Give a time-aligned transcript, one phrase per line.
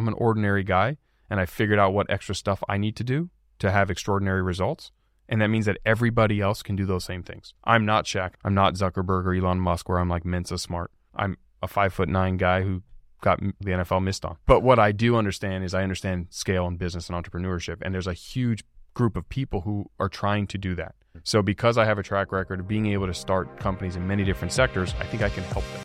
[0.00, 0.96] I'm an ordinary guy
[1.28, 4.92] and I figured out what extra stuff I need to do to have extraordinary results.
[5.28, 7.52] And that means that everybody else can do those same things.
[7.64, 8.32] I'm not Shaq.
[8.42, 10.90] I'm not Zuckerberg or Elon Musk where I'm like Mensa smart.
[11.14, 12.82] I'm a five foot nine guy who
[13.20, 14.38] got the NFL missed on.
[14.46, 17.76] But what I do understand is I understand scale and business and entrepreneurship.
[17.82, 18.64] And there's a huge
[18.94, 20.94] group of people who are trying to do that.
[21.24, 24.24] So because I have a track record of being able to start companies in many
[24.24, 25.84] different sectors, I think I can help them.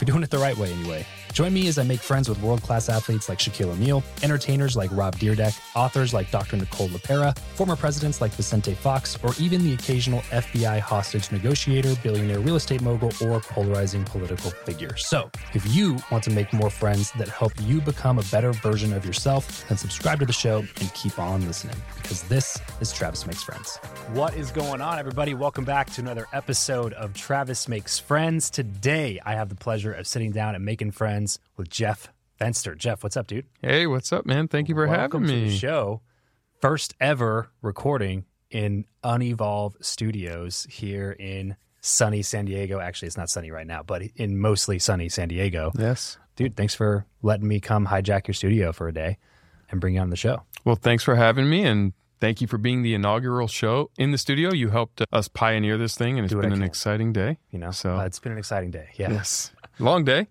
[0.00, 1.04] You're doing it the right way, anyway.
[1.34, 4.90] Join me as I make friends with world class athletes like Shaquille O'Neal, entertainers like
[4.92, 6.56] Rob Dyrdek, authors like Dr.
[6.56, 12.40] Nicole LePera, former presidents like Vicente Fox, or even the occasional FBI hostage negotiator, billionaire
[12.40, 14.96] real estate mogul, or polarizing political figure.
[14.96, 18.94] So, if you want to make more friends that help you become a better version
[18.94, 23.26] of yourself, then subscribe to the show and keep on listening because this is Travis
[23.26, 23.76] Makes Friends.
[24.12, 25.34] What is going on, everybody?
[25.34, 28.50] Welcome back to another episode of Travis Makes Friends.
[28.50, 32.76] Today, I have the pleasure of sitting down and making friends with Jeff Fenster.
[32.76, 33.46] Jeff, what's up, dude?
[33.62, 34.48] Hey, what's up, man?
[34.48, 35.50] Thank you for Welcome having to me.
[35.50, 36.00] the show.
[36.60, 42.80] First ever recording in Unevolve Studios here in sunny San Diego.
[42.80, 45.72] Actually, it's not sunny right now, but in mostly sunny San Diego.
[45.78, 46.18] Yes.
[46.36, 49.18] Dude, thanks for letting me come hijack your studio for a day
[49.70, 50.42] and bring you on the show.
[50.64, 54.18] Well, thanks for having me and thank you for being the inaugural show in the
[54.18, 54.52] studio.
[54.52, 57.38] You helped us pioneer this thing and it's been an exciting day.
[57.50, 58.88] You know, So- Uh, it's been an exciting day.
[58.96, 59.10] Yeah.
[59.12, 59.52] Yes.
[59.80, 60.28] Long day,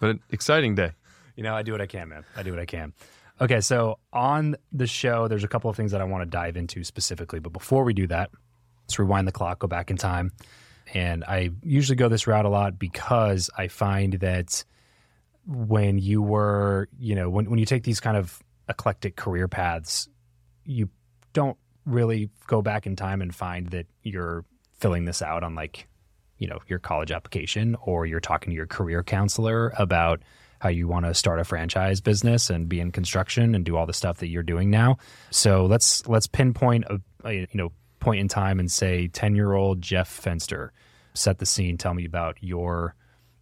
[0.00, 0.92] but an exciting day.
[1.36, 2.24] You know, I do what I can, man.
[2.34, 2.92] I do what I can.
[3.40, 6.56] Okay, so on the show, there's a couple of things that I want to dive
[6.56, 7.38] into specifically.
[7.38, 8.30] But before we do that,
[8.82, 10.32] let's rewind the clock, go back in time.
[10.94, 14.64] And I usually go this route a lot because I find that
[15.46, 20.08] when you were, you know, when, when you take these kind of eclectic career paths,
[20.64, 20.88] you
[21.34, 24.44] don't really go back in time and find that you're
[24.78, 25.86] filling this out on like,
[26.38, 30.22] you know, your college application or you're talking to your career counselor about
[30.60, 33.86] how you want to start a franchise business and be in construction and do all
[33.86, 34.96] the stuff that you're doing now.
[35.30, 39.52] So let's let's pinpoint a, a you know point in time and say 10 year
[39.52, 40.70] old Jeff Fenster.
[41.14, 41.76] Set the scene.
[41.76, 42.94] Tell me about your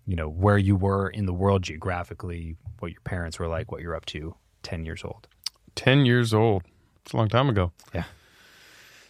[0.06, 3.80] you know where you were in the world geographically, what your parents were like, what
[3.80, 4.34] you're up to.
[4.62, 5.28] 10 years old.
[5.76, 6.64] 10 years old.
[7.04, 7.72] It's a long time ago.
[7.94, 8.04] Yeah.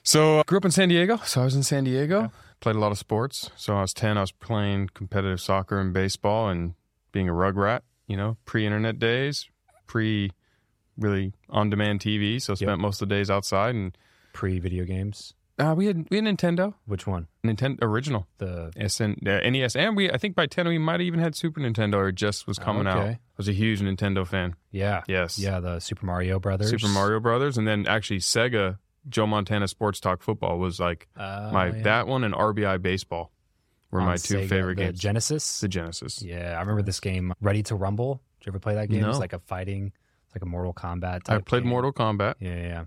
[0.03, 1.17] So I grew up in San Diego.
[1.25, 2.31] So I was in San Diego,
[2.61, 3.51] played a lot of sports.
[3.57, 6.75] So I was 10, I was playing competitive soccer and baseball and
[7.13, 9.49] being a rug rat, you know, pre internet days,
[9.87, 10.31] pre
[10.99, 12.41] really on demand TV.
[12.41, 13.97] So spent most of the days outside and
[14.33, 15.33] Pre video games.
[15.59, 17.27] uh, we had we had Nintendo, Which one?
[17.43, 18.27] Nintendo original.
[18.37, 21.35] The SN, uh, NES, and we I think by 10 we might have even had
[21.35, 22.99] Super Nintendo or just was coming out.
[22.99, 23.11] Okay.
[23.13, 24.55] I was a huge Nintendo fan.
[24.71, 25.03] yeah.
[25.09, 25.39] Yes.
[25.39, 26.69] Yeah, the Super Mario Brothers.
[26.69, 28.77] Super Mario Brothers, and then actually Sega
[29.09, 31.83] Joe Montana Sports Talk Football was like Uh, my yeah.
[31.83, 33.33] that one and RBI Baseball
[33.91, 34.99] were On my two Sega, favorite the games.
[34.99, 35.61] Genesis.
[35.61, 36.21] the Genesis.
[36.23, 38.21] Yeah, I remember this game, Ready to Rumble.
[38.41, 39.05] Did you ever play that game?
[39.05, 39.21] It's No.
[39.21, 39.93] like a fighting,
[40.27, 41.23] it's like a Mortal Kombat.
[41.25, 41.31] Type.
[41.37, 41.71] I played game.
[41.71, 42.35] Mortal Kombat.
[42.41, 42.85] Yeah, yeah.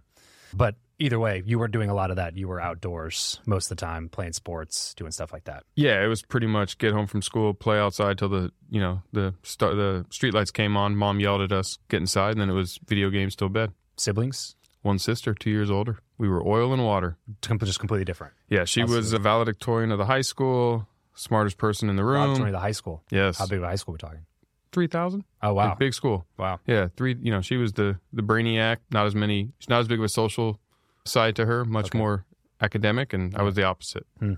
[0.53, 2.35] But either way, you were doing a lot of that.
[2.35, 5.63] You were outdoors most of the time, playing sports, doing stuff like that.
[5.75, 9.01] Yeah, it was pretty much get home from school, play outside till the you know
[9.13, 10.95] the star, the street lights came on.
[10.95, 13.71] Mom yelled at us, get inside, and then it was video games till bed.
[13.95, 15.99] Siblings, One sister, two years older.
[16.19, 17.17] We were oil and water.
[17.41, 18.33] Just completely different.
[18.49, 18.95] Yeah, she Awesome.
[18.95, 22.35] was a valedictorian of the high school, smartest person in the room.
[22.35, 23.01] joining the high school.
[23.09, 24.25] yes, How big of a high school are we talking?
[24.71, 25.23] three thousand.
[25.41, 26.27] Oh wow, big school.
[26.37, 26.59] wow.
[26.67, 27.15] Yeah, three.
[27.19, 28.77] You know, she was the the brainiac.
[28.91, 29.51] Not as many.
[29.57, 30.59] She's not as big of a social
[31.05, 31.65] side to her.
[31.65, 31.97] Much Okay.
[31.97, 32.25] more
[32.61, 34.05] academic, and I was the opposite.
[34.19, 34.33] Hmm.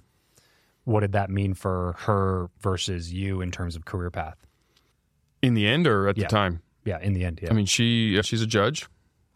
[0.85, 4.37] What did that mean for her versus you in terms of career path?
[5.41, 6.23] In the end, or at Yeah.
[6.25, 6.61] the time.
[6.85, 7.49] Yeah, in the end, yeah.
[7.49, 8.87] I mean, she she's a judge.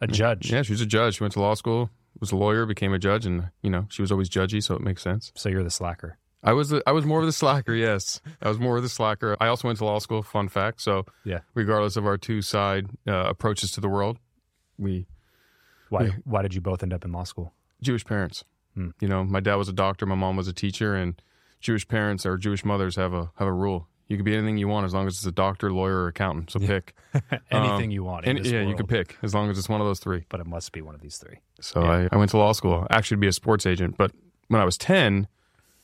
[0.01, 0.51] a judge.
[0.51, 1.15] Yeah, she was a judge.
[1.17, 1.89] She went to law school,
[2.19, 4.81] was a lawyer, became a judge, and you know, she was always judgy, so it
[4.81, 5.31] makes sense.
[5.35, 6.17] So you're the slacker.
[6.43, 7.73] I was the, I was more of the slacker.
[7.73, 9.35] Yes, I was more of the slacker.
[9.39, 10.21] I also went to law school.
[10.21, 10.79] Fun fact.
[10.81, 11.39] So Yeah.
[11.55, 14.19] regardless of our two side uh, approaches to the world,
[14.77, 15.07] we
[15.89, 16.03] Why?
[16.03, 16.11] Yeah.
[16.23, 17.53] Why did you both end up in law school?
[17.81, 18.43] Jewish parents.
[18.75, 18.89] Hmm.
[18.99, 21.19] You know, my dad was a doctor, my mom was a teacher, and
[21.61, 23.87] Jewish parents or Jewish mothers have a have a rule.
[24.07, 26.51] You can be anything you want as long as it's a doctor, lawyer, or accountant.
[26.51, 26.95] So pick.
[27.51, 28.25] Anything Um, you want.
[28.25, 30.25] This yeah, you world, can pick as long as it's one of those three.
[30.29, 31.39] but it must be one of these three.
[31.59, 31.89] So Yeah.
[31.89, 33.97] I, I went to law school, actually to be a sports agent.
[33.97, 34.11] But
[34.47, 35.27] when I was ten,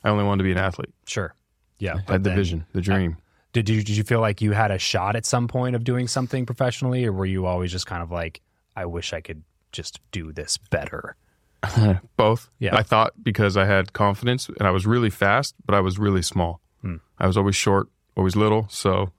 [0.04, 0.94] I only wanted to be an athlete.
[1.06, 1.34] Sure.
[1.78, 1.96] Yeah.
[2.06, 3.16] I had the then- vision, the dream.
[3.52, 6.06] Did you did you feel like you had a shot at some point of doing
[6.08, 8.40] something professionally, or were you always just kind of like,
[8.76, 9.42] I wish I could
[9.72, 11.16] just do this better?
[12.16, 12.50] Both.
[12.58, 12.76] Yeah.
[12.76, 16.22] I thought because I had confidence and I was really fast, but I was really
[16.22, 16.60] small.
[16.80, 16.96] Hmm.
[17.18, 18.66] I was always short, always little.
[18.70, 19.10] So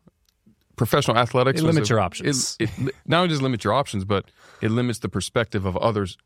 [0.75, 2.55] professional athletics It limits a- your options.
[2.59, 4.25] It, it not only does it limit your options, but
[4.61, 6.17] it limits the perspective of others.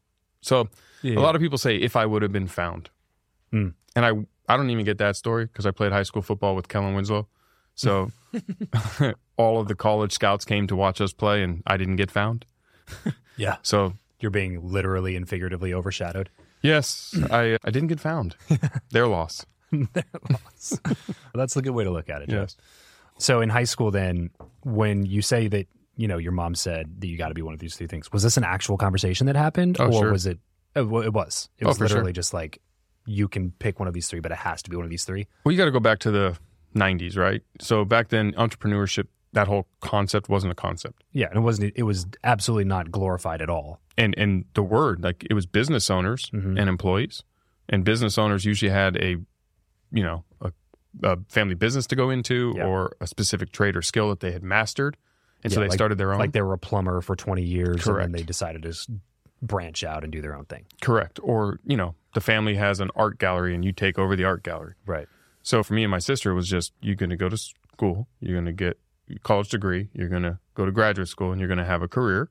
[0.41, 0.69] So
[1.01, 1.19] Yeah.
[1.19, 2.89] A lot of people say if I would have been found,
[3.51, 3.69] Hmm.
[3.95, 4.11] and I
[4.49, 7.27] I don't even get that story because I played high school football with Kellen Winslow,
[7.75, 8.11] so
[9.37, 12.45] all of the college scouts came to watch us play, and I didn't get found.
[13.39, 13.57] Yeah.
[13.61, 16.29] So You're being literally and figuratively overshadowed.
[16.63, 18.35] yes, I I didn't get found.
[18.89, 19.45] Their loss.
[21.33, 22.29] That's a good way to look at it.
[22.29, 22.41] Joe.
[22.41, 22.57] Yes.
[23.17, 24.29] So in high school, then,
[24.63, 27.53] when you say that you know your mom said that you got to be one
[27.53, 30.11] of these three things, was this an actual conversation that happened, Oh, or sure.
[30.11, 30.39] was it?
[30.77, 31.49] uh, well, It was.
[31.57, 31.87] It Oh, was sure.
[31.87, 32.61] literally just like
[33.05, 35.05] you can pick one of these three, but it has to be one of these
[35.05, 35.27] three.
[35.43, 36.37] Well, you got to go back to the
[36.75, 37.41] '90s, right?
[37.59, 41.03] So back then, entrepreneurship, that whole concept wasn't a concept.
[41.13, 41.73] Yeah, and it wasn't.
[41.75, 43.79] It was absolutely not glorified at all.
[43.97, 46.59] and and the word like it was business owners Mhm.
[46.59, 47.23] and employees
[47.67, 49.15] and business owners usually had a
[49.91, 50.51] you know a,
[51.03, 52.65] a family business to go into Yeah.
[52.65, 54.97] or a specific trade or skill that they had mastered
[55.43, 57.75] and so they like- started their own Like they were a plumber for twenty years,
[57.75, 58.03] and Correct.
[58.05, 58.73] then they decided to
[59.41, 60.65] branch out and do their own thing.
[60.81, 64.23] correct or you know the family has an art gallery and you take over the
[64.23, 65.07] art gallery Right.
[65.43, 68.07] so for me and my sister it was just you're going to go to school
[68.19, 68.79] you're going to get
[69.15, 71.83] a college degree you're going to go to graduate school and you're going to have
[71.83, 72.29] a career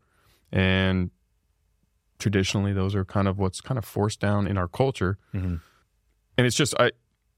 [0.50, 1.10] and
[2.18, 5.60] traditionally those are kind of what's kind of forced down in our culture Mhm.
[6.38, 6.90] and it's just i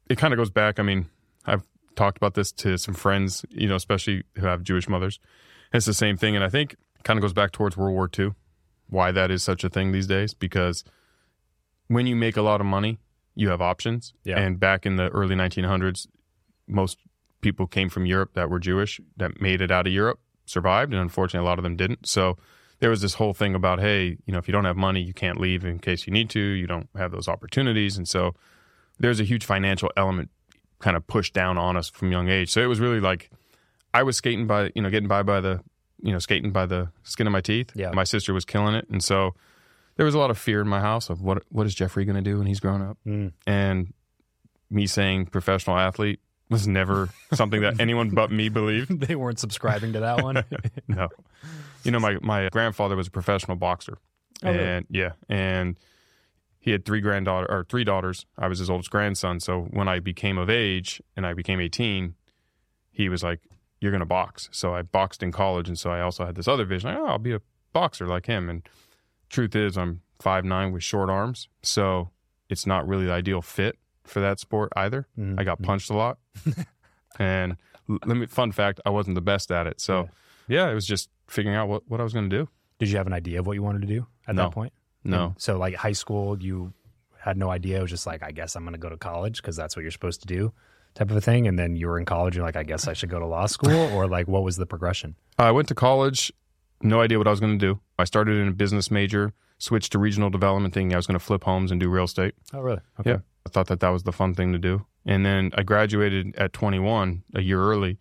[0.08, 1.06] it kind of goes back i mean
[1.46, 1.62] i've
[1.96, 5.18] talked about this to some friends you know especially who have jewish mothers.
[5.72, 8.10] It's the same thing and i think it kind of goes back towards world war
[8.18, 8.30] ii
[8.88, 10.84] why that is such a thing these days because
[11.88, 12.98] when you make a lot of money
[13.34, 14.14] you have options.
[14.24, 14.38] Yeah.
[14.38, 16.06] and back in the early 1900s
[16.66, 16.98] most
[17.40, 21.00] people came from europe that were jewish that made it out of europe survived and
[21.00, 22.06] unfortunately a lot of them didn't.
[22.06, 22.36] So
[22.80, 25.12] there was this whole thing about hey you know if you don't have money you
[25.12, 27.96] can't leave in case you need to you don't have those opportunities.
[27.96, 28.34] And so
[28.98, 30.30] there's a huge financial element
[30.80, 33.30] kind of pushed down on us from young age so it was really like
[33.94, 35.60] i was skating by you know getting by by the
[36.02, 37.90] you know skating by the skin of my teeth Yeah.
[37.92, 39.34] my sister was killing it and so
[39.96, 42.16] there was a lot of fear in my house of what what is jeffrey going
[42.16, 43.32] to do when he's grown up Mm.
[43.46, 43.92] and
[44.70, 49.92] me saying professional athlete was never something that anyone but me believed they weren't subscribing
[49.94, 50.44] to that one.
[50.88, 51.08] no.
[51.84, 53.98] You know, my, my grandfather was a professional boxer.
[54.42, 54.64] Oh, really?
[54.64, 55.12] and yeah.
[55.28, 55.78] And
[56.60, 58.26] he had three granddaughter or three daughters.
[58.36, 59.40] I was his oldest grandson.
[59.40, 62.14] So when I became of age and I became 18,
[62.90, 63.40] he was like,
[63.80, 64.48] You're gonna box.
[64.52, 66.90] So I boxed in college and so I also had this other vision.
[66.90, 67.40] Like, oh, I'll be a
[67.72, 68.48] boxer like him.
[68.50, 68.68] And
[69.30, 71.48] truth is I'm five nine with short arms.
[71.62, 72.10] So
[72.48, 75.06] it's not really the ideal fit for that sport either.
[75.18, 75.38] Mhm.
[75.38, 76.18] I got punched a lot.
[77.18, 77.56] and
[77.88, 79.80] let me fun fact, I wasn't the best at it.
[79.80, 80.08] So
[80.48, 82.48] yeah, it was just figuring out what, what I was going to do.
[82.78, 84.44] Did you have an idea of what you wanted to do at No.
[84.44, 84.72] that point?
[85.08, 85.34] No.
[85.38, 86.72] So like high school, you
[87.20, 87.78] had no idea.
[87.78, 89.82] It was just like, I guess I'm going to go to college because that's what
[89.82, 90.52] you're supposed to do,
[90.94, 91.46] type of a thing.
[91.46, 93.46] And then you were in college, you're like, I guess I should go to law
[93.46, 95.16] school, or like, what was the progression?
[95.38, 96.32] I went to college,
[96.82, 97.80] no idea what I was going to do.
[97.98, 101.24] I started in a business major, switched to regional development, thinking I was going to
[101.24, 102.34] flip homes and do real estate.
[102.52, 102.80] Oh, really?
[103.00, 103.10] Okay.
[103.10, 103.18] Yeah.
[103.46, 104.86] I thought that that was the fun thing to do.
[105.06, 107.98] And then I graduated at 21, a year early,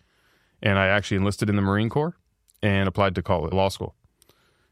[0.62, 2.18] and I actually enlisted in the Marine Corps
[2.62, 3.96] and applied to college, law school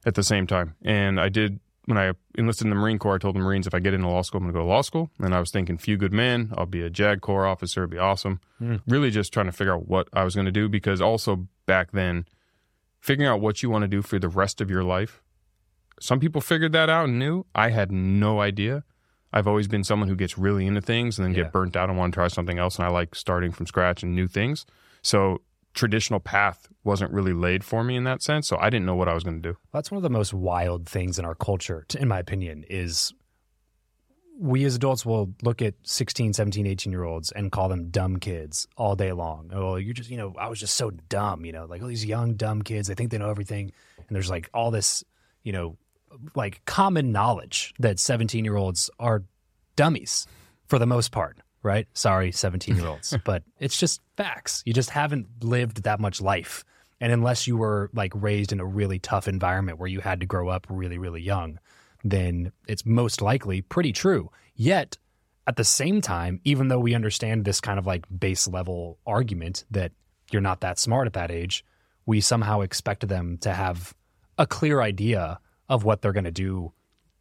[0.05, 0.75] at the same time.
[0.83, 3.73] And I did, when I enlisted in the Marine Corps, I told the Marines if
[3.73, 5.09] I get into law school, I'm going to go to law school.
[5.19, 7.97] And I was thinking, few good men, I'll be a JAG Corps officer, it'd be
[7.99, 8.39] awesome.
[8.59, 8.77] Hmm.
[8.87, 11.91] Really just trying to figure out what I was going to do because also back
[11.91, 12.25] then,
[12.99, 15.21] figuring out what you want to do for the rest of your life.
[15.99, 17.45] Some people figured that out and knew.
[17.53, 18.83] I had no idea.
[19.31, 21.43] I've always been someone who gets really into things and then Yeah.
[21.43, 22.77] get burnt out and want to try something else.
[22.77, 24.65] And I like starting from scratch and new things.
[25.01, 25.41] So
[25.75, 28.47] traditional path wasn't really laid for me in that sense.
[28.47, 29.57] So I didn't know what I was going to do.
[29.71, 33.13] That's one of the most wild things in our culture, in my opinion, is
[34.37, 38.17] we as adults will look at 16, 17, 18 year olds and call them dumb
[38.17, 39.51] kids all day long.
[39.53, 42.05] Oh, you're just, you know, I was just so dumb, you know, like all these
[42.05, 43.71] young, dumb kids, they think they know everything.
[43.97, 45.03] And there's like all this,
[45.43, 45.77] you know,
[46.35, 49.23] like common knowledge that 17 year olds are
[49.75, 50.27] dummies
[50.67, 51.87] for the most part, right?
[51.93, 54.63] Sorry, 17 year olds, but it's just facts.
[54.65, 56.63] You just haven't lived that much life.
[57.01, 60.25] And unless you were like raised in a really tough environment where you had to
[60.25, 61.59] grow up really, really young,
[62.03, 64.31] then it's most likely pretty true.
[64.55, 64.97] Yet,
[65.47, 69.65] at the same time, even though we understand this kind of like base level argument
[69.71, 69.91] that
[70.31, 71.65] you're not that smart at that age,
[72.05, 73.93] we somehow expect them to have
[74.37, 76.71] a clear idea of what they're going to do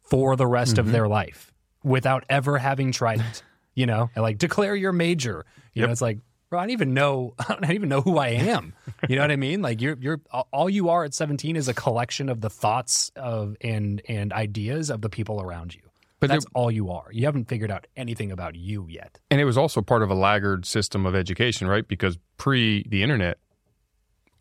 [0.03, 0.93] for the rest of mm-hmm.
[0.93, 1.51] their life
[1.83, 3.43] without ever having tried it.
[3.75, 5.45] You know, and like declare your major.
[5.73, 7.33] You know, it's like, bro, I don't even know.
[7.39, 8.73] I don't even know who I am.
[9.07, 9.61] You know what I mean?
[9.61, 13.57] Like you're you're all you are at 17 is a collection of the thoughts of
[13.61, 15.81] and and ideas of the people around you.
[16.21, 17.07] But That's all you are.
[17.11, 19.19] You haven't figured out anything about you yet.
[19.29, 21.85] And it was also part of a laggard system of education, right?
[21.85, 23.37] Because pre the internet,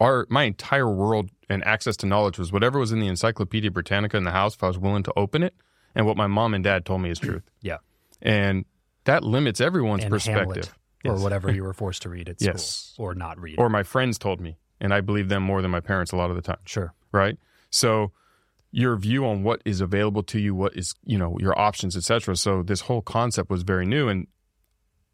[0.01, 4.17] our my entire world and access to knowledge was whatever was in the Encyclopedia Britannica
[4.17, 4.55] in the house.
[4.55, 5.55] If I was willing to open it
[5.95, 7.43] and what my mom and dad told me is truth.
[7.61, 7.79] Yeah.
[8.23, 8.65] And
[9.05, 10.41] that limits everyone's And perspective.
[10.47, 10.69] Hamlet,
[11.05, 11.23] or Yes.
[11.23, 12.67] whatever you were forced to read at Yes.
[12.95, 13.59] school or not read.
[13.59, 16.31] Or my friends told me, and I believe them more than my parents a lot
[16.31, 16.59] of the time.
[16.65, 16.95] sure.
[17.13, 17.37] right?
[17.71, 18.13] So
[18.73, 22.37] your view on what is available to you, what is you know your options, etc.
[22.37, 24.27] So this whole concept was very new, and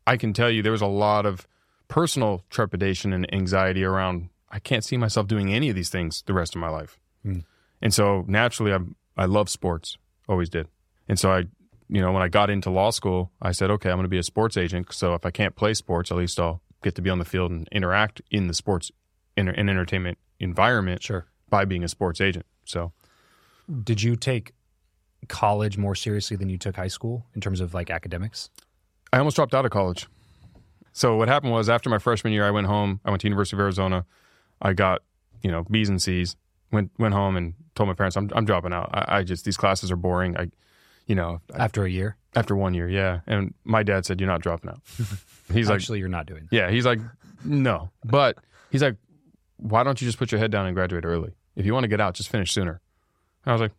[0.07, 1.47] I can tell you there was a lot of
[1.89, 4.31] personal trepidation and anxiety around.
[4.51, 7.41] I can't see myself doing any of these things the rest of my life, Hmm.
[7.83, 8.79] and so naturally, I
[9.17, 10.69] I love sports, always did,
[11.09, 11.45] and so I.
[11.93, 14.19] You know, when I got into law school, I said, okay, I'm going to be
[14.19, 14.93] a sports agent.
[14.93, 17.51] So if I can't play sports, at least I'll get to be on the field
[17.51, 18.91] and interact in the sports
[19.37, 21.27] in and entertainment environment Sure.
[21.49, 22.47] by being a sports agent.
[22.65, 22.93] So
[23.85, 24.53] Did you take
[25.29, 28.51] college more seriously than you took high school in terms of like academics?
[29.13, 30.07] I almost dropped out of college.
[30.93, 33.01] So what happened was after my freshman year, I went home.
[33.05, 34.07] I went to University of Arizona.
[34.63, 35.03] I got
[35.43, 36.37] you know B's and C's.
[36.73, 38.91] Went went home and told my parents I'm I'm dropping out.
[38.93, 40.37] I, I just these classes are boring.
[40.37, 40.51] I
[41.07, 42.17] you know After a year?
[42.37, 43.21] after one year, yeah.
[43.27, 44.81] And my dad said you're not dropping out.
[45.53, 46.57] He's like Actually, you're not doing that.
[46.57, 46.71] yeah.
[46.71, 47.01] He's like
[47.45, 48.37] no, but
[48.71, 48.97] he's like
[49.57, 51.33] why don't you just put your head down and graduate early?
[51.57, 52.81] If you want to get out, just finish sooner.
[53.45, 53.73] I was like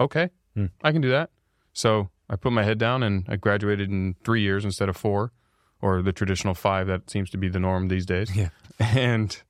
[0.00, 0.66] okay, Hmm.
[0.82, 1.30] I can do that.
[1.72, 5.32] So I put my head down and I graduated in three years instead of four,
[5.80, 8.34] or the traditional five that seems to be the norm these days.
[8.34, 8.48] Yeah.
[8.80, 9.40] And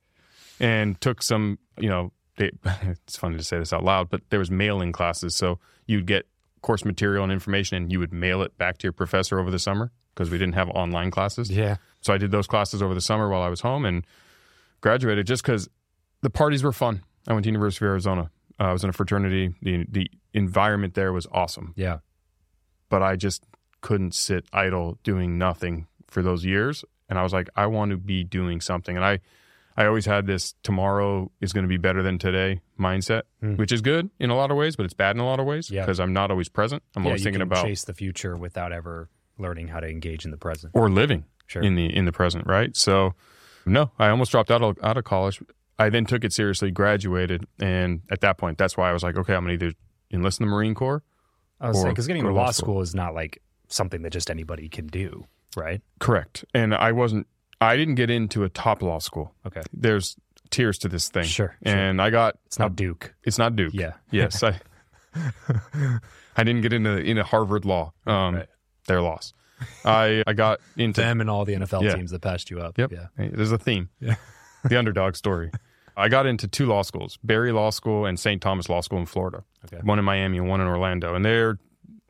[0.59, 2.51] and took some, you know, they,
[2.83, 6.25] it's funny to say this out loud, but there was mailing classes, so you'd get
[6.63, 9.59] course material and information, and you would mail it back to your professor over the
[9.59, 11.51] summer because we didn't have online classes.
[11.51, 11.75] Yeah.
[12.01, 14.03] So I did those classes over the summer while I was home and
[14.81, 15.69] graduated just because
[16.21, 17.03] the parties were fun.
[17.27, 18.29] I went to University of Arizona.
[18.59, 19.53] Uh, I was in a fraternity.
[19.61, 21.99] The the environment there was awesome, Yeah.
[22.89, 23.43] but I just
[23.81, 26.83] couldn't sit idle doing nothing for those years.
[27.09, 28.95] And I was like, I want to be doing something.
[28.95, 29.19] And I,
[29.75, 33.55] I always had this tomorrow is going to be better than today mindset, Hmm.
[33.55, 35.45] which is good in a lot of ways, but it's bad in a lot of
[35.45, 35.81] ways Yeah.
[35.81, 36.83] because I'm not always present.
[36.95, 40.31] I'm yeah, always thinking about chase the future without ever learning how to engage in
[40.31, 40.71] the present.
[40.75, 41.61] or living Sure.
[41.63, 42.75] in the in the present, right?
[42.75, 43.13] So,
[43.65, 45.41] no, I almost dropped out of, out of college.
[45.79, 49.17] I then took it seriously, graduated, and at that point, that's why I was like,
[49.17, 49.73] okay, I'm gonna either
[50.11, 51.01] enlist in the Marine Corps.
[51.59, 52.65] I was because getting to to law law school.
[52.75, 55.25] school is not like something that just anybody can do,
[55.57, 55.81] right?
[55.99, 56.45] Correct.
[56.53, 57.25] And I wasn't.
[57.61, 59.33] I didn't get into a top law school.
[59.47, 59.61] Okay.
[59.73, 60.15] There's
[60.49, 61.23] tiers to this thing.
[61.23, 61.75] Sure, sure.
[61.75, 62.35] And I got.
[62.45, 63.13] It's not Duke.
[63.23, 63.73] It's not Duke.
[63.73, 63.93] Yeah.
[64.11, 64.43] Yes.
[64.43, 64.59] I.
[66.35, 67.93] I didn't get into into Harvard law.
[68.05, 68.47] Um, Right.
[68.87, 69.33] their loss.
[69.85, 71.95] I I got into Them and all the NFL Yeah.
[71.95, 72.77] teams that passed you up.
[72.77, 72.91] Yep.
[72.91, 73.07] Yeah.
[73.17, 73.89] There's a theme.
[73.99, 74.15] Yeah.
[74.65, 75.51] the underdog story.
[75.95, 78.41] I got into two law schools, Barry Law School and St.
[78.41, 79.43] Thomas Law School in Florida.
[79.65, 79.79] Okay.
[79.83, 81.13] One in Miami and one in Orlando.
[81.13, 81.59] And they're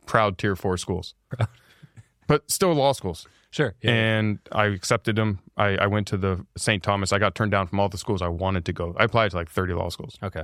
[0.06, 1.16] proud tier four schools.
[2.28, 3.28] but still law schools.
[3.54, 3.76] Sure.
[3.82, 3.92] Yeah.
[3.92, 5.40] And I accepted them.
[5.58, 6.82] I, I went to the St.
[6.82, 7.14] Thomas.
[7.14, 8.96] I got turned down from all the schools I wanted to go.
[8.98, 10.42] I applied to like 30 law schools, okay.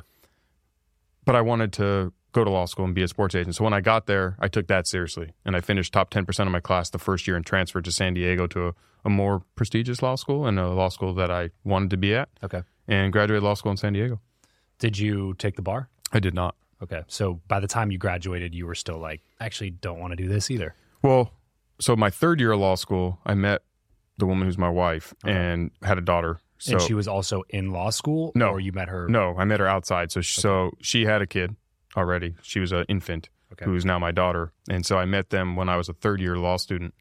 [1.25, 3.55] but I wanted to go to law school and be a sports agent.
[3.55, 5.33] So when I got there, I took that seriously.
[5.43, 8.13] And I finished top 10% of my class the first year and transferred to San
[8.13, 8.73] Diego to a,
[9.05, 12.29] a more prestigious law school and a law school that I wanted to be at
[12.43, 12.61] Okay.
[12.87, 14.21] and graduated law school in San Diego.
[14.77, 15.89] Did you take the bar?
[16.11, 16.55] I did not.
[16.83, 17.01] Okay.
[17.07, 20.27] So by the time you graduated, you were still like, actually don't want to do
[20.27, 20.75] this either.
[21.01, 21.33] Well,
[21.79, 23.62] so my third year of law school, I met
[24.17, 26.39] the woman who's my wife and had a daughter.
[26.57, 28.33] So and she was also in law school?
[28.36, 28.48] No.
[28.50, 29.07] Or you met her?
[29.07, 30.12] no, I met her outside.
[30.12, 31.55] So so she had a kid
[31.95, 32.36] already.
[32.41, 33.65] She was an infant Okay.
[33.65, 34.51] who is now my daughter.
[34.69, 36.93] And so I met them when I was a third year law student.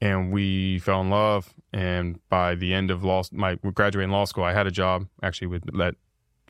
[0.00, 1.54] And we fell in love.
[1.72, 5.46] And by the end of law, my graduating law school, I had a job actually
[5.48, 5.94] with that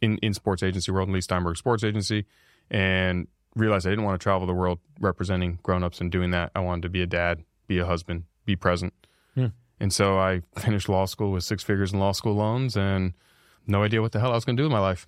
[0.01, 2.25] in, in sports agency world, Leigh Steinberg Sports Agency,
[2.71, 6.51] and realized I didn't want to travel the world representing grown-ups and doing that.
[6.55, 8.93] I wanted to be a dad, be a husband, be present.
[9.35, 9.47] Hmm.
[9.81, 13.15] And so I finished law school with six figures in law school loans and
[13.67, 15.07] no idea what the hell I was going to do with my life.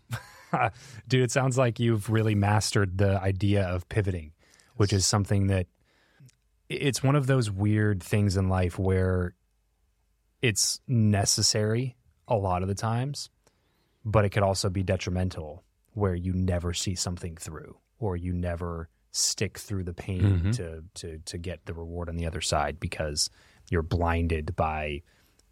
[1.09, 4.33] Dude, it sounds like you've really mastered the idea of pivoting,
[4.77, 5.67] which is something that
[6.69, 9.35] it's one of those weird things in life where
[10.43, 11.97] it's necessary
[12.29, 13.31] a lot of the times,
[14.05, 15.63] but it could also be detrimental
[15.93, 20.53] where you never see something through or you never stick through the pain Mhm.
[20.57, 23.31] to to to get the reward on the other side because
[23.71, 25.03] you're blinded by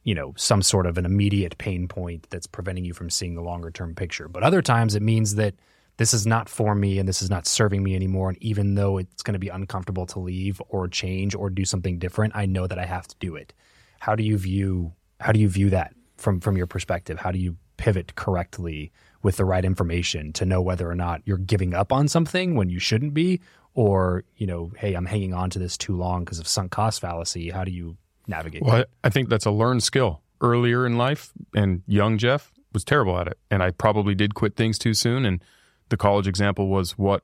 [0.03, 3.43] you know some sort of an immediate pain point that's preventing you from seeing the
[3.43, 4.29] longer term picture.
[4.29, 5.55] But other times it means that
[5.97, 8.29] this is not for me and this is not serving me anymore.
[8.29, 11.99] And even though it's going to be uncomfortable to leave or change or do something
[11.99, 13.55] different i know that i have to do it.
[14.01, 17.19] How do you view how do you view that from from your perspective?
[17.21, 18.93] How do you pivot correctly
[19.25, 22.69] with the right information to know whether or not you're giving up on something when
[22.69, 23.41] you shouldn't be
[23.75, 27.01] or you know hey i'm hanging on to this too long because of sunk cost
[27.01, 30.21] fallacy how do you navigate Well, I, I think that's a learned skill.
[30.41, 33.39] Earlier in life, and young Jeff was terrible at it.
[33.51, 35.25] And I probably did quit things too soon.
[35.25, 35.43] And
[35.89, 37.23] the college example was what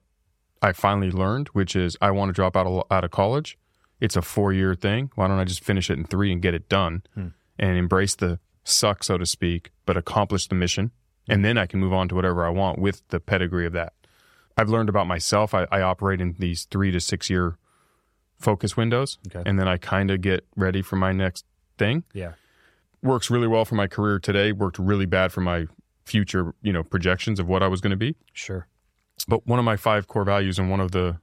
[0.62, 3.58] I finally learned, which is I want to drop out of, out of college.
[4.00, 5.10] It's a four year thing.
[5.16, 7.28] Why don't I just finish it in three and get it done hmm.
[7.58, 10.92] and embrace the suck, so to speak, but accomplish the mission.
[11.30, 13.92] And then I can move on to whatever I want with the pedigree of that.
[14.56, 15.54] I've learned about myself.
[15.54, 17.56] I, I operate in these three to six year
[18.38, 19.18] focus windows.
[19.28, 19.42] Okay.
[19.48, 21.44] And then I kind of get ready for my next
[21.78, 22.04] thing.
[22.12, 22.32] Yeah.
[23.02, 25.66] Works really well for my career today, worked really bad for my
[26.04, 28.16] future, you know, projections of what I was going to be.
[28.32, 28.66] Sure.
[29.28, 31.18] But one of my five core values and one of the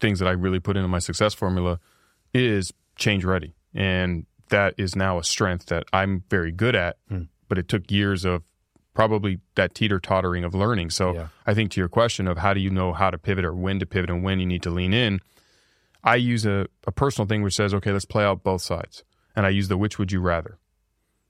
[0.00, 1.78] things that I really put into my success formula
[2.34, 3.54] is change ready.
[3.74, 7.24] And that is now a strength that I'm very good at, Hmm.
[7.48, 8.42] but it took years of
[8.98, 10.90] probably that teeter tottering of learning.
[10.90, 11.28] So Yeah.
[11.46, 13.78] I think to your question of how do you know how to pivot or when
[13.78, 15.20] to pivot and when you need to lean in,
[16.02, 19.04] I use a, a personal thing which says, okay, let's play out both sides.
[19.36, 20.58] And I use the which would you rather.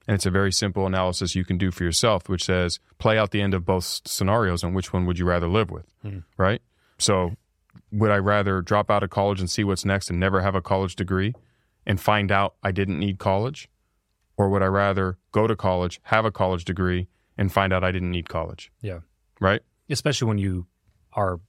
[0.06, 3.32] And it's a very simple analysis you can do for yourself, which says play out
[3.32, 6.20] the end of both scenarios and which one would you rather live with, hmm.
[6.38, 6.62] right?
[6.96, 7.36] So,
[7.92, 10.62] would I rather drop out of college and see what's next and never have a
[10.62, 11.34] college degree
[11.84, 13.68] and find out I didn't need college?
[14.38, 17.08] Or would I rather go to college, have a college degree,
[17.38, 19.00] and find out I didn't need college, Yeah.
[19.40, 19.62] right?
[19.88, 20.66] Especially when you
[21.14, 21.40] are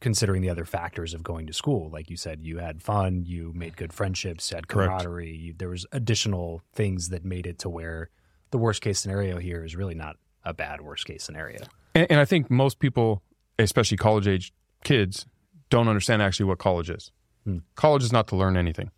[0.00, 1.88] considering the other factors of going to school.
[1.90, 5.34] Like you said, you had fun, you made good friendships, had camaraderie.
[5.34, 8.10] You, there was additional things that made it to where
[8.50, 11.60] the worst case scenario here is really not a bad worst case scenario.
[11.94, 13.22] And, and I think most people,
[13.58, 14.52] especially college age
[14.84, 15.24] kids,
[15.70, 17.10] don't understand actually what college is.
[17.44, 17.58] Hmm.
[17.74, 18.90] College is not to learn anything.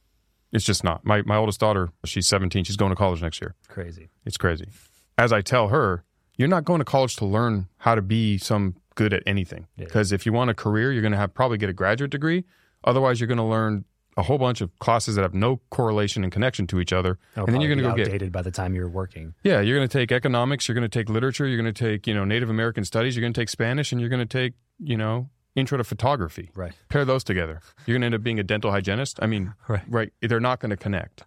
[0.53, 1.05] It's just not.
[1.05, 2.65] My my oldest daughter, she's 17.
[2.65, 3.55] She's going to college next year.
[3.69, 4.09] Crazy.
[4.25, 4.69] It's crazy.
[5.17, 6.05] As I tell her,
[6.39, 9.67] you're not going to college to learn how to be some good at anything.
[9.77, 9.85] Yeah.
[9.85, 12.45] Because if you want a career, you're going to have probably get a graduate degree.
[12.85, 13.85] Otherwise, you're going to learn
[14.17, 17.19] a whole bunch of classes that have no correlation and connection to each other.
[17.35, 19.35] It'll and then you're going to go get outdated by the time you're working.
[19.45, 22.07] yeah, you're going to take economics, you're going to take literature, you're going to take,
[22.09, 24.55] you know, Native American studies, you're going to take Spanish, and you're going to take,
[24.81, 26.51] you know, intro to photography.
[26.57, 26.73] Right.
[26.89, 27.61] Pair those together.
[27.87, 29.19] You're going to end up being a dental hygienist.
[29.23, 29.83] I mean, Right.
[29.89, 30.13] right.
[30.21, 31.23] They're not going to connect.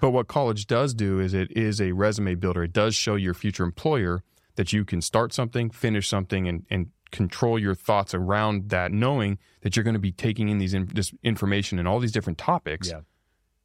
[0.00, 2.64] But what college does do is it is a resume builder.
[2.64, 4.22] It does show your future employer
[4.56, 9.38] that you can start something, finish something, and, and control your thoughts around that, knowing
[9.62, 12.38] that you're going to be taking in these in, this information and all these different
[12.38, 13.00] topics Yeah.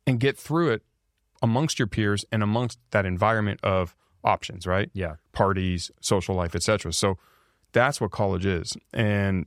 [0.08, 0.84] and get through it
[1.42, 4.90] amongst your peers and amongst that environment of options, right?
[4.94, 5.16] Yeah.
[5.32, 6.92] Parties, social life, etc.
[6.94, 7.18] So
[7.72, 8.76] that's what college is.
[8.94, 9.46] And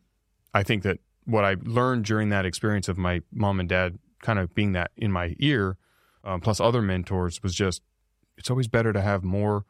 [0.54, 4.38] I think that what I learned during that experience of my mom and dad kind
[4.38, 5.76] of being that in my ear,
[6.28, 7.82] um, plus other mentors, was just
[8.36, 9.64] it's always better to have more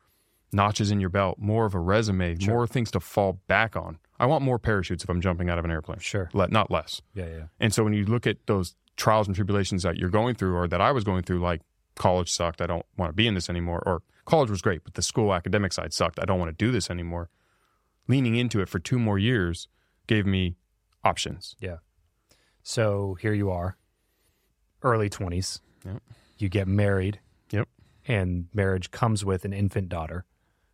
[0.53, 2.55] notches in your belt, more of a resume, Sure.
[2.55, 3.99] more things to fall back on.
[4.21, 6.29] I want more parachutes if I'm jumping out of an airplane, Sure.
[6.33, 7.01] Le- not less.
[7.15, 7.27] Yeah.
[7.27, 7.43] Yeah.
[7.61, 10.67] And so when you look at those trials and tribulations that you're going through or
[10.69, 11.61] that I was going through, like
[11.95, 14.95] college sucked, I don't want to be in this anymore, or college was great, but
[14.95, 17.29] the school academic side sucked, I don't want to do this anymore.
[18.09, 19.69] Leaning into it for two more years
[20.07, 20.57] gave me
[21.05, 21.55] options.
[21.61, 21.77] Yeah.
[22.63, 23.77] So here you are,
[24.83, 25.61] early 20s.
[25.85, 26.03] Yep.
[26.39, 27.21] You get married.
[27.51, 27.69] Yep.
[28.07, 30.25] And marriage comes with an infant daughter.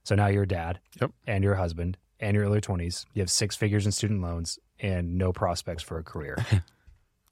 [0.05, 0.81] So now you're a dad.
[1.00, 1.11] Yep.
[1.27, 3.07] And your husband and your early 20s.
[3.14, 6.37] You have six figures in student loans and no prospects for a career.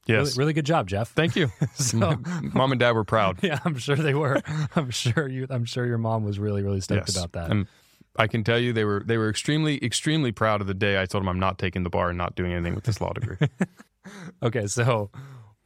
[0.05, 0.31] Yes.
[0.37, 1.11] Really, really good job, Jeff.
[1.13, 1.49] Thank you.
[1.75, 2.17] So-
[2.55, 3.39] Mom and dad were proud.
[3.41, 4.43] yeah, I'm sure they were.
[4.75, 5.47] I'm sure you.
[5.49, 7.17] I'm sure your mom was really, really stoked Yes.
[7.17, 7.53] about that.
[7.53, 7.69] And
[8.17, 11.07] I can tell you they were they were extremely extremely proud of the day I
[11.07, 13.37] told them I'm not taking the bar and not doing anything with this law degree.
[14.43, 15.09] okay, so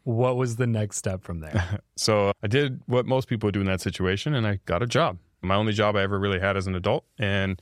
[0.07, 1.81] what was the next step from there?
[1.97, 5.19] So I did what most people do in that situation, and I got a job.
[5.41, 7.05] My only job I ever really had as an adult.
[7.19, 7.61] And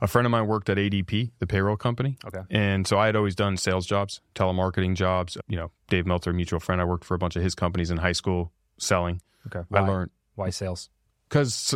[0.00, 2.16] a friend of mine worked at ADP, the payroll company.
[2.24, 2.42] Okay.
[2.50, 5.36] And so I had always done sales jobs, telemarketing jobs.
[5.48, 7.96] You know, Dave Meltzer, mutual friend, I worked for a bunch of his companies in
[7.98, 9.20] high school selling.
[9.48, 9.66] Okay.
[9.72, 10.88] I learned Why sales?
[11.28, 11.74] because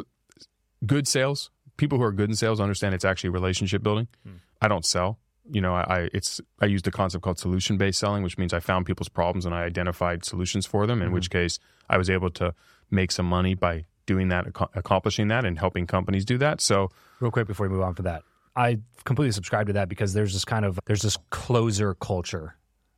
[0.87, 4.07] good sales, people who are good in sales understand it's actually relationship building.
[4.25, 4.37] Hmm.
[4.63, 5.19] I don't sell.
[5.51, 8.61] You know, I, it's I used a concept called solution based selling, which means I
[8.61, 11.01] found people's problems and I identified solutions for them.
[11.03, 11.13] In Mhm.
[11.13, 11.59] which case,
[11.89, 12.55] I was able to
[12.91, 16.61] make some money by doing that, ac- accomplishing that, and helping companies do that.
[16.61, 18.23] So Real quick before we move on to that,
[18.57, 22.57] I completely subscribe to that because there's this kind of there's this closer culture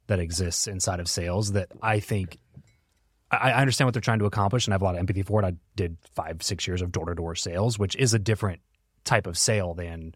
[0.09, 2.39] that exists inside of sales that I think
[3.31, 5.23] I, I understand what they're trying to accomplish and I have a lot of empathy
[5.23, 5.47] for it.
[5.47, 8.61] I did five six years of door to door sales, which is a different
[9.05, 10.15] type of sale than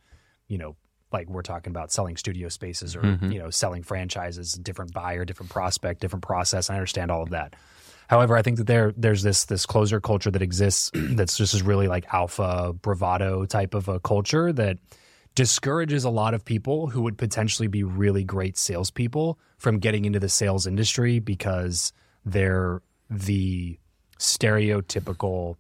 [0.49, 0.77] you know
[1.15, 3.33] like we're talking about selling studio spaces or Mhm.
[3.33, 6.69] you know selling franchises, different buyer, different prospect, different process.
[6.69, 7.55] I understand all of that.
[8.09, 11.63] However, I think that there there's this this closer culture that exists that's just is
[11.63, 14.77] really like alpha bravado type of a culture that
[15.35, 20.21] discourages a lot of people who would potentially be really great salespeople from getting into
[20.21, 21.93] the sales industry because
[22.25, 23.77] they're the
[24.19, 25.57] stereotypical,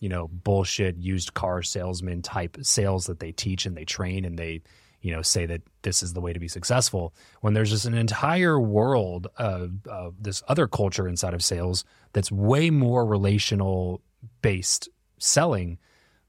[0.00, 4.38] you know, bullshit used car salesman type sales that they teach and they train and
[4.38, 4.62] they,
[5.06, 7.14] you know, say that this is the way to be successful.
[7.40, 12.32] When there's just an entire world of, of this other culture inside of sales that's
[12.32, 14.02] way more relational
[14.42, 14.88] based
[15.18, 15.78] selling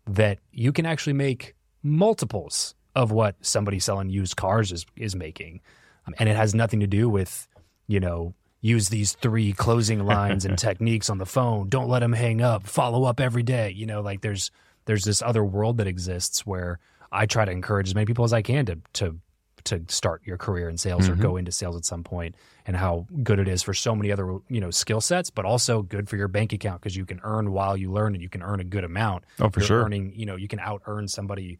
[0.06, 5.62] that you can actually make multiples of what somebody selling used cars is is making,
[6.06, 7.48] um, and it has nothing to do with
[7.88, 11.68] you know use these three closing lines and techniques on the phone.
[11.68, 12.68] Don't let them hang up.
[12.68, 13.72] Follow up every day.
[13.72, 14.52] You know, like there's
[14.86, 16.78] there's this other world that exists where
[17.12, 19.18] I try to encourage as many people as I can to to
[19.64, 21.20] to start your career in sales Mm-hmm.
[21.20, 24.12] or go into sales at some point and how good it is for so many
[24.14, 27.20] other you know skill sets but also good for your bank account because you can
[27.24, 29.84] earn while you learn and you can earn a good amount Oh, for you're sure.
[29.84, 31.58] earning you know you can out earn somebody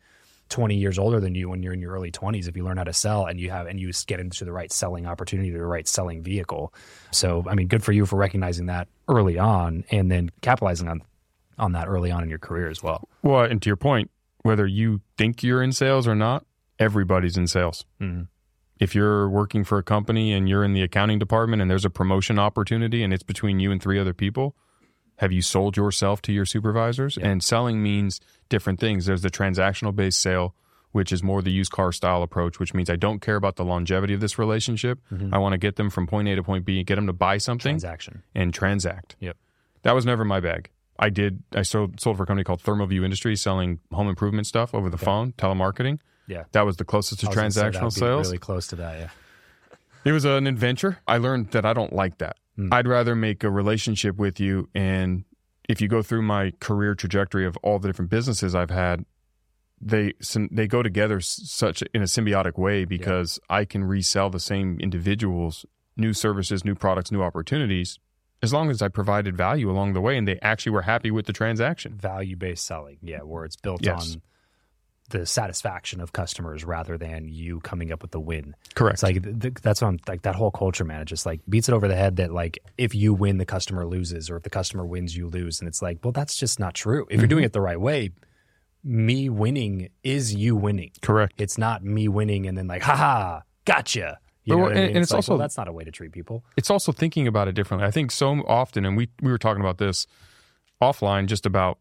[0.50, 2.86] 20 years older than you when you're in your early 20s if you learn how
[2.86, 5.88] to sell and you have and you get into the right selling opportunity the right
[5.88, 6.74] selling vehicle
[7.12, 11.02] so i mean good for you for recognizing that early on and then capitalizing on
[11.60, 14.10] on that early on in your career as well Well, and to your point,
[14.48, 16.46] whether you think you're in sales or not,
[16.80, 17.86] everybody's in sales.
[18.02, 18.28] Mhm.
[18.80, 21.90] If you're working for a company and you're in the accounting department and there's a
[21.90, 24.56] promotion opportunity and it's between you and three other people,
[25.18, 27.18] have you sold yourself to your supervisors?
[27.18, 29.06] And selling means different things.
[29.08, 30.56] There's the transactional based sale,
[30.92, 33.66] which is more the used car style approach, which means I don't care about the
[33.66, 35.00] longevity of this relationship.
[35.32, 37.14] I want to get them from point A to point B, and get them to
[37.14, 39.16] buy something transaction and transact.
[39.20, 39.36] Yep.
[39.82, 40.70] That was never my bag.
[41.00, 41.44] I did.
[41.54, 44.98] I sold sold for a company called Thermoview Industries, selling home improvement stuff over the
[44.98, 46.00] phone, telemarketing.
[46.28, 46.44] Yeah.
[46.52, 48.28] That was the closest to I was gonna say that transactional sales.
[48.28, 49.10] really close to that yeah
[50.04, 51.00] It was an adventure.
[51.08, 52.38] I learned that I don't like that.
[52.56, 52.74] Hmm.
[52.74, 54.68] I'd rather make a relationship with you.
[54.76, 55.24] And
[55.70, 59.06] if you go through my career trajectory of all the different businesses I've had,
[59.80, 60.14] they
[60.52, 65.66] they go together such in a symbiotic way because I can resell the same individuals
[65.96, 68.00] new services, new products, new opportunities,
[68.42, 71.26] as long as I provided value along the way and they actually were happy with
[71.26, 71.96] the transaction.
[71.96, 72.98] value based selling.
[73.02, 74.16] Yeah, where it's built Yes.
[74.16, 74.22] on
[75.10, 78.56] the satisfaction of customers rather than you coming up with the win.
[78.76, 78.96] Correct.
[78.96, 81.02] It's like th- th- that's on like that whole culture, man.
[81.02, 83.86] It just like beats it over the head that like if you win, the customer
[83.86, 85.62] loses, or if the customer wins, you lose.
[85.62, 87.08] And it's like, well, that's just not true.
[87.10, 87.46] If you're doing mm-hmm.
[87.46, 88.12] it the right way,
[88.84, 90.92] me winning is you winning.
[91.02, 91.42] Correct.
[91.42, 94.20] It's not me winning and then like, haha, gotcha.
[94.48, 94.96] You know Well, what I and- mean?
[94.96, 96.44] and it's like, also- well, that's not a way to treat people.
[96.56, 97.86] it's also thinking about it differently.
[97.86, 100.08] I think so often, and we we were talking about this
[100.82, 101.80] offline, just about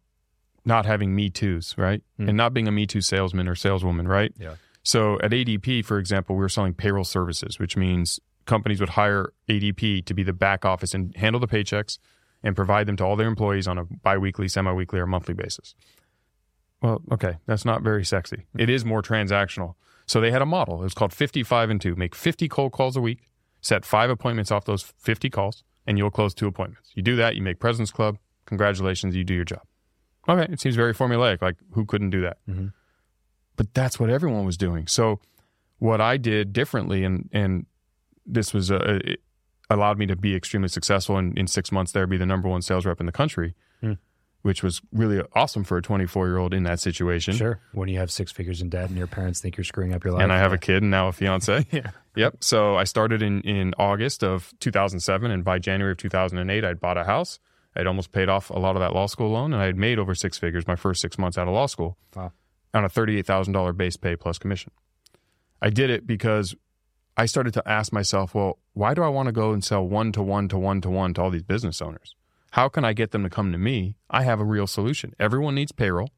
[0.65, 2.29] not having me too's, right, Hmm.
[2.29, 4.33] and not being a me too salesman or saleswoman, right.
[4.37, 4.57] Yeah.
[4.83, 9.33] So at ADP, for example, we were selling payroll services, which means companies would hire
[9.49, 11.99] ADP to be the back office and handle the paychecks
[12.43, 15.75] and provide them to all their employees on a biweekly, semi-weekly, or monthly basis.
[16.83, 18.47] Well, okay, that's not very sexy.
[18.59, 19.75] It is more transactional.
[20.07, 20.81] So they had a model.
[20.81, 21.97] It was called 55 and 2.
[21.97, 23.29] Make 50 cold calls a week,
[23.61, 26.93] set five appointments off those 50 calls, and you'll close two appointments.
[26.95, 28.19] You do that, you make President's Club.
[28.47, 29.63] Congratulations, you do your job.
[30.29, 31.43] Okay, it seems very formulaic.
[31.43, 32.39] Like, who couldn't do that?
[32.49, 32.73] Mhm.
[33.57, 34.87] But that's what everyone was doing.
[34.87, 35.21] So,
[35.79, 37.67] what I did differently, and and
[38.25, 39.21] this was uh, it
[39.71, 42.63] allowed me to be extremely successful, and in six months there, be the number one
[42.63, 43.95] sales rep in the country, Hmm.
[44.47, 47.35] Which was really awesome for a 24 year old in that situation.
[47.35, 47.61] Sure.
[47.73, 50.13] When you have six figures in debt and your parents think you're screwing up your
[50.15, 50.23] life.
[50.23, 51.67] And I have a kid and now a fiance.
[51.73, 51.91] Yeah.
[52.15, 52.37] Yep.
[52.41, 55.31] So I started in, in August of 2007.
[55.31, 57.39] And by January of 2008, I'd bought a house.
[57.75, 59.53] I'd almost paid off a lot of that law school loan.
[59.53, 61.99] And I had made over six figures my first six months out of law school
[62.15, 62.33] Wow.
[62.73, 64.73] on a $38,000 base pay plus commission.
[65.61, 66.55] I did it because
[67.17, 70.13] I started to ask myself, well, why do I want to go and sell one
[70.13, 72.15] to one to one to one to all these business owners?
[72.53, 73.97] How can I get them to come to me?
[74.11, 75.15] I have a real solution.
[75.19, 76.11] Everyone needs payroll.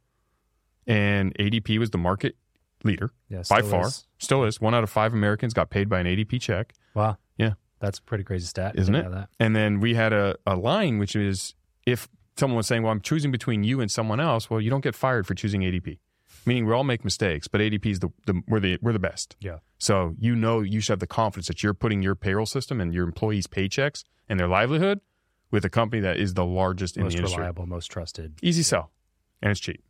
[0.87, 2.37] And ADP was the market
[2.85, 3.89] leader Yeah, by far.
[3.89, 4.07] is.
[4.19, 4.61] Still is.
[4.61, 7.17] One out of five Americans got paid by an ADP check, Wow.
[7.37, 7.55] Yeah.
[7.81, 8.75] That's a pretty crazy stat.
[8.77, 9.07] isn't it?
[9.39, 11.55] And then we had a, a line, which is
[11.87, 14.83] if someone was saying, Well, I'm choosing between you and someone else, well, you don't
[14.83, 15.99] get fired for choosing ADP.
[16.47, 19.37] Meaning we all make mistakes, but ADP is the, the we're the we're the best.
[19.41, 19.59] Yeah.
[19.79, 22.93] So you know you should have the confidence that you're putting your payroll system and
[22.95, 25.01] your employees' paychecks and their livelihood
[25.51, 27.37] with a company that is the largest in Most the industry.
[27.37, 28.35] Most reliable, most trusted.
[28.43, 28.91] Easy sell,
[29.43, 29.83] and it's cheap.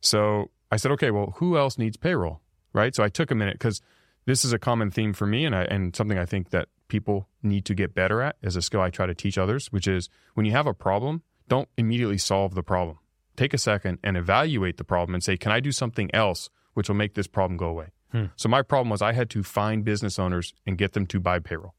[0.00, 2.40] So I said, okay, well, who else needs payroll,
[2.72, 2.94] right?
[2.94, 3.80] So I took a minute because
[4.24, 7.28] this is a common theme for me, and I, and something I think that people
[7.42, 10.08] need to get better at as a skill I try to teach others, which is
[10.34, 12.98] when you have a problem, don't immediately solve the problem.
[13.36, 16.88] Take a second and evaluate the problem and say, can I do something else which
[16.88, 17.88] will make this problem go away?
[18.12, 18.26] Hmm.
[18.36, 21.38] So my problem was I had to find business owners and get them to buy
[21.38, 21.74] payroll.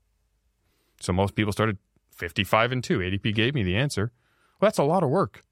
[1.00, 1.78] So most people started
[2.16, 3.00] 55 and 2.
[3.00, 4.12] ADP gave me the answer.
[4.60, 5.44] Well, that's a lot of work.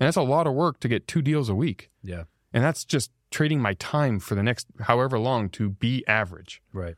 [0.00, 1.90] And that's a lot of work to get two deals a week.
[2.02, 2.24] Yeah.
[2.52, 6.62] And that's just trading my time for the next however long to be average.
[6.72, 6.94] Right.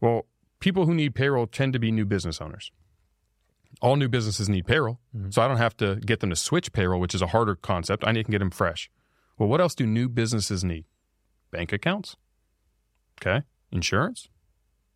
[0.00, 0.26] Well,
[0.60, 2.72] people who need payroll tend to be new business owners.
[3.80, 4.98] All new businesses need payroll.
[5.16, 5.30] Mm-hmm.
[5.30, 8.04] So I don't have to get them to switch payroll, which is a harder concept.
[8.04, 8.90] I can get them fresh.
[9.38, 10.84] Well, what else do new businesses need?
[11.50, 12.16] Bank accounts.
[13.20, 13.42] Okay.
[13.70, 14.28] Insurance.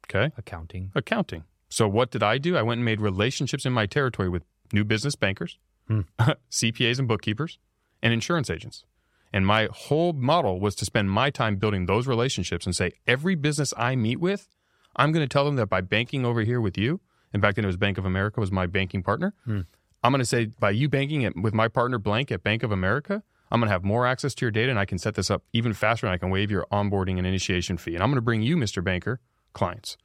[0.08, 0.32] Okay.
[0.36, 0.92] Accounting.
[0.94, 1.44] Accounting.
[1.68, 2.56] So what did I do?
[2.56, 6.00] I went and made relationships in my territory with new business bankers, Hmm.
[6.50, 7.58] CPAs and bookkeepers,
[8.02, 8.84] and insurance agents.
[9.32, 13.34] And my whole model was to spend my time building those relationships and say, every
[13.34, 14.48] business I meet with,
[14.96, 17.00] I'm going to tell them that by banking over here with you,
[17.32, 19.34] and back then it was Bank of America was my banking partner.
[19.44, 19.60] Hmm.
[20.02, 22.72] I'm going to say by you banking it with my partner blank at Bank of
[22.72, 25.30] America, I'm going to have more access to your data and I can set this
[25.30, 27.94] up even faster and I can waive your onboarding and initiation fee.
[27.94, 28.82] And I'm going to bring you, Mr.
[28.82, 29.20] Banker,
[29.52, 29.96] clients.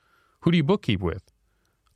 [0.42, 1.31] Who do you bookkeep with?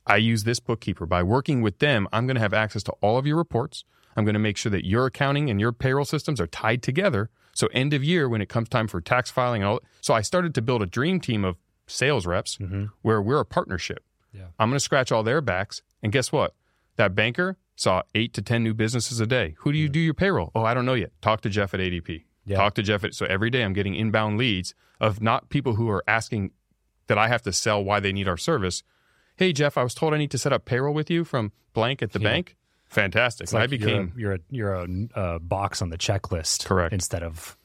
[0.06, 1.06] I use this bookkeeper.
[1.06, 3.84] By working with them, I'm going to have access to all of your reports.
[4.16, 7.28] I'm going to make sure that your accounting and your payroll systems are tied together.
[7.54, 10.20] So end of year, when it comes time for tax filing and all, so I
[10.22, 12.86] started to build a dream team of sales reps Mm-hmm.
[13.02, 14.04] where we're a partnership.
[14.32, 14.46] Yeah.
[14.58, 15.82] I'm going to scratch all their backs.
[16.02, 16.54] And guess what?
[16.96, 19.54] That banker saw eight to 10 new businesses a day.
[19.60, 20.50] Who do you do your payroll?
[20.54, 21.12] Oh, I don't know yet.
[21.20, 22.24] Talk to Jeff at ADP.
[22.46, 22.56] Yeah.
[22.56, 25.90] Talk to Jeff at, so every day I'm getting inbound leads of not people who
[25.90, 26.52] are asking
[27.08, 28.82] that I have to sell why they need our service.
[29.36, 32.02] Hey, Jeff, I was told I need to set up payroll with you from blank
[32.02, 32.28] at the Yeah.
[32.30, 32.56] bank.
[32.86, 33.44] Fantastic.
[33.44, 36.64] It's So I became, you're a, you're a, you're a, uh box on the checklist,
[36.64, 36.92] Correct.
[36.92, 37.56] Instead of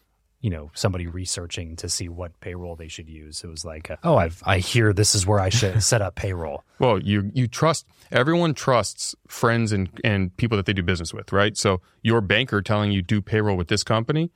[0.42, 3.44] you know somebody researching to see what payroll they should use.
[3.44, 6.16] It was like, uh, oh, I've I hear this is where I should set up
[6.16, 6.64] payroll.
[6.80, 11.32] well, you, you trust, everyone trusts friends and, and people that they do business with,
[11.32, 11.56] right?
[11.56, 14.32] So your banker telling you do payroll with this company,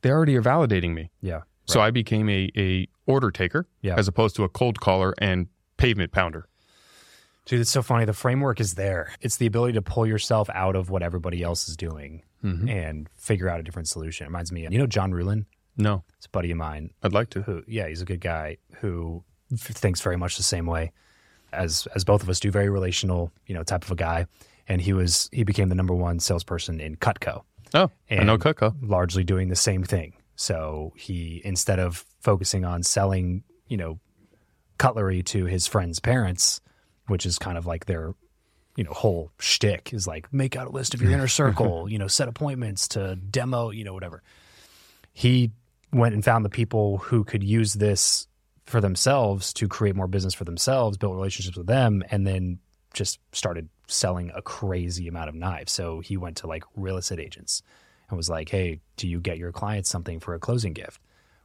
[0.00, 1.10] they already are validating me.
[1.20, 1.42] Yeah.
[1.66, 3.96] So I became a, a order taker Yeah.
[3.96, 6.48] as opposed to a cold caller and pavement pounder.
[7.50, 8.04] Dude, it's so funny.
[8.04, 9.12] The framework is there.
[9.20, 12.68] It's the ability to pull yourself out of what everybody else is doing mm-hmm.
[12.68, 14.24] and figure out a different solution.
[14.24, 15.46] It reminds me, of, you know, John Ruhlin.
[15.76, 17.42] No, It's a buddy of mine I'd like to.
[17.42, 19.24] who, yeah, he's a good guy who
[19.56, 20.92] thinks very much the same way
[21.52, 22.52] as as both of us do.
[22.52, 24.26] Very relational, you know, type of a guy.
[24.68, 27.42] And he was he became the number one salesperson in Cutco.
[27.74, 28.76] Oh, I know And- Cutco.
[28.80, 30.12] largely doing the same thing.
[30.36, 33.98] So he, instead of focusing on selling, you know,
[34.78, 36.60] cutlery to his friends' parents,
[37.10, 38.14] which is kind of like their,
[38.76, 41.98] you know, whole shtick is like make out a list of your inner circle, you
[41.98, 44.22] know, set appointments to demo, you know, whatever.
[45.12, 45.50] He
[45.92, 48.28] went and found the people who could use this
[48.64, 52.60] for themselves to create more business for themselves, build relationships with them, and then
[52.94, 55.72] just started selling a crazy amount of knives.
[55.72, 57.62] So he went to like real estate agents
[58.08, 61.00] and was like, "Hey, do you get your clients something for a closing gift?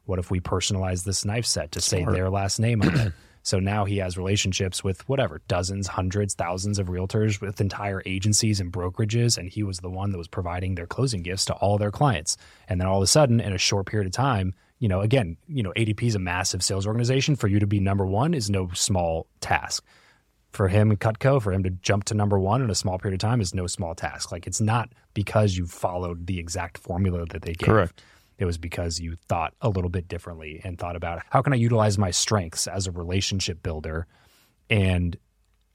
[0.06, 3.13] What if we personalize this knife set to say their last name on it?"
[3.46, 8.60] So now he has relationships with whatever, dozens, hundreds, thousands of realtors with entire agencies
[8.60, 9.38] and brokerages.
[9.38, 12.38] And he was the one that was providing their closing gifts to all their clients.
[12.68, 15.38] And then all of a sudden, in a short period of time, you know, again,
[15.48, 17.36] you know, ADP is a massive sales organization.
[17.36, 19.86] For you to be number one is no small task.
[20.52, 23.30] For him Cutco, for him to jump to number one in a small period of
[23.30, 24.32] time is no small task.
[24.32, 27.68] Like it's not because you followed the exact formula that they gave.
[27.68, 28.02] Correct.
[28.38, 31.58] It was because you thought a little bit differently and thought about how can I
[31.58, 34.08] utilize my strengths as a relationship builder
[34.69, 35.15] and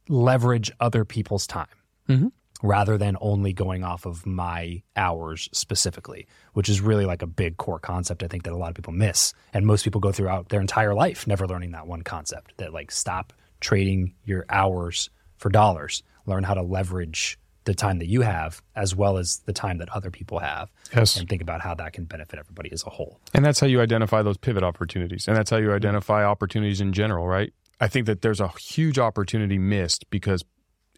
[0.08, 1.68] leverage other people's time
[2.08, 2.32] Mhm.
[2.62, 7.56] rather than only going off of my hours specifically, which is really like a big
[7.56, 9.32] core concept I think that a lot of people miss.
[9.54, 12.90] And most people go throughout their entire life never learning that one concept that like
[12.90, 18.62] stop trading your hours for dollars, learn how to leverage the time that you have
[18.74, 21.16] as well as the time that other people have Yes.
[21.18, 23.20] and think about how that can benefit everybody as a whole.
[23.34, 25.28] And that's how you identify those pivot opportunities.
[25.28, 27.52] And that's how you identify opportunities in general, right?
[27.80, 30.42] I think that there's a huge opportunity missed because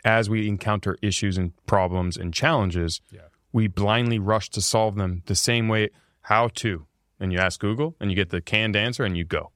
[0.04, 3.20] as we encounter issues and problems and challenges, Yeah.
[3.52, 5.90] we blindly rush to solve them the same way
[6.22, 6.86] how to.
[7.20, 9.52] And you ask Google and you get the canned answer and you go.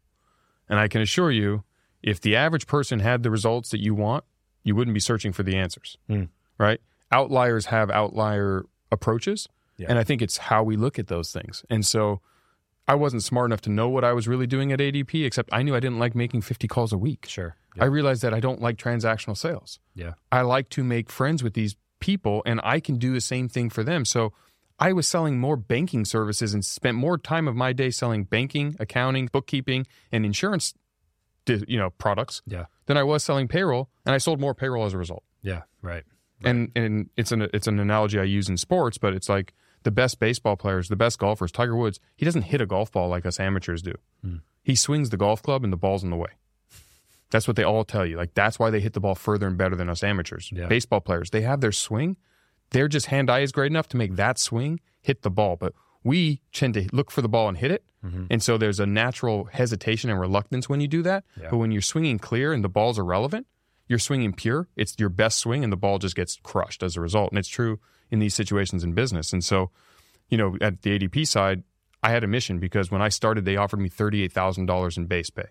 [0.68, 1.64] And I can assure you,
[2.02, 4.24] if the average person had the results that you want,
[4.62, 6.24] you wouldn't be searching for the answers, Hmm.
[6.58, 6.80] right?
[7.12, 9.48] Outliers have outlier approaches.
[9.78, 9.86] Yeah.
[9.90, 11.64] And I think it's how we look at those things.
[11.70, 12.20] And so
[12.88, 15.62] I wasn't smart enough to know what I was really doing at ADP, except I
[15.62, 17.26] knew I didn't like making 50 calls a week.
[17.28, 17.56] Sure.
[17.78, 19.80] I realized that I don't like transactional sales.
[19.94, 20.14] Yeah.
[20.32, 23.68] I like to make friends with these people and I can do the same thing
[23.68, 24.04] for them.
[24.06, 24.32] So
[24.78, 28.76] I was selling more banking services and spent more time of my day selling banking,
[28.80, 30.74] accounting, bookkeeping, and insurance
[31.48, 32.64] you know, products Yeah.
[32.86, 35.22] than I was selling payroll, and I sold more payroll as a result.
[35.42, 35.62] Yeah.
[35.80, 36.02] Right.
[36.44, 39.90] And and it's an it's an analogy I use in sports, but it's like the
[39.90, 43.24] best baseball players, the best golfers, Tiger Woods, he doesn't hit a golf ball like
[43.24, 43.94] us amateurs do.
[44.22, 44.36] Hmm.
[44.62, 46.30] He swings the golf club and the ball's in the way.
[47.30, 48.16] That's what they all tell you.
[48.16, 50.50] Like that's why they hit the ball further and better than us amateurs.
[50.52, 50.66] Yeah.
[50.66, 52.16] Baseball players, they have their swing.
[52.70, 55.72] They're just hand eye is great enough to make that swing hit the ball, but
[56.02, 57.84] we tend to look for the ball and hit it.
[58.04, 58.26] Mhm.
[58.30, 61.24] And so there's a natural hesitation and reluctance when you do that.
[61.40, 61.50] Yeah.
[61.50, 63.46] But when you're swinging clear and the ball's irrelevant,
[63.88, 64.68] you're swinging pure.
[64.76, 67.30] It's your best swing, and the ball just gets crushed as a result.
[67.30, 67.78] And it's true
[68.10, 69.32] in these situations in business.
[69.32, 69.70] And so,
[70.28, 71.62] you know, at the ADP side,
[72.02, 75.46] I had a mission because when I started, they offered me $38,000 in base pay.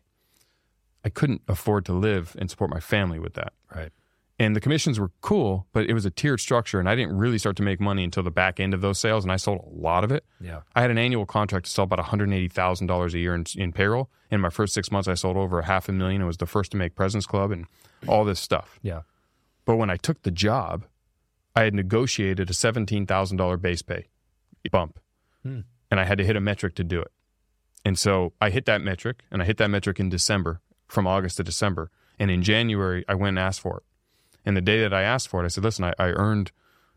[1.04, 3.54] I couldn't afford to live and support my family with that.
[3.74, 3.92] Right.
[4.38, 7.38] And the commissions were cool, but it was a tiered structure, and I didn't really
[7.38, 9.82] start to make money until the back end of those sales, and I sold a
[9.82, 10.26] lot of it.
[10.42, 10.62] Yeah.
[10.76, 14.10] I had an annual contract to sell about $180,000 a year in, in payroll.
[14.30, 16.22] In my first six months, I sold over a half a million.
[16.22, 17.66] It was the first to make President's Club and
[18.08, 18.78] all this stuff.
[18.82, 19.02] Yeah.
[19.64, 20.84] But when I took the job,
[21.56, 24.08] I had negotiated a $17,000 base pay
[24.70, 25.00] bump,
[25.44, 25.62] Hmm.
[25.90, 27.12] and I had to hit a metric to do it.
[27.86, 31.38] And so I hit that metric, and I hit that metric in December, from August
[31.38, 31.90] to December.
[32.20, 33.84] And in January, I went and asked for it.
[34.46, 36.52] And the day that I asked for it, I said, listen, I, I earned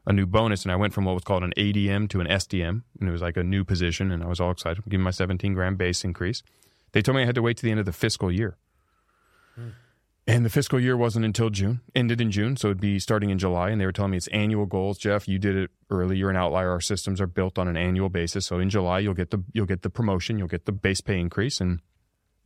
[0.06, 2.82] a new bonus, and I went from what was called an ADM to an SDM,
[2.98, 4.82] and it was like a new position, and I was all excited.
[4.88, 6.42] Give me my 17 grand base increase.
[6.92, 8.56] They told me I had to wait to the end of the fiscal year.
[9.54, 9.68] Hmm.
[10.26, 12.54] And the fiscal year wasn't until June, ended in June.
[12.58, 13.70] So it'd be starting in July.
[13.70, 14.98] And they were telling me it's annual goals.
[14.98, 16.18] Jeff, you did it early.
[16.18, 16.70] You're an outlier.
[16.70, 18.44] Our systems are built on an annual basis.
[18.44, 21.18] So in July, you'll get the, you'll get the promotion, you'll get the base pay
[21.18, 21.62] increase.
[21.62, 21.80] And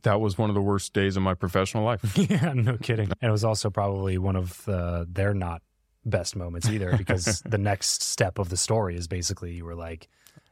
[0.03, 2.17] that was one of the worst days of my professional life.
[2.17, 3.09] yeah, no kidding.
[3.21, 5.61] And it was also probably one of the, their not
[6.05, 10.07] best moments either, because the next step of the story is basically you were like,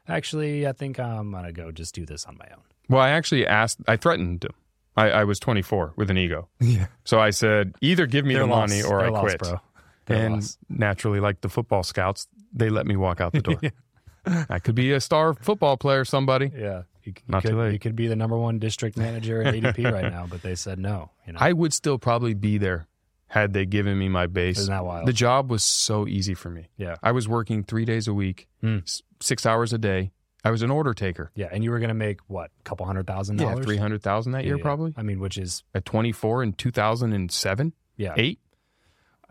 [0.07, 2.63] actually, I think I'm going to go just do this on my own.
[2.89, 4.53] well, I actually asked, I threatened him.
[4.97, 6.49] I, I was 24 with an ego.
[6.59, 6.87] Yeah.
[7.05, 8.71] So I said, either give me They're the lost.
[8.71, 9.53] money or They're I lost, quit.
[10.07, 10.57] And lost.
[10.67, 13.41] naturally, like the football scouts, they let me walk out the
[14.25, 14.45] door.
[14.49, 16.51] I could be a star football player, somebody.
[16.53, 16.83] Yeah.
[17.03, 17.73] You, you Not could, too late.
[17.73, 20.79] You could be the number one district manager at ADP right now, but they said
[20.79, 21.09] no.
[21.27, 22.87] You know, I would still probably be there
[23.27, 24.57] had they given me my base.
[24.59, 25.07] isn't that wild?
[25.07, 26.69] The job was so easy for me.
[26.77, 26.95] yeah.
[27.01, 28.79] I was working three days a week, hmm.
[28.79, 30.11] s- six hours a day.
[30.43, 31.31] I was an order taker.
[31.35, 31.47] Yeah.
[31.51, 33.59] And you were going to make what, a couple hundred thousand dollars?
[33.59, 34.63] Yeah, three hundred thousand that Yeah, year yeah.
[34.63, 34.93] probably.
[34.97, 38.13] I mean, which is, At twenty four in two thousand and seven, yeah.
[38.17, 38.39] eight.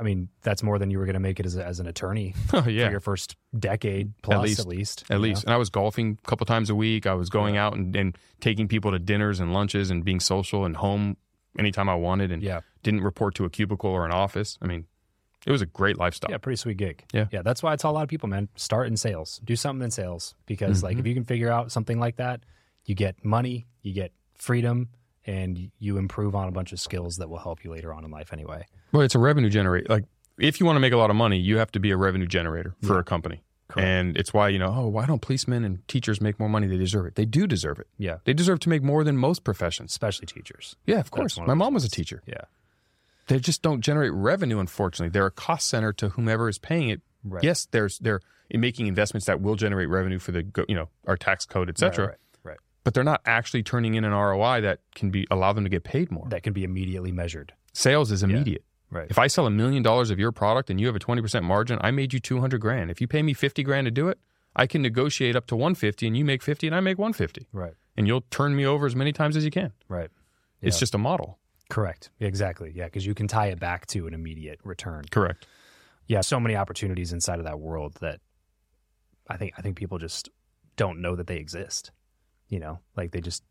[0.01, 1.87] I mean, that's more than you were going to make it as, a, as an
[1.87, 4.61] attorney Oh for your first decade plus, least.
[4.61, 5.05] at least.
[5.11, 5.45] at least.
[5.45, 7.07] And I was golfing a couple times a week.
[7.07, 10.65] I was going out and, and taking people to dinners and lunches and being social
[10.65, 11.17] and home
[11.59, 12.61] anytime I wanted and Yeah.
[12.83, 14.59] didn't report to a cubicle or an office.
[14.63, 14.87] I mean,
[15.47, 16.31] it was a great lifestyle.
[16.31, 17.05] Yeah, pretty sweet gig.
[17.13, 17.27] Yeah.
[17.31, 19.41] Yeah, that's why I tell a lot of people, man, start in sales.
[19.45, 21.01] Do something in sales because like Mhm.
[21.01, 22.41] if you can figure out something like that,
[22.85, 24.89] you get money, you get freedom,
[25.39, 28.11] and you improve on a bunch of skills that will help you later on in
[28.11, 28.67] life anyway.
[28.93, 29.87] Well, it's a revenue generator.
[29.89, 30.05] Like
[30.39, 32.27] if you want to make a lot of money, you have to be a revenue
[32.27, 33.01] generator for Yeah.
[33.01, 33.43] a company.
[33.69, 33.87] Correct.
[33.87, 36.67] And it's why, you know, oh, why don't policemen and teachers make more money?
[36.67, 37.15] They deserve it.
[37.15, 37.87] They do deserve it.
[37.99, 38.17] Yeah.
[38.25, 39.93] They deserve to make more than most professions.
[39.93, 40.75] Especially teachers.
[40.87, 41.39] Yeah, of course.
[41.39, 42.23] My mom was a teacher.
[42.27, 42.45] Yeah.
[43.29, 45.11] They just don't generate revenue, unfortunately.
[45.11, 47.01] They're a cost center to whomever is paying it.
[47.23, 47.45] Right.
[47.45, 51.17] Yes, there's they're making investments that will generate revenue for the go- you know our
[51.17, 52.07] tax code, et cetera.
[52.07, 52.19] Right, right.
[52.83, 55.85] But they're not actually turning in an ROI that can be allow them to get
[55.85, 56.27] paid more.
[56.29, 57.53] That can be immediately measured.
[57.73, 58.65] Sales is immediate.
[58.91, 59.07] Right.
[59.09, 61.79] If I sell a million dollars of your product and you have a 20% margin,
[61.83, 62.91] I made you 200 grand.
[62.91, 64.19] If you pay me 50 grand to do it,
[64.57, 67.47] I can negotiate up to 150 and you make 50 and I make 150.
[67.53, 67.75] Right.
[67.97, 69.73] And you'll turn me over as many times as you can.
[69.89, 70.11] Right.
[70.61, 71.39] It's just a model.
[71.69, 72.11] Correct.
[72.19, 72.73] Exactly.
[72.75, 75.05] Yeah, because you can tie it back to an immediate return.
[75.11, 75.47] Correct.
[76.07, 78.21] yeah, so many opportunities inside of that world that
[79.29, 80.29] I think I think people just
[80.77, 81.93] don't know that they exist.
[82.51, 83.43] You know, like they just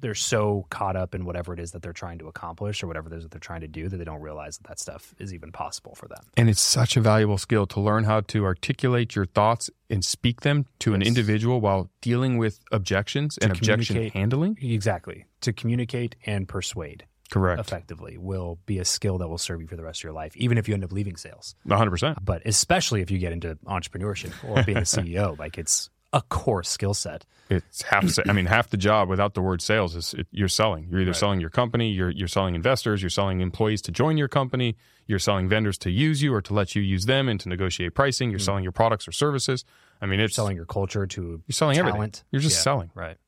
[0.00, 3.12] they're so caught up in whatever it is that they're trying to accomplish or whatever
[3.12, 5.32] it is that they're trying to do that they don't realize that that stuff is
[5.32, 6.22] even possible for them.
[6.36, 10.42] And it's such a valuable skill to learn how to articulate your thoughts and speak
[10.42, 14.58] them to an individual while dealing with objections and objection handling.
[14.60, 15.26] Exactly.
[15.42, 17.60] To communicate and persuade Correct.
[17.60, 20.36] effectively will be a skill that will serve you for the rest of your life,
[20.36, 21.54] even if you end up leaving sales.
[21.66, 22.16] 100%.
[22.22, 26.62] But especially if you get into entrepreneurship or being a CEO, like it's a core
[26.62, 27.26] skill set.
[27.50, 28.04] It's half.
[28.26, 30.86] I mean, half the job without the word sales is it, you're selling.
[30.88, 31.16] You're either Right.
[31.16, 35.18] selling your company, you're you're selling investors, you're selling employees to join your company, you're
[35.18, 38.30] selling vendors to use you or to let you use them and to negotiate pricing.
[38.30, 38.44] You're hmm.
[38.44, 39.64] selling your products or services.
[40.00, 42.14] I mean, it's selling your culture to You're selling everything.
[42.30, 42.90] You're just Yeah, selling.
[42.94, 43.18] Right.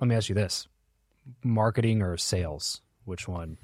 [0.00, 0.66] Let me ask you this:
[1.44, 2.80] marketing or sales?
[3.04, 3.58] Which one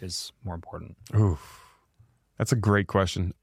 [0.00, 0.96] is more important?
[1.18, 1.64] Oof,
[2.38, 3.34] that's a great question.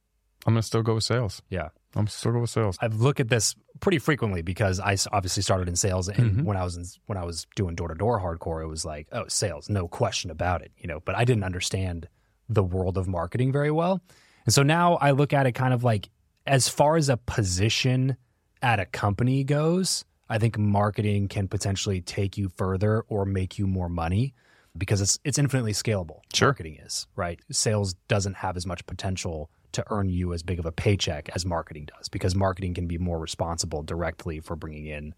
[0.45, 1.41] I'm gonna still go with sales.
[1.49, 1.69] Yeah.
[1.95, 2.77] I'm still with sales.
[2.81, 6.43] I've looked at this pretty frequently because I obviously started in sales, and Mhm.
[6.45, 9.07] when I was in, when I was doing door to door hardcore, it was like,
[9.11, 10.99] oh, sales, no question about it, you know.
[11.01, 12.07] But I didn't understand
[12.47, 14.01] the world of marketing very well,
[14.45, 16.09] and so now I look at it kind of like
[16.47, 18.15] as far as a position
[18.61, 20.05] at a company goes.
[20.29, 24.33] I think marketing can potentially take you further or make you more money
[24.77, 26.21] because it's it's infinitely scalable.
[26.33, 26.47] Sure.
[26.49, 27.39] Marketing is right.
[27.51, 31.45] Sales doesn't have as much potential to earn you as big of a paycheck as
[31.45, 35.13] marketing does because marketing can be more responsible directly for bringing in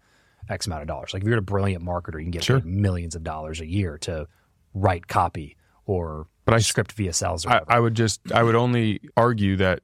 [0.48, 1.12] X amount of dollars.
[1.14, 2.60] Like if you're a brilliant marketer, you can get Sure.
[2.64, 4.28] millions of dollars a year to
[4.74, 7.60] write copy or But I- script VSLs or I.
[7.76, 9.80] I would just I would only argue that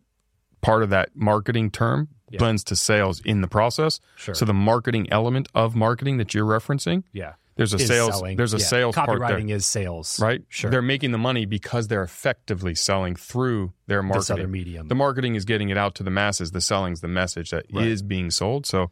[0.60, 2.38] part of that marketing term Yeah.
[2.38, 3.98] blends to sales in the process.
[4.16, 4.34] sure.
[4.34, 7.32] So the marketing element of marketing that you're referencing, yeah.
[7.60, 8.14] There's a is sales.
[8.14, 8.38] selling.
[8.38, 8.64] There's a Yeah.
[8.64, 10.40] sales part there, Copywriting is sales, right?
[10.48, 10.70] Sure.
[10.70, 14.88] They're making the money because they're effectively selling through their marketing this other medium.
[14.88, 16.52] The marketing is getting it out to the masses.
[16.52, 18.08] The selling's the message that is Right.
[18.08, 18.64] being sold.
[18.64, 18.90] So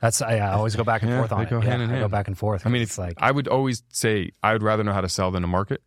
[0.00, 1.50] That's I, I always go back and Yeah, forth on they it.
[1.50, 2.66] go Yeah, hand in I go back and forth.
[2.66, 5.30] I mean, it's like I would always say I would rather know how to sell
[5.30, 5.80] than to market.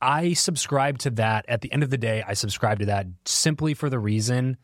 [0.00, 1.44] I subscribe to that.
[1.48, 4.56] At the end of the day, I subscribe to that simply for the reason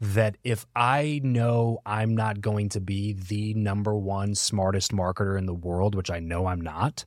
[0.00, 5.46] that if I know I'm not going to be the number one smartest marketer in
[5.46, 7.04] the world, which I know I'm not,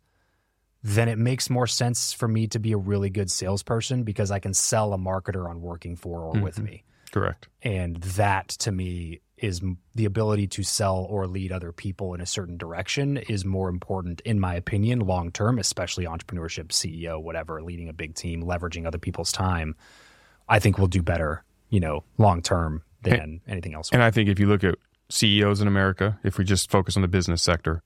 [0.83, 4.39] then it makes more sense for me to be a really good salesperson because I
[4.39, 6.63] can sell a marketer on working for or with Mhm.
[6.63, 6.83] me.
[7.11, 7.47] Correct.
[7.61, 9.61] And that to me is
[9.95, 14.21] the ability to sell or lead other people in a certain direction is more important,
[14.21, 18.99] in my opinion, long term, especially entrepreneurship, CEO, whatever, leading a big team, leveraging other
[18.99, 19.75] people's time.
[20.47, 23.89] I think we'll do better, you know, long term than anything else.
[23.91, 24.75] And I think if you look at
[25.09, 27.81] CEOs in America, if we just focus on the business sector,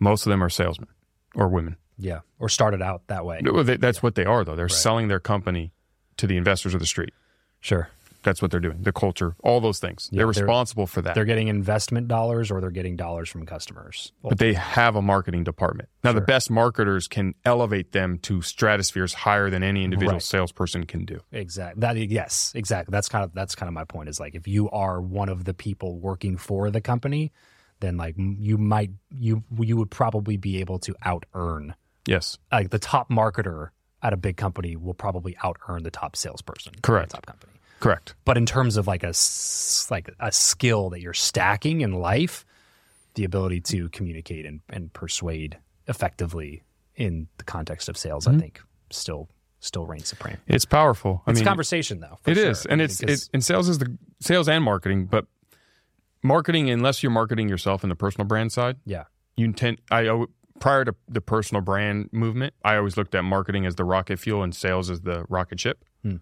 [0.00, 0.88] most of them are salesmen
[1.36, 1.76] or women.
[1.96, 2.20] yeah.
[2.40, 3.40] Or started out that way.
[3.44, 4.56] Well, they, that's what they are, though.
[4.56, 5.72] They're selling their company
[6.16, 7.12] to the investors of the street.
[7.60, 7.90] Sure.
[8.22, 8.82] That's what they're doing.
[8.82, 10.08] The culture, all those things.
[10.12, 11.14] Yeah, they're they're- responsible for that.
[11.14, 14.12] They're getting investment dollars or they're getting dollars from customers.
[14.22, 15.88] but they have a marketing department.
[16.04, 20.22] Now, the best marketers can elevate them to stratospheres higher than any individual Right.
[20.22, 21.20] salesperson can do.
[21.32, 21.80] Exactly.
[21.80, 22.92] That yes, exactly.
[22.92, 24.08] That's kind of that's kind of my point.
[24.08, 27.32] Is like if you are one of the people working for the company,
[27.80, 31.74] then like you might you you would probably be able to out earn
[32.06, 33.68] Yes, like the top marketer
[34.02, 36.72] at a big company will probably out earn the top salesperson.
[36.76, 37.10] at Correct.
[37.12, 37.49] top company.
[37.80, 38.14] Correct.
[38.24, 39.12] But in terms of like a
[39.90, 42.44] like a skill that you're stacking in life,
[43.14, 45.58] the ability to communicate and, and persuade
[45.88, 46.62] effectively
[46.94, 48.60] in the context of sales, I think
[48.90, 49.28] still
[49.58, 50.36] still reigns supreme.
[50.46, 51.22] It's powerful.
[51.26, 52.18] I It's mean, conversation though.
[52.22, 52.72] for It is, sure.
[52.72, 55.26] and I mean, it's it, and sales is the sales and marketing, but
[56.22, 59.04] marketing unless you're marketing yourself in the personal brand side, yeah.
[59.36, 59.80] you intend.
[59.90, 60.24] I
[60.60, 64.42] prior to the personal brand movement, I always looked at marketing as the rocket fuel
[64.42, 66.16] and sales as the rocket ship, Hmm.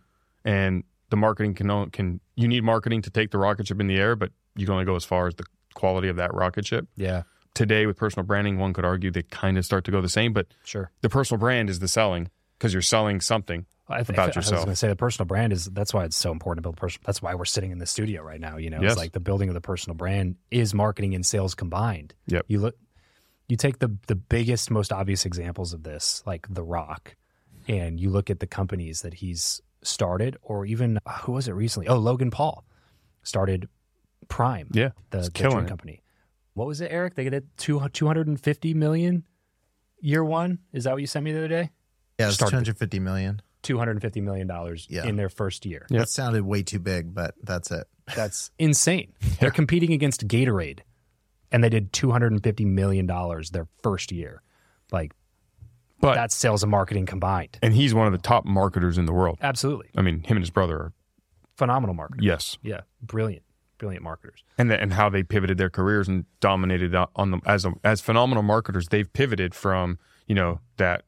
[0.45, 3.87] and the marketing can only, can you need marketing to take the rocket ship in
[3.87, 5.45] the air, but you can only go as far as the
[5.75, 6.87] quality of that rocket ship.
[6.97, 7.23] Yeah.
[7.55, 10.33] Today, with personal branding, one could argue they kind of start to go the same,
[10.33, 10.91] but Sure.
[11.01, 13.67] the personal brand is the selling because you're selling something.
[13.89, 16.17] I th- About I was going to say the personal brand is that's why it's
[16.17, 17.03] so important to build personal.
[17.07, 18.59] That's why we're sitting in the studio right now.
[18.59, 18.93] You know, Yes.
[18.93, 22.15] it's like the building of the personal brand is marketing and sales combined.
[22.27, 22.45] Yep.
[22.49, 22.77] You look,
[23.49, 27.17] you take the the biggest, most obvious examples of this, like The Rock,
[27.67, 31.53] and you look at the companies that he's started, or even uh, who was it
[31.53, 31.89] recently?
[31.89, 32.65] Oh, Logan Paul
[33.23, 33.69] started
[34.29, 34.69] Prime.
[34.73, 35.69] Yeah, the, it's the killing it.
[35.69, 36.03] company.
[36.55, 37.15] What was it, Eric?
[37.15, 39.25] They get it two two hundred and fifty million
[40.01, 40.59] year one.
[40.73, 41.71] Is that what you sent me the other day?
[42.19, 43.41] Yeah, it's 250 million.
[43.63, 45.07] two hundred and fifty million dollars Yeah.
[45.07, 45.87] in their first year.
[45.89, 46.01] Yep.
[46.01, 47.87] That sounded way too big, but that's it.
[48.17, 49.13] That's insane.
[49.39, 50.81] They're competing against Gatorade,
[51.53, 54.43] and they did two hundred and fifty million dollars their first year.
[54.91, 55.13] Like
[56.01, 57.59] But that's sales and marketing combined.
[57.63, 59.39] and he's one of the top marketers in the world.
[59.41, 60.93] Absolutely I mean, him and his brother are
[61.57, 62.25] phenomenal marketers.
[62.25, 63.43] yes, Yeah, brilliant,
[63.79, 64.45] brilliant marketers.
[64.57, 68.01] and the, and how they pivoted their careers and dominated on them as a, as
[68.01, 68.89] phenomenal marketers.
[68.89, 71.03] They've pivoted from you know that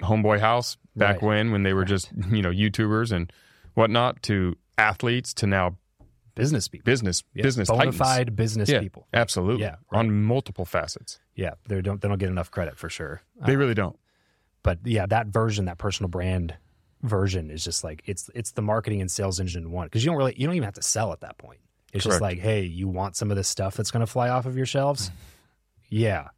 [0.00, 1.22] homeboy house back Right.
[1.22, 1.88] when when they were Right.
[1.88, 3.32] just you know YouTubers and
[3.74, 5.76] whatnot to athletes to now
[6.34, 8.34] Business people, business Yeah, business bona titans.
[8.36, 9.06] business Yeah, people.
[9.12, 9.62] absolutely.
[9.64, 9.98] Yeah, right.
[10.00, 11.20] on multiple facets.
[11.34, 13.20] Yeah, they don't they don't get enough credit for sure.
[13.46, 13.98] They really don't.
[14.62, 16.54] but yeah, that version, that personal brand
[17.02, 20.16] version, is just like it's it's the marketing and sales engine one because you don't
[20.18, 21.60] really you don't even have to sell at that point.
[21.92, 24.46] It's just like, hey, you want some of this stuff that's going to fly off
[24.46, 25.10] of your shelves?
[25.90, 26.28] yeah.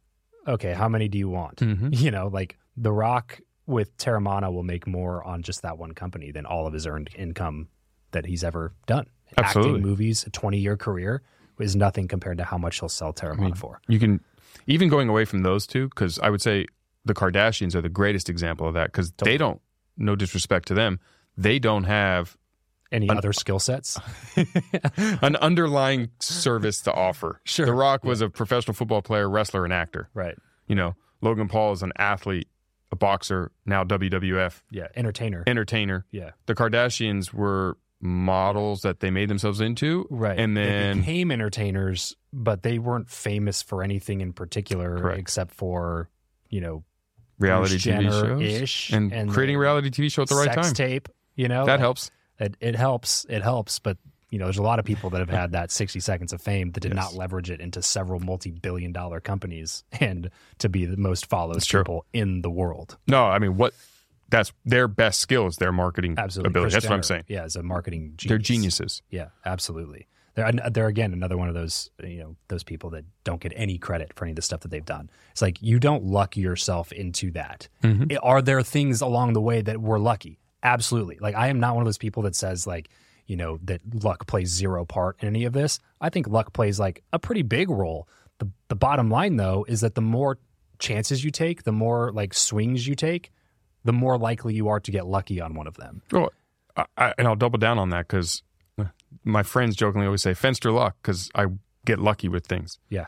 [0.47, 0.73] Okay.
[0.73, 1.57] How many do you want?
[1.57, 1.97] Mhm.
[2.01, 6.31] You know, like The Rock with Teremana will make more on just that one company
[6.31, 7.69] than all of his earned income
[8.11, 9.07] that he's ever done.
[9.37, 9.73] Absolutely.
[9.75, 11.21] Acting, movies, a twenty year career
[11.59, 13.79] is nothing compared to how much he'll sell Teremana for.
[13.87, 14.19] You can
[14.67, 16.65] even going away from those two because I would say
[17.05, 19.61] the Kardashians are the greatest example of that because they don't.
[19.97, 20.99] No disrespect to them,
[21.37, 22.35] they don't have
[22.91, 23.97] Any An- other skill sets?
[25.21, 27.39] an underlying service to offer.
[27.45, 27.65] Sure.
[27.65, 30.09] The Rock was a professional football player, wrestler, and actor.
[30.13, 30.35] right.
[30.67, 32.47] You know, Logan Paul is an athlete,
[32.91, 34.87] a boxer, now WWF Yeah.
[34.95, 35.43] Entertainer.
[35.47, 36.05] entertainer.
[36.11, 36.31] yeah.
[36.47, 40.37] The Kardashians were models that they made themselves into, Right.
[40.37, 45.19] And they then became entertainers, but they weren't famous for anything in particular Correct.
[45.19, 46.09] except for,
[46.49, 46.83] you know,
[47.39, 50.73] reality TV shows and, and creating a reality TV show at the right sex time.
[50.73, 51.65] tape, you know.
[51.65, 52.11] that helps.
[52.39, 53.25] It, it helps.
[53.29, 53.97] It helps, but
[54.29, 56.71] you know, there's a lot of people that have had that 60 seconds of fame
[56.71, 56.95] that did Yes.
[56.95, 60.29] not leverage it into several multi-billion dollar companies and
[60.59, 62.97] to be the most followed people in the world.
[63.07, 63.73] No, I mean what
[64.29, 66.49] that's their best skill is their marketing Absolutely.
[66.49, 66.65] ability.
[66.71, 67.23] Chris That's what I'm saying.
[67.27, 68.29] Yeah, as a marketing genius.
[68.29, 69.01] They're geniuses.
[69.09, 70.07] Yeah, absolutely.
[70.33, 73.77] they're they're again another one of those you know those people that don't get any
[73.77, 75.09] credit for any of the stuff that they've done.
[75.31, 77.67] It's like you don't luck yourself into that.
[77.83, 78.17] Mhm.
[78.21, 80.39] Are there things along the way that were lucky?
[80.63, 81.17] Absolutely.
[81.21, 82.89] Like I am not one of those people that says like
[83.27, 85.79] you know that luck plays zero part in any of this.
[86.01, 88.07] I think luck plays like a pretty big role.
[88.39, 90.39] The the bottom line though is that the more
[90.79, 93.31] chances you take, the more like swings you take,
[93.85, 96.01] the more likely you are to get lucky on one of them.
[96.11, 96.31] Well,
[96.75, 98.43] I, I, and I'll double down on that because
[99.23, 101.45] my friends jokingly always say Fenster luck because I
[101.85, 102.79] get lucky with things.
[102.89, 103.05] Yeah.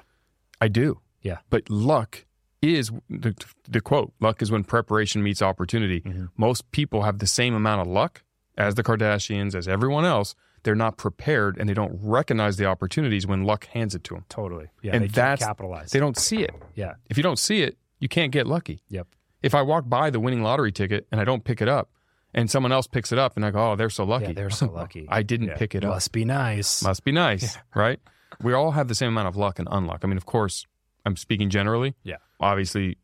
[0.62, 1.02] I do.
[1.22, 1.40] Yeah.
[1.50, 2.26] But luck
[2.62, 3.36] is the,
[3.70, 6.02] the quote luck is when preparation meets opportunity.
[6.02, 6.30] Mhm.
[6.38, 8.24] Most people have the same amount of luck
[8.58, 10.34] as the Kardashians, as everyone else.
[10.64, 14.26] They're not prepared and they don't recognize the opportunities when luck hands it to them.
[14.30, 14.68] Totally.
[14.82, 14.94] Yeah.
[14.96, 15.92] And they that's- capitalize.
[15.92, 16.52] They don't see it.
[16.76, 16.96] yeah.
[17.10, 18.82] If you don't see it, you can't get lucky.
[18.90, 19.08] Yep.
[19.48, 21.90] If I walk by the winning lottery ticket and I don't pick it up,
[22.34, 24.50] and someone else picks it up, and I go, "Oh, they're so lucky." Yeah, they're
[24.50, 25.08] so lucky.
[25.10, 25.56] I didn't Yeah.
[25.58, 25.92] pick it up.
[25.92, 26.84] Must be nice.
[26.84, 28.02] Must be nice, right?
[28.44, 30.00] We all have the same amount of luck and unluck.
[30.04, 30.68] I mean, of course,
[31.06, 31.96] I'm speaking generally.
[32.04, 32.18] Yeah.
[32.42, 32.98] Obviously,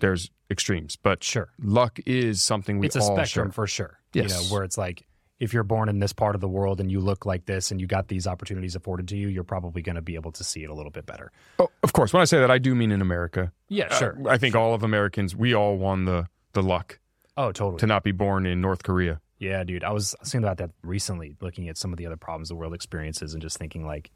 [0.00, 1.48] there's extremes, but Sure.
[1.58, 3.52] luck is something we it's a all spectrum share.
[3.52, 3.98] for sure.
[4.12, 4.28] Yes.
[4.30, 5.06] You know, where it's like
[5.40, 7.80] if you're born in this part of the world and you look like this and
[7.80, 10.64] you got these opportunities afforded to you, you're probably going to be able to see
[10.64, 11.30] it a little bit better.
[11.58, 13.52] Oh, of course, when I say that, I do mean in America.
[13.68, 16.98] Yeah, Uh, I think all of Americans, we all won the the luck
[17.36, 17.78] oh, totally.
[17.78, 19.20] to not be born in North Korea.
[19.38, 19.84] Yeah, dude.
[19.84, 22.74] I was thinking about that recently, looking at some of the other problems the world
[22.74, 24.10] experiences and just thinking like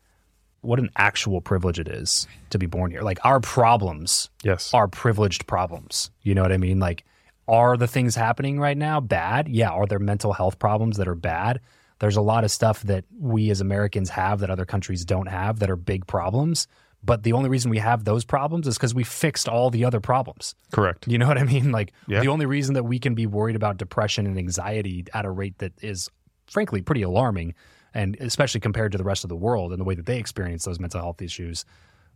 [0.63, 3.03] what an actual privilege it is to be born here.
[3.03, 4.73] Like our problems Yes.
[4.75, 6.11] are privileged problems.
[6.23, 6.81] You know what I mean?
[6.81, 7.05] Like
[7.49, 9.49] are the things happening right now bad?
[9.49, 9.71] Yeah.
[9.71, 11.61] Are there mental health problems that are bad?
[11.99, 15.61] There's a lot of stuff that we as Americans have that other countries don't have
[15.61, 16.67] that are big problems.
[17.05, 19.99] But the only reason we have those problems is because we fixed all the other
[20.01, 20.55] problems.
[20.73, 21.09] Correct.
[21.09, 21.73] You know what I mean?
[21.73, 22.21] Like Yeah.
[22.21, 25.59] the only reason that we can be worried about depression and anxiety at a rate
[25.59, 26.09] that is
[26.47, 27.55] frankly pretty alarming
[27.95, 30.65] and especially compared to the rest of the world and the way that they experience
[30.65, 31.65] those mental health issues.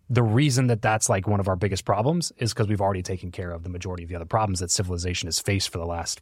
[0.09, 3.33] The reason that that's like one of our biggest problems is because we've already taken
[3.33, 6.21] care of the majority of the other problems that civilization has faced for the last,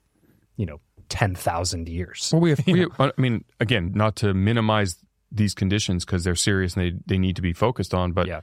[0.57, 0.80] you know,
[1.11, 2.30] 10,000 years.
[2.32, 4.97] Well, we have, we I mean, again, not to minimize
[5.30, 8.41] these conditions because they're serious and they, they need to be focused on, but yeah,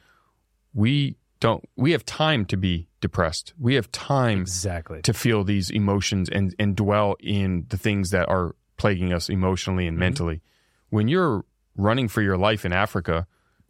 [0.74, 3.54] we don't, we have time to be depressed.
[3.60, 5.02] We have time exactly.
[5.02, 9.88] to feel these emotions and, and dwell in the things that are plaguing us emotionally
[9.88, 10.02] and Mhm.
[10.02, 10.42] mentally.
[10.90, 13.26] When you're running for your life in Africa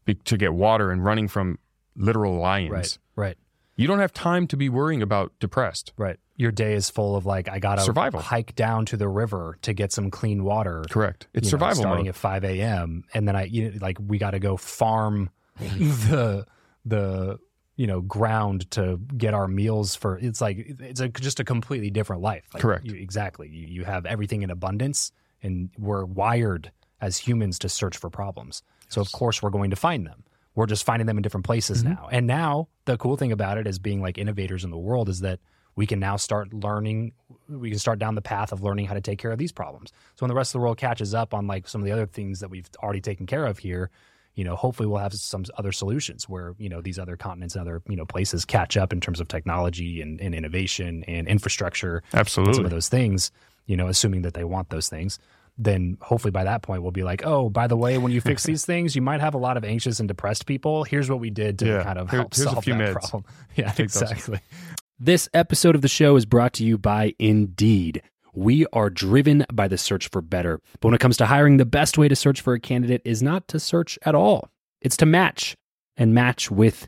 [0.06, 1.60] be, to get water and running from
[1.96, 2.98] literal lions, Right,
[3.28, 3.38] right.
[3.76, 5.94] you don't have time to be worrying about depressed.
[5.98, 6.18] Right.
[6.38, 8.20] Your day is full of like, I got to Survival.
[8.20, 10.84] hike down to the river to get some clean water.
[10.90, 11.28] Correct.
[11.34, 12.10] It's you know, survival starting mode.
[12.10, 13.04] at 5 a.m.
[13.14, 15.30] and then I you know, like we got to go farm
[15.60, 16.46] the
[16.86, 17.38] the
[17.76, 21.90] you know ground to get our meals for it's like it's a, just a completely
[21.92, 22.46] different life.
[22.54, 22.86] Like, Correct.
[22.86, 23.48] you- exactly.
[23.50, 25.12] You, you have everything in abundance,
[25.44, 26.72] and we're wired
[27.02, 28.64] as humans to search for problems.
[28.92, 30.24] So of course we're going to find them.
[30.54, 31.94] We're just finding them in different places Mm-hmm.
[31.94, 32.10] now.
[32.12, 35.22] And now the cool thing about it as being like innovators in the world is
[35.22, 35.40] that
[35.76, 37.14] we can now start learning
[37.48, 39.92] we can start down the path of learning how to take care of these problems.
[40.16, 42.06] So when the rest of the world catches up on like some of the other
[42.06, 43.90] things that we've already taken care of here,
[44.36, 47.62] you know, hopefully we'll have some other solutions where, you know, these other continents and
[47.62, 52.02] other, you know, places catch up in terms of technology and, and innovation and infrastructure
[52.48, 53.32] and some of those things,
[53.66, 55.20] you know, assuming that they want those things.
[55.58, 58.44] Then hopefully by that point we'll be like, oh, by the way, when you fix
[58.46, 60.84] these things, you might have a lot of anxious and depressed people.
[60.84, 61.84] Here's what we did to Yeah.
[61.84, 62.94] kind of Here- help here's solve that meds.
[62.94, 63.26] problem.
[63.56, 64.02] Yeah, Take those.
[64.02, 64.40] exactly.
[65.00, 68.02] This episode of the show is brought to you by Indeed.
[68.34, 70.60] We are driven by the search for better.
[70.80, 73.22] But when it comes to hiring, the best way to search for a candidate is
[73.22, 74.50] not to search at all,
[74.80, 75.58] it's to match
[75.98, 76.88] and match with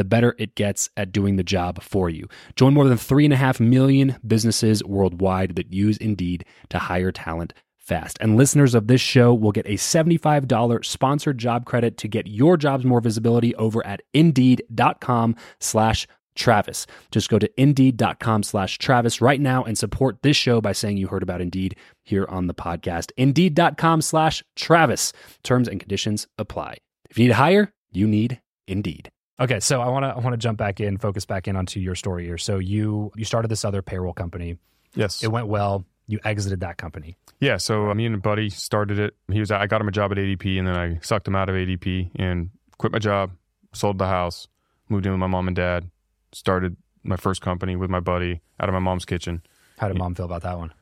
[0.00, 2.26] the better it gets at doing the job for you.
[2.56, 7.12] Join more than three and a half million businesses worldwide that use Indeed to hire
[7.12, 8.16] talent fast.
[8.18, 12.56] And listeners of this show will get a $75 sponsored job credit to get your
[12.56, 16.86] jobs more visibility over at indeed.com slash Travis.
[17.10, 21.08] Just go to indeed.com slash Travis right now and support this show by saying you
[21.08, 23.10] heard about Indeed here on the podcast.
[23.18, 25.12] Indeed.com slash Travis.
[25.42, 26.78] Terms and conditions apply.
[27.10, 29.10] If you need to hire, you need Indeed.
[29.40, 31.80] Okay, so I want to I want to jump back in, focus back in onto
[31.80, 32.36] your story here.
[32.38, 34.58] So you you started this other payroll company.
[34.94, 35.22] Yes.
[35.22, 35.84] It went well.
[36.06, 37.16] You exited that company.
[37.38, 39.14] Yeah, so uh, me and a buddy started it.
[39.32, 41.48] He was I got him a job at ADP, and then I sucked him out
[41.48, 43.30] of ADP and quit my job,
[43.72, 44.48] sold the house,
[44.88, 45.88] moved in with my mom and dad,
[46.32, 49.42] started my first company with my buddy out of my mom's kitchen.
[49.78, 50.74] How did mom feel about that one?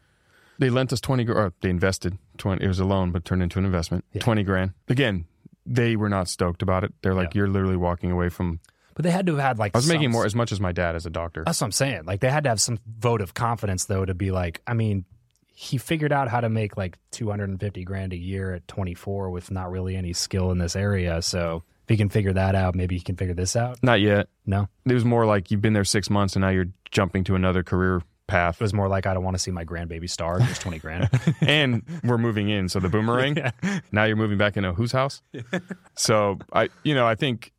[0.59, 2.65] They lent us twenty, or they invested twenty.
[2.65, 4.05] It was a loan, but turned into an investment.
[4.13, 4.23] Yeah.
[4.23, 4.73] Twenty grand.
[4.89, 5.27] Again,
[5.71, 6.93] they were not stoked about it.
[7.03, 7.41] They're like, Yeah.
[7.41, 8.61] you're literally walking away from.
[8.95, 10.61] But they had to have had like I was making some- more as much as
[10.61, 11.45] my dad as a doctor.
[11.45, 12.05] That's what I'm saying.
[12.05, 15.05] Like they had to have some vote of confidence though to be like, I mean,
[15.47, 19.71] he figured out how to make like 250 grand a year at 24 with not
[19.71, 21.21] really any skill in this area.
[21.23, 23.79] So if he can figure that out, maybe he can figure this out.
[23.83, 24.29] Not yet.
[24.47, 27.35] No, It was more like you've been there six months and now you're jumping to
[27.35, 28.57] another career path.
[28.61, 30.39] it was more like I don't want to see my grandbaby star.
[30.39, 31.11] There's 20 grand.
[31.41, 32.69] and we're moving in.
[32.69, 33.37] So the boomerang.
[33.93, 35.23] Now you're moving back into whose house?
[35.97, 37.53] so I, you know, I think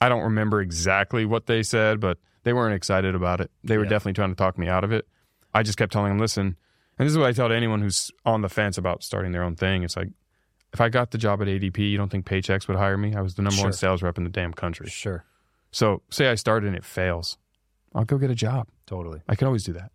[0.00, 3.50] I don't remember exactly what they said, but they weren't excited about it.
[3.64, 3.90] They were Yeah.
[3.90, 5.06] definitely trying to talk me out of it.
[5.54, 6.56] I just kept telling them, listen,
[6.98, 9.42] and this is what I tell to anyone who's on the fence about starting their
[9.42, 9.82] own thing.
[9.82, 10.08] It's like,
[10.72, 13.14] if I got the job at ADP, you don't think Paychex would hire me?
[13.14, 14.88] I was the number one sales rep in the damn country.
[14.88, 15.24] sure,
[15.72, 17.38] So say I started and it fails,
[17.94, 18.68] I'll go get a job.
[18.90, 19.22] Totally.
[19.28, 19.90] I can always do that.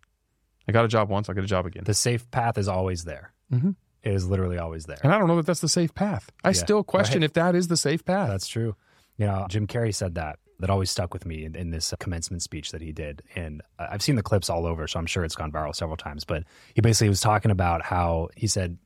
[0.68, 1.84] I got a job once, I'll get a job again.
[1.84, 3.32] The safe path is always there.
[3.52, 3.76] Mhm.
[4.02, 4.98] It is literally always there.
[5.04, 6.30] And I don't know that that's the safe path.
[6.42, 7.24] I Yeah, still question right.
[7.26, 8.28] if that is the safe path.
[8.30, 8.74] That's true.
[9.16, 10.38] You know, Jim Carrey said that.
[10.58, 13.22] That always stuck with me in, in this commencement speech that he did.
[13.34, 16.24] And I've seen the clips all over, so I'm sure it's gone viral several times.
[16.24, 16.44] But
[16.74, 18.78] he basically was talking about how he said,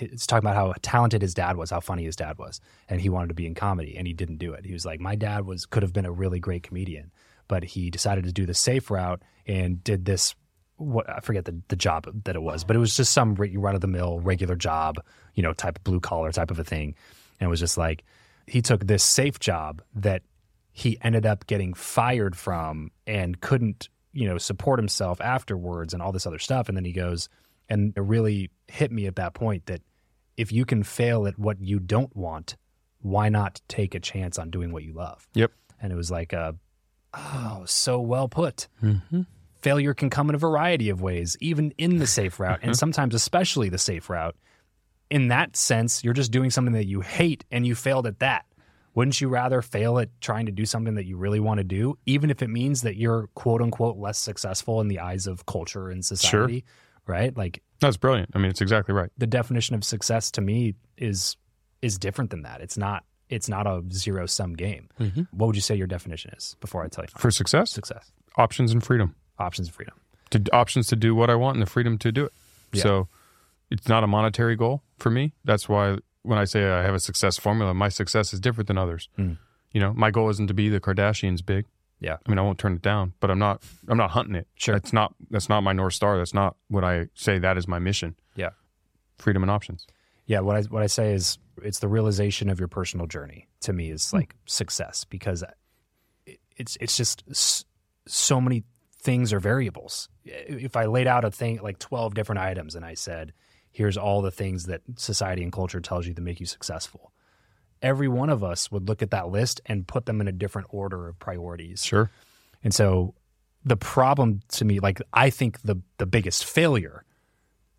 [0.00, 2.60] it's talking about how talented his dad was, how funny his dad was.
[2.88, 4.66] And he wanted to be in comedy and he didn't do it.
[4.66, 7.12] He was like, my dad was could have been a really great comedian,
[7.48, 10.34] but he decided to do the safe route and did this
[10.76, 13.74] what I forget the, the job that it was, but it was just some run
[13.74, 15.02] of the mill regular job,
[15.34, 16.94] you know, type of blue collar type of a thing.
[17.38, 18.04] And it was just like
[18.46, 20.22] he took this safe job that
[20.72, 26.12] he ended up getting fired from and couldn't, you know, support himself afterwards and all
[26.12, 26.68] this other stuff.
[26.68, 27.28] And then he goes,
[27.68, 29.82] and it really hit me at that point that
[30.36, 32.56] if you can fail at what you don't want,
[33.00, 35.28] why not take a chance on doing what you love?
[35.34, 35.52] Yep.
[35.80, 36.54] And it was like, a,
[37.14, 39.22] oh, so well put Mm-hmm.
[39.60, 43.14] failure can come in a variety of ways, even in the safe route, and sometimes
[43.14, 44.36] especially the safe route.
[45.10, 48.46] In that sense, you're just doing something that you hate and you failed at that.
[48.94, 51.98] Wouldn't you rather fail at trying to do something that you really want to do,
[52.06, 55.90] even if it means that you're quote unquote less successful in the eyes of culture
[55.90, 56.60] and society?
[56.60, 57.14] Sure.
[57.14, 57.36] Right?
[57.36, 58.30] Like That's brilliant.
[58.34, 59.10] I mean, it's exactly right.
[59.18, 61.36] the definition of success to me is
[61.82, 62.60] is different than that.
[62.60, 64.88] It's not it's not a zero sum game.
[65.00, 65.26] Mhm.
[65.32, 68.12] What would you say your definition is before I tell you For success, success?
[68.36, 69.14] options and freedom.
[69.38, 69.94] Options and freedom.
[70.30, 72.32] To options to do what I want and the freedom to do it.
[72.72, 72.82] Yeah.
[72.82, 73.08] So
[73.70, 75.32] it's not a monetary goal for me.
[75.44, 78.78] That's why when I say I have a success formula, my success is different than
[78.78, 79.08] others.
[79.18, 79.38] Mm.
[79.72, 81.64] You know, my goal isn't to be the Kardashians big.
[82.00, 82.16] Yeah.
[82.24, 84.46] I mean, I won't turn it down, but I'm not I'm not hunting it.
[84.56, 84.74] Sure.
[84.74, 86.18] That's not that's not my north star.
[86.18, 88.14] That's not what I say that is my mission.
[88.36, 88.50] Yeah.
[89.18, 89.86] Freedom and options.
[90.26, 93.48] Yeah, what I what I say is it's the realization of your personal journey.
[93.62, 93.94] To me, Hmm.
[93.94, 95.44] is like success because
[96.56, 97.24] it's it's just
[98.06, 98.64] so many
[99.00, 100.08] things are variables.
[100.24, 103.32] If I laid out a thing like twelve different items and I said,
[103.70, 107.12] "Here's all the things that society and culture tells you to make you successful,"
[107.80, 110.68] every one of us would look at that list and put them in a different
[110.70, 111.84] order of priorities.
[111.84, 112.10] Sure.
[112.62, 113.14] And so
[113.64, 117.04] the problem to me, like I think the the biggest failure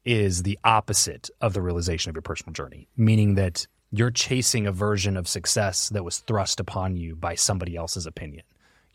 [0.05, 4.71] is the opposite of the realization of your personal journey, meaning that you're chasing a
[4.71, 8.43] version of success that was thrust upon you by somebody else's opinion,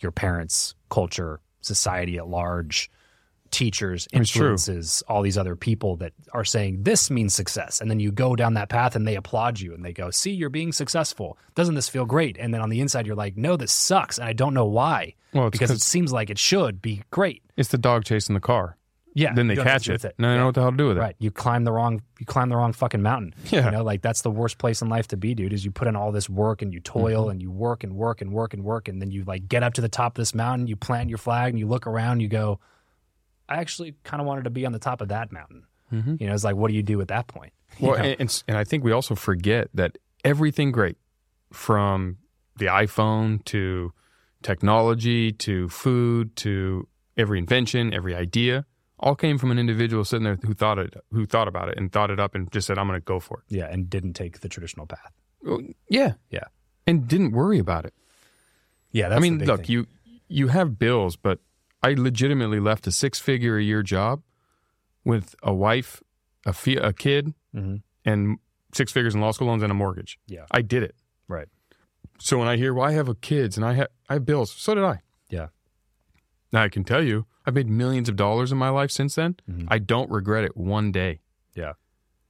[0.01, 2.91] your parents, culture, society at large,
[3.51, 7.81] teachers, influences, all these other people that are saying this means success.
[7.81, 10.33] And then you go down that path and they applaud you and they go, see,
[10.33, 11.39] you're being successful.
[11.55, 12.37] Doesn't this feel great?
[12.39, 14.19] And then on the inside, you're like, no, this sucks.
[14.19, 17.43] And I don't know why Well, because it seems like it should be great.
[17.57, 18.77] It's the dog chasing the car.
[19.15, 19.33] Yeah.
[19.35, 19.93] then they you don't know what catch it.
[19.93, 20.39] with Now they Yeah.
[20.41, 21.01] know what the hell to do with it.
[21.01, 21.17] Right.
[21.19, 23.35] You climb the wrong you climb the wrong fucking mountain.
[23.51, 23.67] Yeah.
[23.67, 25.89] You know, like that's the worst place in life to be, dude, is you put
[25.89, 27.31] in all this work and you toil Mm-hmm.
[27.31, 29.75] and you work and work and work and work and then you like get up
[29.75, 32.29] to the top of this mountain, you plant your flag and you look around, you
[32.29, 32.61] go,
[33.49, 35.65] I actually kind of wanted to be on the top of that mountain.
[35.93, 36.21] Mhm.
[36.21, 37.53] You know, it's like, what do you do at that point?
[37.81, 40.97] Well, and, and and I think we also forget that everything great,
[41.53, 42.17] from
[42.57, 43.93] the iPhone to
[44.43, 48.65] technology to food to every invention, every idea,
[49.01, 51.93] all came from an individual sitting there who thought it, who thought about it and
[51.93, 54.15] thought it up and just said, "I'm going to go for it." yeah, and didn't
[54.15, 55.13] take the traditional path.
[55.43, 56.45] Well, yeah, Yeah.
[56.87, 57.95] and didn't worry about it.
[58.91, 59.71] Yeah, that's I mean, look, thing.
[59.71, 59.87] you
[60.29, 61.41] you have bills, but
[61.83, 64.23] I legitimately left a six figure a year job
[65.05, 66.03] with a wife,
[66.45, 67.83] a fee, a kid, Mhm.
[68.05, 68.39] and
[68.75, 70.19] six figures in law school loans and a mortgage.
[70.27, 70.45] Yeah.
[70.51, 70.95] I did it.
[71.29, 71.49] Right.
[72.19, 74.51] So when I hear, "Well, I have a kids and I have I have bills,"
[74.51, 75.01] so did I.
[75.31, 75.49] Yeah.
[76.53, 79.37] Now I can tell you, I've made millions of dollars in my life since then.
[79.51, 79.67] Mhm.
[79.69, 81.21] I don't regret it one day.
[81.55, 81.73] Yeah.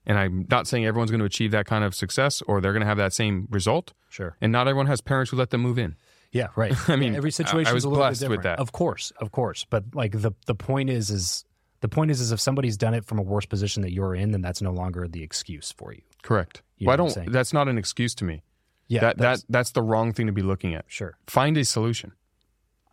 [0.07, 2.83] And I'm not saying everyone's going to achieve that kind of success or they're going
[2.83, 3.93] to have that same result.
[4.09, 4.37] Sure.
[4.41, 5.97] And not everyone has parents who let them move in.
[6.31, 6.73] Yeah, right.
[6.89, 8.43] I mean, every situation I was is a little bit blessed with different.
[8.45, 8.59] that.
[8.61, 9.67] Of course, of course.
[9.69, 11.45] But like the the point is is
[11.81, 14.31] the point is is if somebody's done it from a worse position that you're in,
[14.31, 16.03] then that's no longer the excuse for you.
[16.23, 16.63] Correct.
[16.79, 17.33] You know what I'm don't.
[17.33, 18.43] That's not an excuse to me.
[18.89, 20.85] Yeah, that that's- that that's the wrong thing to be looking at.
[20.89, 22.13] sure, Find a solution.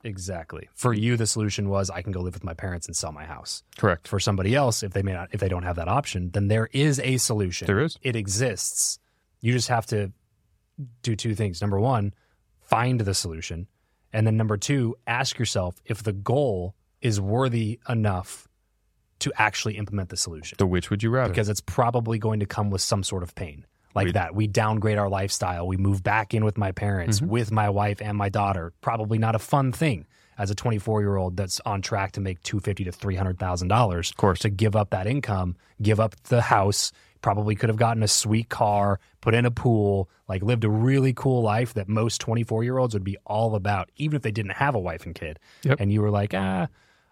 [0.06, 0.70] Exactly.
[0.74, 3.26] For you, the solution was I can go live with my parents and sell my
[3.26, 3.64] house.
[3.78, 4.08] Correct.
[4.08, 6.70] For somebody else, if they may not, if they don't have that option, then there
[6.72, 7.66] is a solution.
[7.68, 7.97] There is.
[8.01, 8.99] It exists.
[9.41, 10.12] You just have to
[11.01, 11.62] do two things.
[11.62, 12.14] Number one,
[12.62, 13.68] find the solution,
[14.14, 18.47] and then number two, ask yourself if the goal is worthy enough
[19.20, 20.56] to actually implement the solution.
[20.58, 21.30] The which would you rather?
[21.30, 23.66] because it's probably going to come with some sort of pain
[23.96, 24.36] like We- that.
[24.36, 25.68] We downgrade our lifestyle.
[25.68, 27.30] We move back in with my parents, Mm-hmm.
[27.30, 28.74] with my wife and my daughter.
[28.82, 30.06] Probably not a fun thing
[30.38, 34.10] as a 24 year old that's on track to make 250 to 300 thousand dollars.
[34.12, 34.39] Of course.
[34.39, 36.91] to give up that income, give up the house.
[37.22, 41.12] Probably could have gotten a sweet car, put in a pool, like lived a really
[41.14, 44.52] cool life that most 24 year olds would be all about, even if they didn't
[44.52, 45.39] have a wife and kid.
[45.64, 45.80] Yep.
[45.80, 46.68] And you were like, ah,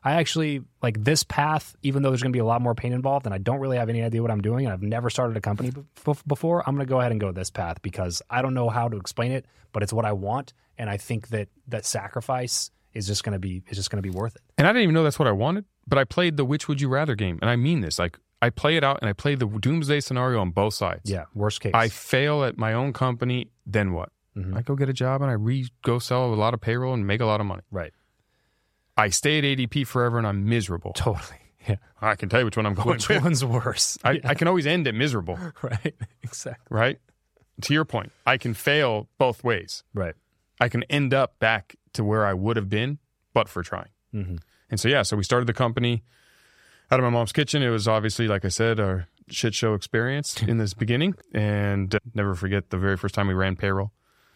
[0.05, 2.91] I actually like this path, even though there's going to be a lot more pain
[2.93, 5.37] involved, and I don't really have any idea what I'm doing, and I've never started
[5.37, 6.61] a company b- before.
[6.67, 8.97] I'm going to go ahead and go this path because I don't know how to
[8.97, 13.23] explain it, but it's what I want, and I think that that sacrifice is just
[13.23, 14.41] going to be is just going to be worth it.
[14.57, 16.79] and I didn't even know that's what I wanted, but I played the which would
[16.81, 17.97] you rather game, and I mean this.
[17.97, 21.09] Like I play it out, and I play the doomsday scenario on both sides.
[21.09, 21.71] Yeah, worst case.
[21.73, 24.09] I fail at my own company, then what?
[24.37, 24.57] Mhm.
[24.57, 27.07] I go get a job and I re go sell a lot of payroll and
[27.07, 27.61] make a lot of money.
[27.71, 27.93] right,
[28.97, 30.93] I stay at ADP forever and I'm miserable.
[30.93, 31.37] totally.
[31.65, 33.23] Yeah, I can tell you which one I'm going which with.
[33.23, 33.97] one's worse?
[34.03, 36.65] I, I can always end it miserable, right, exactly.
[36.69, 36.99] right?
[37.61, 39.85] To your point, I can fail both ways.
[39.93, 40.13] Right.
[40.59, 42.97] I can end up back to where I would have been,
[43.33, 43.87] but for trying.
[44.13, 44.35] Mm-hmm.
[44.71, 46.03] And so, yeah, so we started the company
[46.91, 47.63] out of my mom's kitchen.
[47.63, 51.15] It was obviously, like I said, a shit show experience in this beginning.
[51.33, 53.93] And uh, never forget the very first time we ran payroll.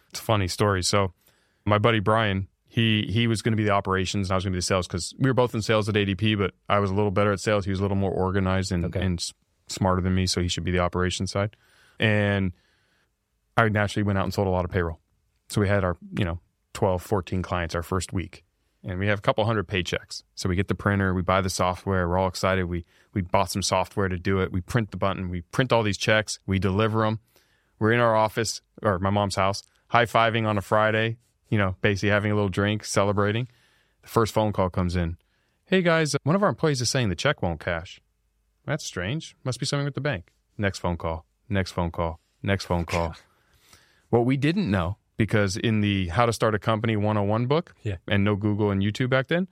[0.08, 0.82] It's a funny story.
[0.82, 1.12] So,
[1.66, 2.48] my buddy Brian,
[2.78, 4.62] he he was going to be the operations and I was going to be the
[4.62, 7.32] sales because we were both in sales at ADP, but I was a little better
[7.32, 7.64] at sales.
[7.64, 9.00] He was a little more organized and, Okay.
[9.00, 9.32] and
[9.66, 11.56] smarter than me, so he should be the operations side.
[11.98, 12.52] And
[13.56, 15.00] I naturally went out and sold a lot of payroll.
[15.48, 16.38] So we had our, you know,
[16.74, 18.44] 12, 14 clients our first week.
[18.84, 20.22] And we have a couple hundred paychecks.
[20.36, 22.66] So we get the printer, we buy the software, we're all excited.
[22.66, 24.52] We we bought some software to do it.
[24.52, 27.18] We print the button, we print all these checks, we deliver them.
[27.80, 31.16] We're in our office or my mom's house, high-fiving on a Friday,
[31.48, 33.48] you know, basically having a little drink, celebrating.
[34.02, 35.16] The first phone call comes in.
[35.66, 38.00] Hey guys, one of our employees is saying the check won't cash.
[38.66, 39.36] That's strange.
[39.44, 40.32] Must be something with the bank.
[40.56, 41.24] Next phone call.
[41.48, 42.20] Next phone call.
[42.42, 43.14] Next phone call.
[44.10, 47.96] What we didn't know, because in the How to Start a Company 101 book, Yeah.
[48.06, 49.48] and no Google and YouTube back then,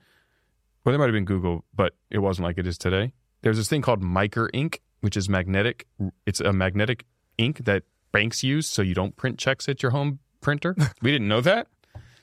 [0.83, 3.13] well, there might have been Google, but it wasn't like it is today.
[3.43, 5.85] There's this thing called MICR ink, which is magnetic.
[6.25, 7.05] It's a magnetic
[7.37, 10.75] ink that banks use so you don't print checks at your home printer.
[11.03, 11.67] we didn't know that.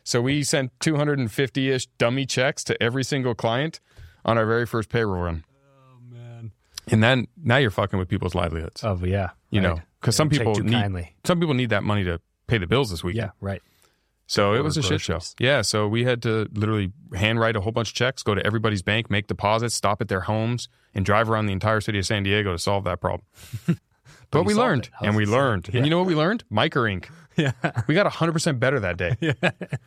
[0.04, 3.80] So we sent 250 ish dummy checks to every single client
[4.24, 5.44] on our very first payroll run.
[5.66, 6.52] Oh man.
[6.88, 9.30] And then now you're fucking with people's livelihoods, Oh yeah.
[9.50, 11.14] you know, because some people need kindly.
[11.24, 13.16] some people need that money to pay the bills this week.
[13.16, 13.30] Yeah.
[13.40, 13.62] Right.
[14.26, 15.20] So it was a shit show.
[15.38, 15.62] Yeah.
[15.62, 19.10] So we had to literally handwrite a whole bunch of checks, go to everybody's bank,
[19.10, 22.52] make deposits, stop at their homes, and drive around the entire city of San Diego
[22.52, 23.26] to solve that problem.
[24.30, 25.68] but you we learned, and we learned.
[25.74, 26.44] And you know what we learned?
[26.48, 27.10] Micro ink.
[27.38, 27.52] Yeah.
[27.88, 29.16] We got 100% better that day.
[29.20, 29.32] yeah.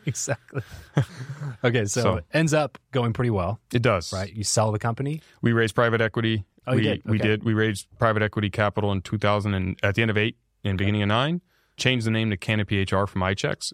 [0.05, 0.61] Exactly.
[1.63, 1.85] okay.
[1.85, 4.11] So, So- it ends up going pretty well, It does.
[4.13, 4.31] right?
[4.33, 5.21] You sell the company.
[5.41, 6.45] We raised private equity.
[6.65, 7.01] Oh, we, did?
[7.05, 7.43] We did.
[7.43, 11.01] We raised private equity capital in 2000 and at the end of eight and beginning
[11.01, 11.41] of nine.
[11.77, 13.71] Changed the name to Canopy HR from iChecks.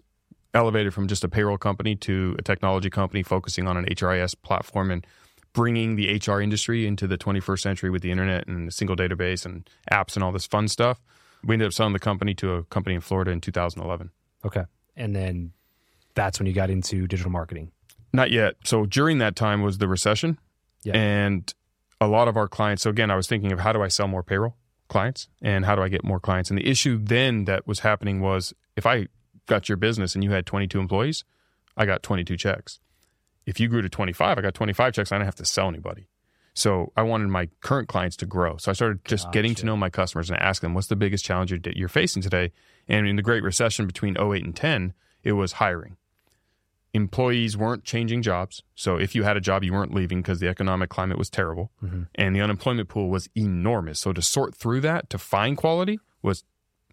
[0.52, 4.92] Elevated from just a payroll company to a technology company focusing on an HRIS platform
[4.92, 5.04] and
[5.52, 9.44] bringing the HR industry into the 21st century with the internet and the single database
[9.44, 11.00] and apps and all this fun stuff.
[11.44, 14.10] We ended up selling the company to a company in Florida in 2011.
[14.44, 14.64] Okay.
[14.96, 15.52] And then
[16.14, 17.72] that's when you got into digital marketing.
[18.12, 18.56] Not yet.
[18.64, 20.38] So during that time was the recession.
[20.82, 20.96] Yeah.
[20.96, 21.52] And
[22.00, 22.82] a lot of our clients.
[22.82, 24.56] So again, I was thinking of how do I sell more payroll
[24.88, 26.50] clients and how do I get more clients?
[26.50, 29.08] And the issue then that was happening was if I
[29.46, 31.24] got your business and you had 22 employees,
[31.76, 32.80] I got 22 checks.
[33.46, 35.12] If you grew to 25, I got 25 checks.
[35.12, 36.08] I didn't have to sell anybody.
[36.54, 38.56] So I wanted my current clients to grow.
[38.58, 41.24] So I started just getting to know my customers and ask them, what's the biggest
[41.24, 42.52] challenge you're, you're facing today?
[42.88, 44.94] And in the Great Recession between 08 and 10,
[45.24, 45.96] it was hiring.
[46.92, 48.62] Employees weren't changing jobs.
[48.76, 51.72] So if you had a job, you weren't leaving because the economic climate was terrible.
[51.82, 52.02] Mm-hmm.
[52.14, 53.98] And the unemployment pool was enormous.
[53.98, 56.44] So to sort through that, to find quality was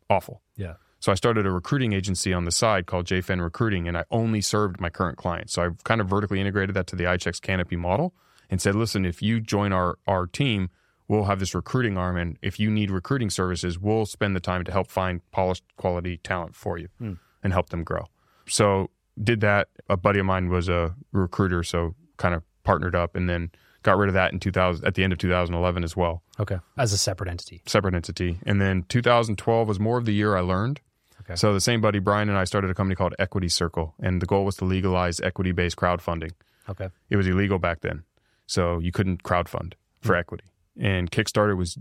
[0.09, 0.41] awful.
[0.57, 0.73] Yeah.
[0.99, 4.41] So I started a recruiting agency on the side called JFN Recruiting, and I only
[4.41, 5.53] served my current clients.
[5.53, 8.13] So I've kind of vertically integrated that to the iChecks Canopy model
[8.51, 10.69] and said, listen, if you join our, our team,
[11.07, 12.17] we'll have this recruiting arm.
[12.17, 16.17] And if you need recruiting services, we'll spend the time to help find polished quality
[16.17, 17.13] talent for you hmm.
[17.41, 18.05] and help them grow.
[18.47, 18.91] So
[19.21, 19.69] did that.
[19.89, 23.51] A buddy of mine was a recruiter, so kind of partnered up and then
[23.83, 26.59] got rid of that in 2000 at the end of 2011 as well Okay.
[26.77, 27.61] As a separate entity.
[27.65, 28.39] separate entity.
[28.45, 30.81] And then 2012 was more of the year I learned.
[31.21, 31.35] Okay.
[31.35, 34.25] So the same buddy Brian and I started a company called Equity Circle, and the
[34.25, 36.31] goal was to legalize equity-based crowdfunding.
[36.67, 36.89] Okay.
[37.09, 38.03] It was illegal back then,
[38.51, 40.43] so you couldn't crowdfund for equity.
[40.77, 41.77] And Kickstarter was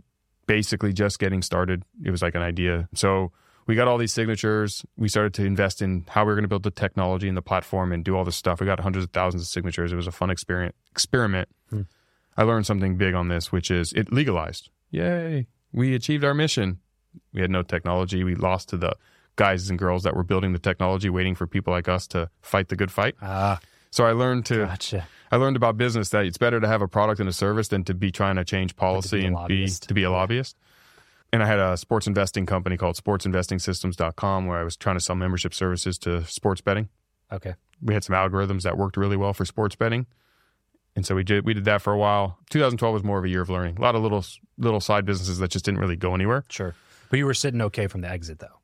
[0.47, 1.83] basically just getting started.
[2.05, 2.89] It was like an idea.
[2.95, 3.33] So
[3.67, 4.85] we got all these signatures.
[4.97, 7.43] We started to invest in how we were going to build the technology and the
[7.43, 8.61] platform and do all this stuff.
[8.61, 9.93] We got hundreds of thousands of signatures.
[9.93, 11.49] It was a fun experience experiment.
[12.37, 14.71] I learned something big on this, which is it legalized.
[14.93, 15.49] Yay.
[15.73, 16.79] We achieved our mission.
[17.33, 18.23] We had no technology.
[18.23, 18.95] We lost to the
[19.35, 22.69] guys and girls that were building the technology, waiting for people like us to fight
[22.69, 23.17] the good fight.
[23.21, 23.59] Ah,
[23.91, 25.07] So I learned to gotcha.
[25.31, 27.85] I learned about business that it's better to have a product and a service than
[27.85, 30.57] to be trying to change policy a and be to be a lobbyist.
[31.33, 35.15] And I had a sports investing company called sportsinvestingsystems.com where I was trying to sell
[35.15, 36.89] membership services to sports betting.
[37.31, 37.55] Okay.
[37.81, 40.07] We had some algorithms that worked really well for sports betting.
[40.97, 42.39] And so we did we did that for a while.
[42.51, 43.79] 2012 was more of a year of learning.
[43.79, 44.25] A lot of little
[44.59, 46.45] little side businesses that just didn't really go anywhere.
[46.49, 46.75] Sure.
[47.11, 48.60] But you were sitting okay from the exit, though.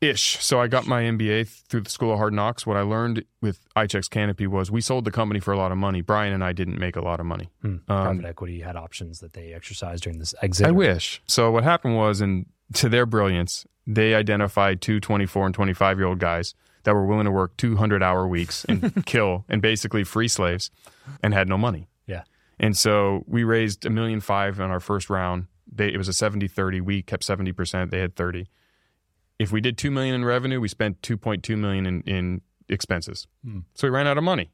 [0.00, 0.42] Ish.
[0.44, 2.64] So I got my MBA through the School of Hard Knocks.
[2.64, 5.78] What I learned with iChecks Canopy was we sold the company for a lot of
[5.78, 6.02] money.
[6.02, 7.50] Brian and I didn't make a lot of money.
[7.62, 7.78] Hmm.
[7.86, 10.66] Private equity had options that they exercised during this exit.
[10.66, 11.20] I wish.
[11.26, 16.06] So what happened was, and to their brilliance, they identified two 24 and 25 year
[16.06, 20.28] old guys that were willing to work 200 hour weeks and kill and basically free
[20.28, 20.70] slaves
[21.22, 21.88] and had no money.
[22.06, 22.22] Yeah.
[22.60, 25.46] And so we raised a million five on our first round.
[25.70, 26.80] They, it was a 70 30.
[26.80, 27.90] We kept 70%.
[27.90, 28.46] They had 30.
[29.38, 33.26] If we did 2 million in revenue, we spent 2.2 million in, in expenses.
[33.44, 33.60] Hmm.
[33.74, 34.50] So we ran out of money.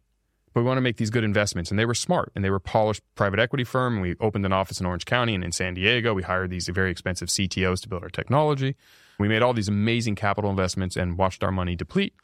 [0.53, 1.71] But we want to make these good investments.
[1.71, 3.95] And they were smart and they were polished private equity firm.
[3.95, 6.15] And we opened an office in Orange County and in San Diego.
[6.15, 8.77] We hired these very expensive CTOs to build our technology.
[9.19, 12.15] We made all these amazing capital investments and watched our money deplete.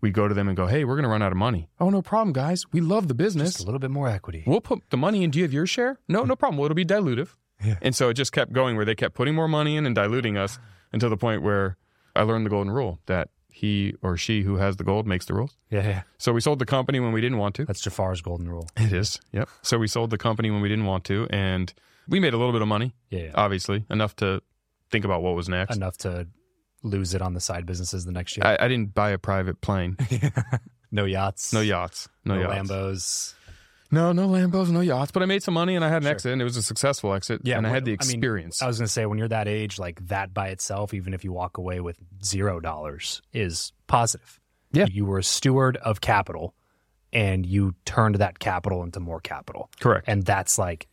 [0.00, 1.68] We'd go to them and go, hey, we're going to run out of money.
[1.80, 2.64] Oh, no problem, guys.
[2.72, 3.50] We love the business.
[3.50, 4.44] Just a little bit more equity.
[4.46, 5.30] We'll put the money in.
[5.30, 5.98] Do you have your share?
[6.08, 6.56] No, no problem.
[6.56, 7.34] Well, it'll be dilutive.
[7.62, 7.78] Yeah.
[7.82, 10.38] And so it just kept going where they kept putting more money in and diluting
[10.38, 10.58] us
[10.92, 11.76] until the point where
[12.18, 15.34] I learned the golden rule that he or she who has the gold makes the
[15.34, 15.56] rules.
[15.70, 16.02] Yeah, yeah.
[16.18, 17.64] So we sold the company when we didn't want to.
[17.64, 18.68] That's Jafar's golden rule.
[18.76, 19.20] It is.
[19.32, 19.48] Yep.
[19.62, 21.26] So we sold the company when we didn't want to.
[21.30, 21.72] And
[22.08, 23.30] we made a little bit of money, Yeah, yeah.
[23.34, 24.42] obviously, enough to
[24.90, 25.76] think about what was next.
[25.76, 26.28] Enough to
[26.82, 28.46] lose it on the side businesses the next year.
[28.46, 29.96] I, I didn't buy a private plane.
[30.92, 31.52] no yachts.
[31.52, 32.08] No yachts.
[32.24, 32.70] No, No, yachts.
[32.70, 33.34] Lambos.
[33.90, 35.10] No, no Lambos, no yachts.
[35.12, 36.12] But I made some money and I had an Sure.
[36.12, 37.40] exit and it was a successful exit.
[37.44, 38.60] Yeah, And I had the I mean, experience.
[38.62, 41.24] I was going to say, when you're that age, like that by itself, even if
[41.24, 44.38] you walk away with zero dollars, is positive.
[44.72, 44.86] Yeah.
[44.90, 46.54] You were a steward of capital
[47.12, 49.70] and you turned that capital into more capital.
[49.80, 50.06] Correct.
[50.06, 50.86] And that's like,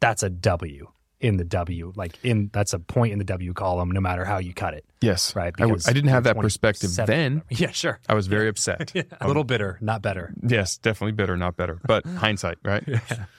[0.00, 0.88] that's a W
[1.24, 1.92] in the W.
[1.96, 4.84] Like, in that's a point in the W column, no matter how you cut it.
[5.00, 5.34] yes.
[5.34, 5.54] Right.
[5.58, 7.42] I, w- I didn't have that perspective then.
[7.50, 7.98] Yeah, sure.
[8.08, 8.92] I was very upset.
[9.20, 10.34] A little bitter, not better.
[10.46, 11.80] Yes, definitely bitter, not better.
[11.86, 12.84] But hindsight, right?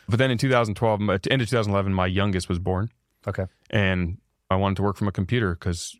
[0.10, 2.90] But then in 2012, at the end of 2011, my youngest was born.
[3.28, 3.46] Okay.
[3.70, 4.18] and
[4.52, 5.96] I wanted to work from a computer because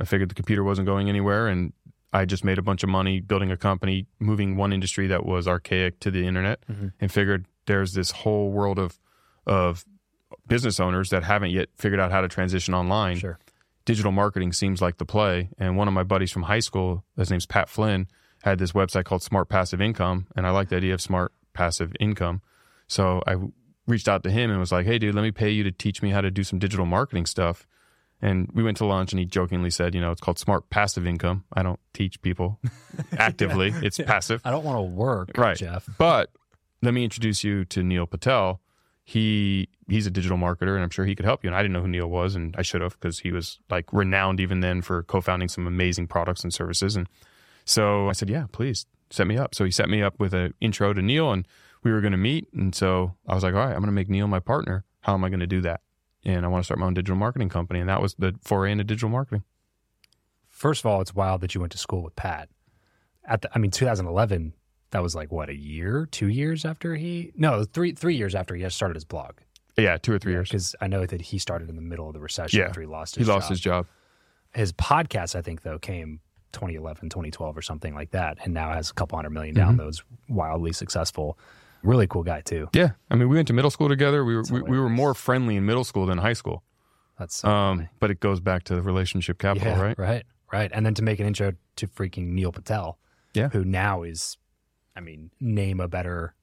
[0.00, 1.72] I figured the computer wasn't going anywhere, and
[2.12, 5.46] I just made a bunch of money building a company, moving one industry that was
[5.48, 6.92] archaic to the internet, Mhm.
[7.00, 8.98] and figured there's this whole world of
[9.46, 9.84] of
[10.46, 13.16] business owners that haven't yet figured out how to transition online.
[13.16, 13.38] Sure.
[13.84, 17.30] Digital marketing seems like the play, and one of my buddies from high school, his
[17.30, 18.06] name's Pat Flynn,
[18.42, 21.92] had this website called Smart Passive Income, and I like the idea of smart passive
[22.00, 22.40] income.
[22.88, 23.36] So I
[23.86, 26.00] reached out to him and was like, "Hey, dude, let me pay you to teach
[26.02, 27.66] me how to do some digital marketing stuff."
[28.22, 31.06] And we went to lunch, and he jokingly said, "You know, it's called smart passive
[31.06, 31.44] income.
[31.52, 32.58] I don't teach people
[33.18, 35.56] actively; it's passive." I don't want to work, Right.
[35.56, 35.86] Jeff.
[35.98, 36.30] But
[36.80, 38.60] let me introduce you to Neil Patel.
[39.04, 41.48] He he's a digital marketer, and I'm sure he could help you.
[41.48, 43.92] And I didn't know who Neil was, and I should have because he was like
[43.92, 46.96] renowned even then for co-founding some amazing products and services.
[46.96, 47.06] And
[47.64, 49.54] so I said, yeah, please set me up.
[49.54, 51.46] So he set me up with an intro to Neil, and
[51.82, 52.48] we were going to meet.
[52.54, 54.84] And so I was like, all right, I'm going to make Neil my partner.
[55.00, 55.82] How am I going to do that?
[56.24, 58.72] And I want to start my own digital marketing company, and that was the foray
[58.72, 59.44] into digital marketing.
[60.48, 62.48] First of all, it's wild that you went to school with Pat.
[63.26, 64.54] At the, I mean, 2011.
[64.94, 68.54] That was like what a year, two years after he no three three years after
[68.54, 69.32] he started his blog.
[69.76, 70.48] Yeah, two or three years.
[70.48, 72.66] because I know that he started in the middle of the recession Yeah.
[72.66, 73.50] after he lost He his lost job.
[73.50, 73.86] his job.
[74.54, 76.20] his podcast, I think, though, came
[76.52, 79.80] 2011, 2012 or something like that, and now has a couple hundred million Mm-hmm.
[79.80, 81.36] downloads, wildly successful.
[81.82, 82.68] Really cool guy too.
[82.72, 84.24] Yeah, I mean, we went to middle school together.
[84.24, 86.62] We were we, we were more friendly in middle school than high school.
[87.18, 89.98] That's so Um, but it goes back to the relationship capital, yeah, right?
[89.98, 90.70] right, right.
[90.72, 92.96] And then to make an intro to freaking Neil Patel,
[93.34, 93.48] Yeah.
[93.48, 94.38] who now is,
[94.96, 96.34] I mean, name a better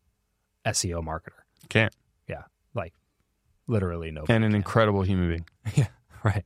[0.65, 1.43] SEO marketer.
[1.69, 1.93] Can't.
[2.27, 2.43] Yeah,
[2.73, 2.93] like
[3.67, 4.25] literally no.
[4.29, 5.45] And an incredible human being.
[5.75, 5.87] Yeah,
[6.23, 6.45] right.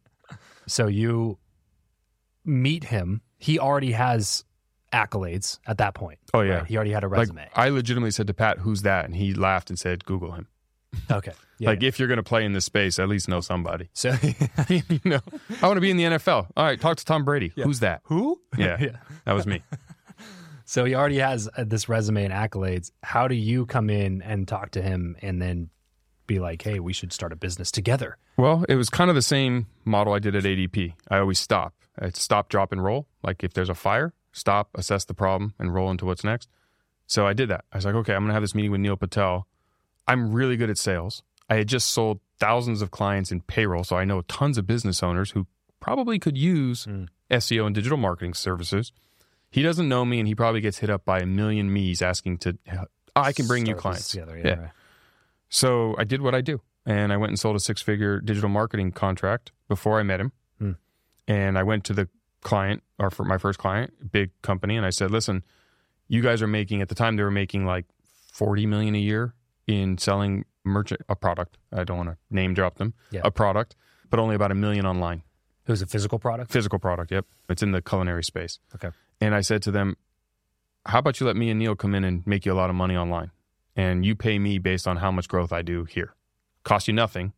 [0.68, 1.38] So you
[2.44, 3.22] meet him.
[3.38, 4.44] He already has
[4.94, 6.20] accolades at that point.
[6.34, 6.56] Oh yeah.
[6.60, 6.66] right?
[6.66, 7.50] He already had a Like resume.
[7.54, 10.48] I legitimately said to Pat, "Who's that?" And he laughed and said, "Google him."
[11.12, 11.34] okay.
[11.58, 13.90] Yeah, like if you're going to play in this space, at least know somebody.
[13.94, 14.14] so
[14.70, 15.22] you know,
[15.62, 16.48] I want to be in the NFL.
[16.56, 17.54] All right, talk to Tom Brady.
[17.56, 18.02] Who's that?
[18.04, 18.42] who?
[18.58, 18.98] Yeah, yeah.
[19.26, 19.62] that was me.
[20.66, 22.92] So he already has uh, this resume and accolades.
[23.04, 25.70] How do you come in and talk to him and then
[26.28, 28.18] be like, "Hey, we should start a business together"?
[28.38, 30.94] Well, it was kind of the same model I did at ADP.
[31.10, 31.74] I always stop.
[32.00, 33.08] I stop, drop, and roll.
[33.24, 36.50] Like if there's a fire, stop, assess the problem, and roll into what's next.
[37.08, 37.66] So I did that.
[37.72, 39.48] I was like, okay, I'm going to have this meeting with Neil Patel.
[40.08, 41.22] I'm really good at sales.
[41.50, 45.04] I had just sold thousands of clients in payroll, so I know tons of business
[45.04, 45.46] owners who
[45.80, 47.08] probably could use Mm.
[47.30, 48.92] SEO and digital marketing services.
[49.56, 52.40] He doesn't know me, and he probably gets hit up by a million me's asking
[52.40, 52.58] to.
[52.72, 52.86] "Oh,
[53.16, 54.10] I can bring you clients.
[54.12, 54.38] together.
[54.38, 54.50] Yeah.
[54.60, 54.70] right.
[55.50, 58.50] So I did what I do, and I went and sold a six figure digital
[58.50, 60.32] marketing contract before I met him.
[60.60, 60.72] Hmm.
[61.28, 62.10] And I went to the
[62.42, 65.44] client, or for my first client, big company, and I said, "Listen,
[66.10, 67.86] you guys are making at the time they were making like
[68.34, 69.34] forty million a year
[69.68, 71.58] in selling merchant a product.
[71.72, 73.22] I don't want to name drop them, Yeah.
[73.24, 73.76] a product,
[74.10, 75.24] but only about a million online,
[75.66, 76.52] It was a physical product.
[76.52, 77.12] physical product.
[77.12, 78.60] Yep, it's in the culinary space.
[78.76, 78.90] Okay.
[79.22, 79.98] And I said to them,
[80.86, 82.76] How about you let me and Neil come in and make you a lot of
[82.76, 83.32] money online?
[83.76, 86.16] And you pay me based on how much growth I do here.
[86.64, 87.34] Cost you nothing.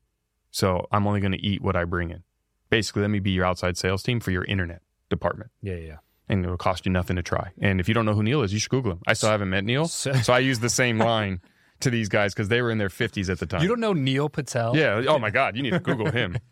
[0.52, 2.24] So I'm only going to eat what I bring in.
[2.70, 5.52] Basically, let me be your outside sales team for your internet department.
[5.62, 5.86] Yeah, yeah.
[5.88, 5.96] yeah.
[6.30, 7.52] And it'll cost you nothing to try.
[7.62, 9.00] And if you don't know who Neil is, you should Google him.
[9.08, 9.88] I still haven't met Neil.
[9.88, 11.42] So- So I use the same line
[11.80, 13.62] to these guys because they were in their 50s at the time.
[13.62, 14.76] You don't know Neil Patel?
[14.76, 15.02] yeah.
[15.08, 15.56] Oh my God.
[15.56, 16.38] You need to Google him.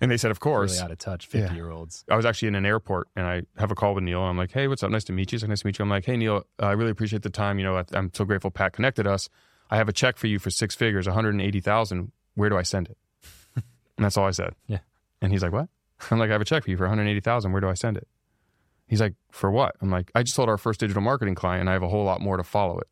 [0.00, 0.72] And they said, Of course.
[0.72, 1.42] Really out of touch, Yeah.
[1.42, 2.04] fifty-year-olds.
[2.10, 4.20] I was actually in an airport and I have a call with Neil.
[4.22, 4.90] I'm like, hey, what's up?
[4.90, 5.36] Nice to meet you.
[5.36, 5.82] He's like, nice to meet you.
[5.84, 7.58] I'm like, hey, Neil, I really appreciate the time.
[7.58, 9.28] You know, I, I'm so grateful Pat connected us.
[9.70, 12.12] I have a check for you for six figures, 180,000.
[12.34, 12.98] Where do I send it?
[13.56, 14.54] and that's all I said.
[14.66, 14.78] Yeah.
[15.22, 15.68] And he's like, what?
[16.10, 17.52] I'm like, I have a check for you for 180,000.
[17.52, 18.06] Where do I send it?
[18.86, 19.74] He's like, for what?
[19.80, 22.04] I'm like, I just told our first digital marketing client and I have a whole
[22.04, 22.86] lot more to follow it.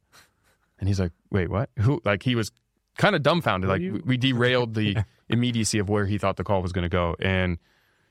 [0.80, 1.68] And he's like, wait, what?
[1.80, 2.00] Who?
[2.04, 2.50] Like he was
[2.98, 3.68] kind of dumbfounded.
[3.68, 4.96] Like you- we derailed the
[5.28, 7.16] immediacy of where he thought the call was going to go.
[7.20, 7.58] And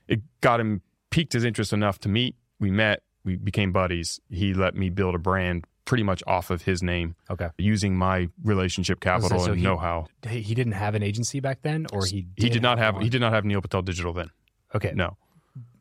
[0.08, 0.82] it got him
[1.12, 2.36] piqued his interest enough to meet.
[2.60, 4.20] We met, we became buddies.
[4.30, 7.50] He let me build a brand pretty much off of his name Okay.
[7.58, 10.08] using my relationship capital so and he- know-how.
[10.28, 13.04] He, didn't have an agency back then, or he He did not have one?
[13.04, 14.30] he did not have Neil Patel Digital then.
[14.74, 15.18] Okay, No.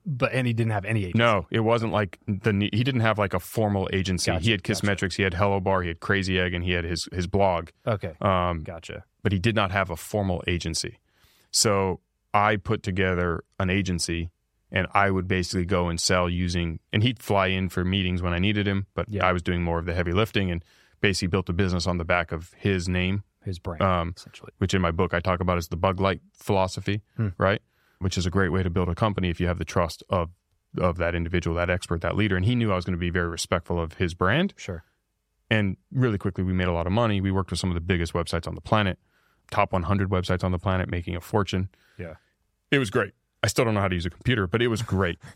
[0.04, 1.18] But and he didn't have any agency.
[1.18, 4.30] No, it wasn't like the he didn't have like a formal agency.
[4.30, 4.80] Gotcha, he had gotcha.
[4.86, 7.68] Kissmetrics, he had Hello Bar, he had Crazy Egg and he had his his blog.
[7.86, 9.04] Okay, Um gotcha.
[9.22, 10.98] but he did not have a formal agency.
[11.50, 12.00] So
[12.34, 14.30] I put together an agency
[14.70, 18.32] and I would basically go and sell using, and he'd fly in for meetings when
[18.32, 19.26] I needed him, but Yeah.
[19.26, 20.64] I was doing more of the heavy lifting and
[21.02, 24.50] basically built a business on the back of his name, His brand, um, essentially.
[24.58, 27.28] which in my book I talk about as the bug light philosophy, Hmm.
[27.36, 27.60] right?
[28.02, 30.30] Which is a great way to build a company if you have the trust of
[30.78, 32.36] of that individual, that expert, that leader.
[32.36, 34.54] And he knew I was going to be very respectful of his brand.
[34.56, 34.84] Sure.
[35.50, 37.20] And really quickly, we made a lot of money.
[37.20, 38.98] We worked with some of the biggest websites on the planet,
[39.50, 41.68] top 100 websites on the planet, making a fortune.
[41.98, 42.14] Yeah.
[42.70, 43.12] It was great.
[43.42, 45.18] I still don't know how to use a computer, but it was great.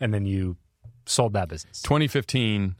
[0.00, 0.56] And then you
[1.04, 1.82] sold that business.
[1.82, 2.76] 2015,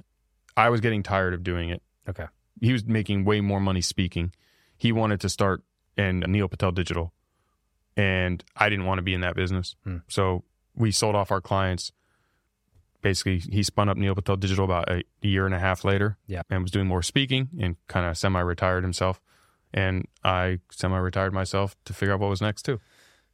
[0.57, 1.82] I was getting tired of doing it.
[2.09, 2.24] Okay.
[2.61, 4.32] He was making way more money speaking.
[4.78, 5.62] He wanted to start
[5.97, 7.12] and Neil Patel Digital,
[7.97, 9.76] and I didn't want to be in that business.
[9.84, 9.99] Hmm.
[10.09, 11.92] So we sold off our clients.
[13.03, 16.42] Basically, he spun up Neil Patel Digital about a year and a half later, Yeah.
[16.49, 19.20] and was doing more speaking and kind of semi-retired himself.
[19.74, 22.80] And I semi-retired myself to figure out what was next too.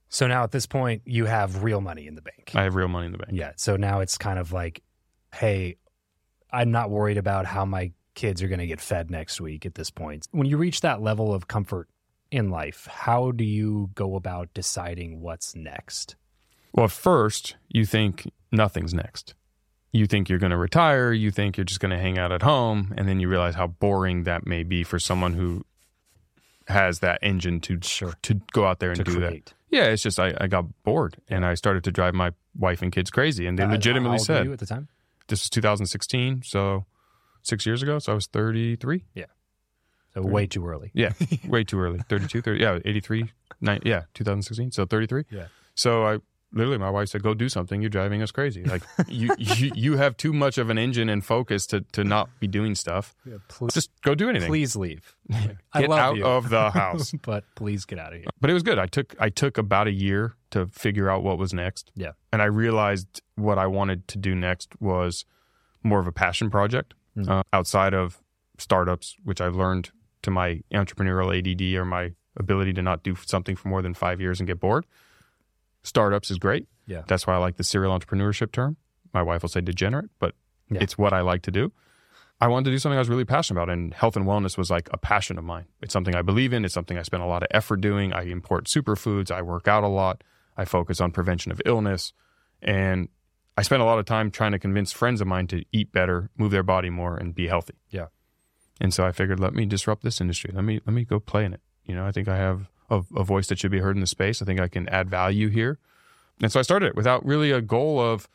[0.09, 2.51] So now at this point, you have real money in the bank.
[2.55, 3.31] I have real money in the bank.
[3.33, 3.53] Yeah.
[3.57, 4.83] So now it's kind of like,
[5.33, 5.77] hey,
[6.51, 9.77] I'm not worried about how my kids are going to get fed next week at
[9.77, 10.27] this point.
[10.33, 11.89] When you reach that level of comfort
[12.31, 16.17] in life, how do you go about deciding what's next?
[16.73, 19.35] Well, first, you think nothing's next.
[19.93, 21.13] You think you're going to retire.
[21.13, 22.95] You think you're just going to hang out at home.
[22.97, 25.65] And then you realize how boring that may be for someone who
[26.69, 28.13] has that engine to Sure.
[28.23, 29.53] to go out there and do that.
[29.71, 32.93] Yeah, it's just I, I got bored and I started to drive my wife and
[32.93, 33.47] kids crazy.
[33.47, 34.87] And they Uh, legitimately said, at the time.
[35.27, 36.43] this was 2016.
[36.45, 36.85] So
[37.43, 37.99] six years ago.
[37.99, 39.05] So I was 33.
[40.15, 40.91] So way too early.
[40.95, 41.13] Yeah,
[41.49, 42.01] way too early.
[42.09, 43.31] 32, 30, yeah, 83,
[43.61, 44.73] nine, yeah, 2016.
[44.73, 45.25] So 33.
[45.31, 45.47] Yeah.
[45.75, 46.19] So I
[46.53, 47.81] literally, my wife said, go do something.
[47.81, 48.65] You're driving us crazy.
[48.65, 52.29] Like you, you, you have too much of an engine and focus to, to not
[52.41, 53.15] be doing stuff.
[53.49, 54.49] please, Just go do anything.
[54.49, 55.15] please leave.
[55.73, 56.25] I Get love out you.
[56.27, 57.13] of the house.
[57.23, 58.27] but please get out of here.
[58.41, 58.81] but it was good.
[58.81, 61.93] I took, I took about a year to figure out what was next.
[61.95, 62.13] Yeah.
[62.33, 65.25] And I realized what I wanted to do next was
[65.85, 67.29] more of a passion project Mhm.
[67.29, 68.21] uh, outside of
[68.59, 69.91] startups, which I've learned
[70.23, 74.21] to my entrepreneurial ADD or my ability to not do something for more than five
[74.21, 74.87] years and get bored.
[75.83, 76.69] Startups is great.
[76.87, 77.03] Yeah.
[77.07, 78.77] That's why I like the serial entrepreneurship term.
[79.13, 80.35] My wife will say degenerate, but
[80.71, 80.83] Yeah.
[80.83, 81.73] it's what I like to do.
[82.41, 84.71] I wanted to do something I was really passionate about, and health and wellness was
[84.71, 85.67] like a passion of mine.
[85.83, 86.65] It's something I believe in.
[86.65, 88.13] It's something I spend a lot of effort doing.
[88.13, 89.31] I import superfoods.
[89.31, 90.23] I work out a lot.
[90.57, 92.13] I focus on prevention of illness.
[92.63, 93.09] And
[93.59, 96.31] I spent a lot of time trying to convince friends of mine to eat better,
[96.39, 97.75] move their body more, and be healthy.
[97.91, 98.07] Yeah.
[98.81, 100.51] And so I figured, let me disrupt this industry.
[100.55, 101.61] Let me let me go play in it.
[101.85, 104.07] You know, I think I have a, a voice that should be heard in the
[104.07, 104.41] space.
[104.41, 105.79] I think I can add value here.
[106.43, 108.29] And so I started it without really a goal of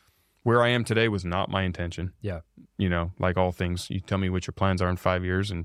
[0.44, 2.12] where I am today was not my intention.
[2.20, 2.40] Yeah.
[2.78, 5.50] You know, like all things, you tell me what your plans are in five years
[5.50, 5.64] and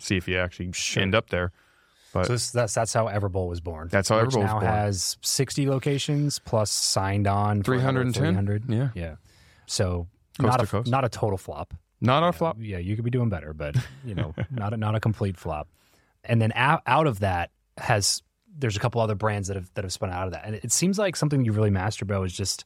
[0.00, 1.02] see if you actually Sure.
[1.02, 1.52] end up there.
[2.12, 3.88] But So this, that's that's how Everbowl was born.
[3.92, 8.22] That's how Everbowl was now has sixty locations plus signed on 310?
[8.34, 8.64] 300.
[8.68, 8.88] Yeah.
[8.94, 9.14] Yeah.
[9.66, 10.08] So
[10.38, 10.90] Coast not a coast.
[10.90, 11.74] not a total flop.
[12.06, 12.56] Not a flop.
[12.60, 15.68] Yeah, you could be doing better, but you know, not a, not a complete flop.
[16.24, 18.22] And then out, out of that has
[18.58, 20.72] there's a couple other brands that have that have spun out of that, and it
[20.72, 22.64] seems like something you really master, bro, is just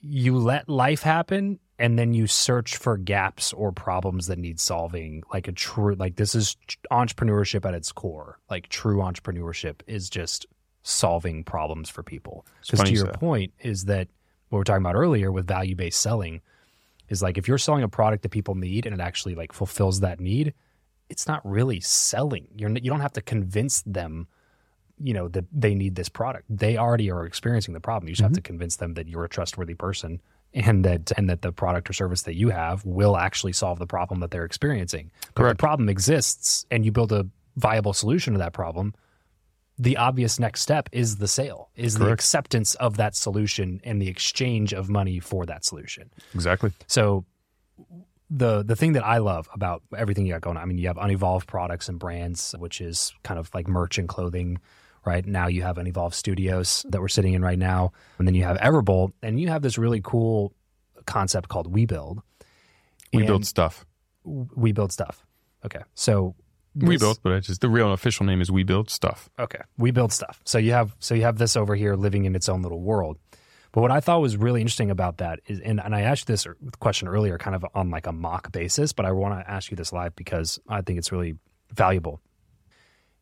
[0.00, 5.22] you let life happen and then you search for gaps or problems that need solving
[5.32, 6.56] like a true like this is
[6.92, 10.46] entrepreneurship at its core like true entrepreneurship is just
[10.82, 13.18] solving problems for people because to your that.
[13.18, 14.08] point is that
[14.50, 16.42] what we are talking about earlier with value-based selling
[17.14, 20.00] is like if you're selling a product that people need and it actually like fulfills
[20.00, 20.52] that need
[21.08, 22.48] it's not really selling.
[22.56, 24.26] You're you don't have to convince them
[24.98, 26.44] you know that they need this product.
[26.48, 28.08] They already are experiencing the problem.
[28.08, 28.36] You just have mm-hmm.
[28.36, 30.20] to convince them that you're a trustworthy person
[30.52, 33.86] and that and that the product or service that you have will actually solve the
[33.86, 35.10] problem that they're experiencing.
[35.34, 35.58] But Correct.
[35.58, 38.94] the problem exists and you build a viable solution to that problem
[39.78, 44.08] the obvious next step is the sale is the acceptance of that solution and the
[44.08, 46.72] exchange of money for that solution Exactly.
[46.86, 47.24] so
[48.30, 50.86] the the thing that I love about everything you got going on, I mean, you
[50.88, 54.58] have unevolved products and brands, which is kind of like merch and clothing.
[55.04, 58.42] Right now, you have unevolved studios that we're sitting in right now, and then you
[58.44, 60.54] have Everbowl, and you have this really cool
[61.04, 62.22] concept called We Build.
[63.12, 63.84] We And build stuff.
[64.24, 65.26] we build stuff.
[65.66, 66.34] Okay, so
[66.76, 69.30] We build, but it's just the real official name is We Build Stuff.
[69.38, 70.40] Okay, we build stuff.
[70.44, 73.18] So you have so you have this over here living in its own little world.
[73.72, 76.46] But what I thought was really interesting about that is, and, and I asked this
[76.78, 79.76] question earlier, kind of on like a mock basis, but I want to ask you
[79.76, 81.34] this live because I think it's really
[81.72, 82.20] valuable.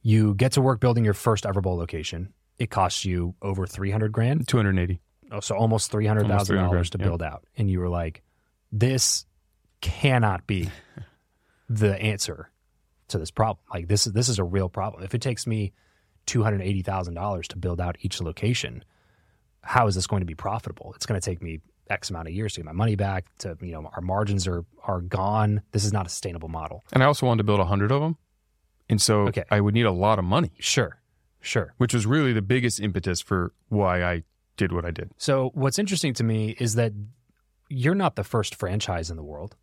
[0.03, 2.35] You get to work building your first Everbowl location.
[2.59, 5.01] It costs you over three hundred grand, 280.
[5.31, 7.05] oh, so almost three hundred thousand $300,000, dollars to yeah.
[7.05, 8.23] build out, and you were like,
[8.71, 9.25] "This
[9.81, 10.71] cannot be
[11.71, 12.52] the answer
[13.13, 13.65] to this problem.
[13.73, 15.03] Like this is this is a real problem.
[15.03, 15.73] If it takes me
[16.27, 18.85] two hundred eighty thousand dollars to build out each location,
[19.63, 20.93] how is this going to be profitable?
[20.97, 23.27] It's going to take me X amount of years to get my money back.
[23.39, 25.63] To you know, our margins are are gone.
[25.73, 26.83] This is not a sustainable model.
[26.93, 28.17] And I also wanted to build 100 of them.
[28.89, 29.45] And so Okay.
[29.51, 30.99] I would need a lot of money, Sure,
[31.41, 31.73] sure.
[31.79, 34.25] which was really the biggest impetus for why I
[34.57, 35.13] did what I did.
[35.17, 36.93] So what's interesting to me is that
[37.71, 39.57] you're not the first franchise in the world.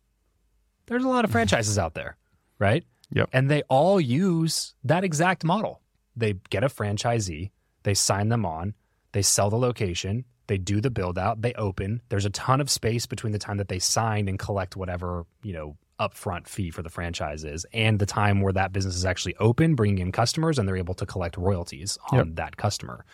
[0.86, 2.16] There's a lot of franchises out there,
[2.58, 2.84] right?
[3.12, 3.30] Yep.
[3.32, 5.80] And they all use that exact model.
[6.16, 7.50] They get a franchisee,
[7.82, 8.74] they sign them on,
[9.12, 12.02] they sell the location, they do the build out, they open.
[12.08, 15.52] There's a ton of space between the time that they sign and collect whatever, you
[15.52, 19.36] know, upfront fee for the franchise is and the time where that business is actually
[19.36, 22.26] open, bringing in customers and they're able to collect royalties on Yep.
[22.36, 23.04] that customer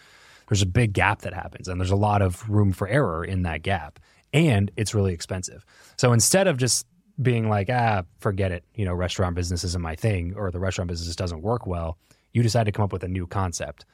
[0.49, 3.43] there's a big gap that happens and there's a lot of room for error in
[3.43, 3.99] that gap
[4.33, 5.65] and it's really expensive
[5.97, 6.87] so instead of just
[7.21, 8.65] being like ah forget it.
[8.75, 11.99] You know restaurant business isn't my thing or the restaurant business doesn't work well
[12.33, 13.87] you decide to come up with a new concept.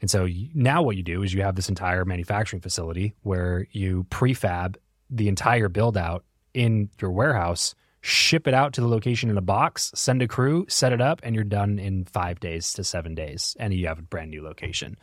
[0.00, 4.06] And so now what you do is you have this entire manufacturing facility where you
[4.10, 4.76] prefab
[5.10, 6.24] the entire build out
[6.54, 10.64] in your warehouse ship it out to the location in a box, send a crew,
[10.68, 13.98] set it up, and you're done in five days to seven days, and you have
[13.98, 14.96] a brand new location.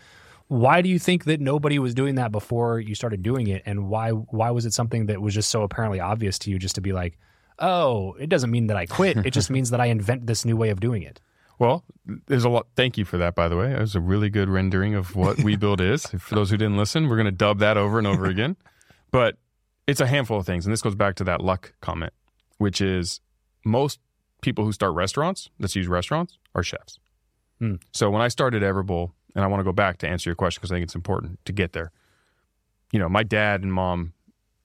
[0.48, 3.90] Why do you think that nobody was doing that before you started doing it, and
[3.90, 6.82] why why was it something that was just so apparently obvious to you, just to
[6.82, 7.18] be like,
[7.60, 9.18] oh, it doesn't mean that I quit.
[9.18, 11.22] It just means that I invent this new way of doing it.
[11.58, 11.86] Well,
[12.28, 12.68] there's a lot.
[12.76, 13.70] Thank you for that, by the way.
[13.70, 16.06] That was a really good rendering of what WeBuild is.
[16.20, 18.58] For those who didn't listen, we're going to dub that over and over again.
[19.10, 19.38] But
[19.88, 20.66] it's a handful of things.
[20.66, 22.12] And this goes back to that luck comment,
[22.58, 23.22] which is
[23.64, 24.02] most
[24.42, 27.00] people who start restaurants, let's use restaurants, are chefs.
[27.60, 27.76] Hmm.
[27.94, 30.62] So when I started Everbowl, and I want to go back to answer your question
[30.62, 31.92] because I think it's important to get there.
[32.92, 34.14] You know, my dad and mom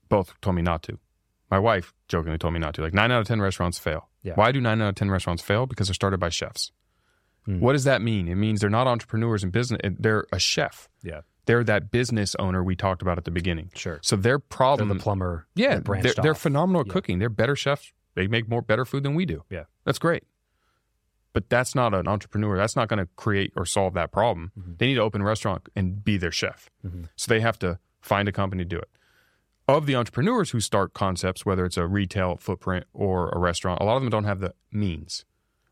[0.09, 0.99] both told me not to.
[1.51, 2.83] My wife jokingly told me not to.
[2.83, 4.09] Like nine out of 10 restaurants fail.
[4.23, 4.35] Yeah.
[4.35, 5.67] Why do nine out of 10 restaurants fail?
[5.67, 6.71] Because they're started by chefs.
[7.45, 7.59] Hmm.
[7.61, 8.29] What does that mean?
[8.29, 9.81] It means they're not entrepreneurs in business.
[9.99, 10.89] They're a chef.
[11.03, 13.71] Yeah, They're that business owner we talked about at the beginning.
[13.75, 13.99] sure.
[14.03, 15.47] So their They're problem, the plumber.
[15.55, 16.93] yeah, they're, they're phenomenal at Yeah.
[16.93, 17.19] cooking.
[17.19, 17.93] They're better chefs.
[18.15, 19.45] They make more better food than we do.
[19.51, 19.65] Yeah.
[19.85, 20.25] that's great.
[21.33, 22.57] But that's not an entrepreneur.
[22.57, 24.51] That's not going to create or solve that problem.
[24.59, 24.79] Mhm.
[24.79, 26.69] They need to open a restaurant and be their chef.
[26.85, 27.09] Mhm.
[27.17, 28.89] So they have to find a company to do it.
[29.71, 33.85] Of the entrepreneurs who start concepts, whether it's a retail footprint or a restaurant, a
[33.85, 35.25] lot of them don't have the means,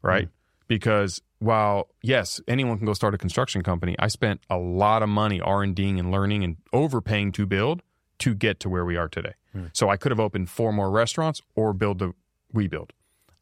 [0.03, 0.29] right?
[0.69, 5.09] Because while yes, anyone can go start a construction company, I spent a lot of
[5.09, 7.83] money R and Ding and learning and overpaying to build
[8.21, 9.33] to get to where we are today.
[9.53, 9.67] Hmm.
[9.73, 12.13] So I could have opened four more restaurants or build the
[12.55, 12.91] WeBuild.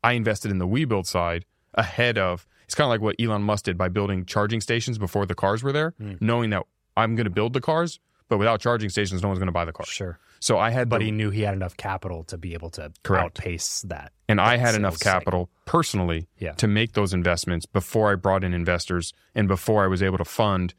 [0.02, 2.46] I invested in the WeBuild side ahead of.
[2.64, 5.62] It's kind of like what Elon Musk did by building charging stations before the cars
[5.62, 6.14] were there, Hmm.
[6.20, 6.62] knowing that
[6.96, 9.64] I'm going to build the cars, but without charging stations, no one's going to buy
[9.66, 9.88] the cars.
[9.88, 10.18] Sure.
[10.40, 12.92] So I had, But the, he knew he had enough capital to be able to
[13.02, 13.38] Correct.
[13.38, 14.12] outpace that.
[14.28, 16.52] and I had enough capital personally Yeah.
[16.54, 20.24] to make those investments before I brought in investors and before I was able to
[20.24, 20.74] fund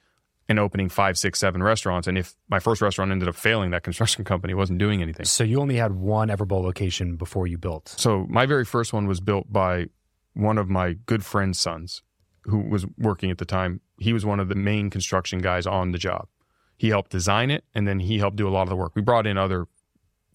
[0.49, 2.07] an opening five, six, seven restaurants.
[2.07, 5.25] And if my first restaurant ended up failing, that construction company wasn't doing anything.
[5.25, 7.89] So you only had one Everbowl location before you built.
[7.97, 9.87] So my very first one was built by
[10.33, 12.01] one of my good friend's sons
[12.43, 13.81] who was working at the time.
[13.99, 16.27] He was one of the main construction guys on the job.
[16.77, 18.93] He helped design it and then he helped do a lot of the work.
[18.95, 19.67] We brought in other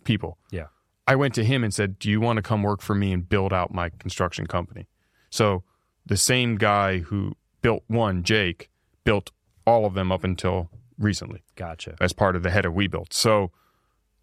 [0.05, 0.39] people.
[0.51, 0.67] Yeah.
[1.07, 3.29] I went to him and said, "Do you want to come work for me and
[3.29, 4.87] build out my construction company?"
[5.31, 5.65] So
[6.07, 8.71] the same guy who built one, Jake,
[9.05, 9.31] built
[9.67, 11.97] all of them up until recently Gotcha.
[12.01, 13.13] as part of the head of We Build.
[13.13, 13.51] So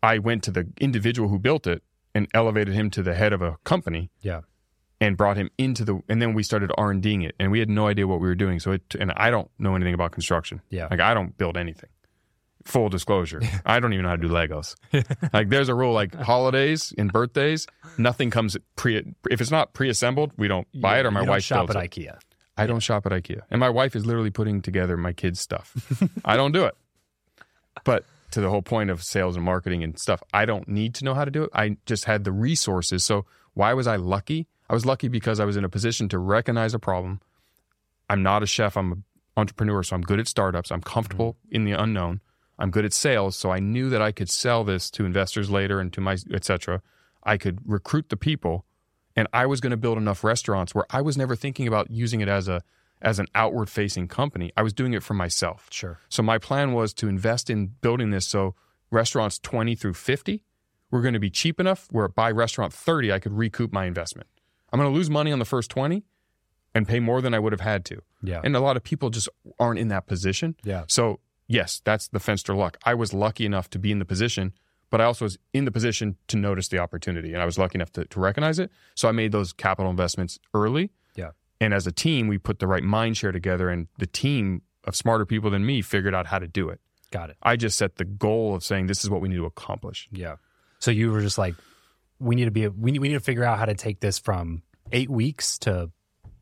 [0.04, 1.84] I went to the individual who built it
[2.16, 4.42] and elevated him to the head of a company Yeah.
[5.02, 7.88] and brought him into the and then we started R&Ding it and we had no
[7.88, 8.60] idea what we were doing.
[8.60, 10.62] So it and I don't know anything about construction.
[10.70, 10.88] Yeah.
[10.90, 11.90] Like I don't build anything.
[12.66, 13.42] Full disclosure.
[13.66, 14.76] I don't even know how to do Legos.
[15.34, 17.68] like there's a rule like holidays and birthdays,
[17.98, 21.70] nothing comes pre if it's not pre-assembled, we don't buy it or my wife shop
[21.70, 21.92] at it.
[21.92, 22.20] IKEA.
[22.58, 23.42] I don't shop at IKEA.
[23.50, 25.74] And my wife is literally putting together my kids' stuff.
[26.26, 26.76] I don't do it.
[27.86, 31.06] But to the whole point of sales and marketing and stuff, I don't need to
[31.06, 31.52] know how to do it.
[31.54, 33.06] I just had the resources.
[33.06, 34.48] So why was I lucky?
[34.70, 37.22] I was lucky because I was in a position to recognize a problem.
[38.10, 39.04] I'm not a chef, I'm an
[39.38, 40.72] entrepreneur, so I'm good at startups.
[40.72, 41.56] I'm comfortable mm-hmm.
[41.56, 42.22] in the unknown.
[42.60, 45.80] I'm good at sales, so I knew that I could sell this to investors later
[45.80, 46.82] and to my etc.
[47.24, 48.66] I could recruit the people
[49.16, 52.22] and I was going to build enough restaurants where I was never thinking about using
[52.22, 52.62] it as a
[53.02, 54.52] as an outward facing company.
[54.58, 55.68] I was doing it for myself.
[55.72, 56.00] Sure.
[56.10, 58.56] So my plan was to invest in building this so
[58.92, 60.44] restaurants 20 through 50
[60.92, 64.28] were going to be cheap enough where by restaurant 30 I could recoup my investment.
[64.72, 66.04] I'm going to lose money on the first 20
[66.76, 68.02] and pay more than I would have had to.
[68.22, 68.42] Yeah.
[68.44, 69.30] And a lot of people just
[69.60, 70.56] aren't in that position.
[70.64, 70.84] yeah.
[70.88, 71.20] So,
[71.50, 72.78] yes, that's the Fenster luck.
[72.86, 74.54] I was lucky enough to be in the position,
[74.90, 77.76] but I also was in the position to notice the opportunity and I was lucky
[77.76, 78.72] enough to, to recognize it.
[78.96, 80.92] So I made those capital investments early.
[81.16, 81.32] Yeah.
[81.60, 84.96] And as a team, we put the right mind share together and the team of
[84.96, 86.80] smarter people than me figured out how to do it.
[87.12, 87.38] Got it.
[87.44, 90.08] I just set the goal of saying this is what we need to accomplish.
[90.12, 90.36] Yeah.
[90.80, 91.56] So you were just like,
[92.20, 94.20] we need to be, we need, we need to figure out how to take this
[94.20, 94.62] from
[94.92, 95.92] eight weeks to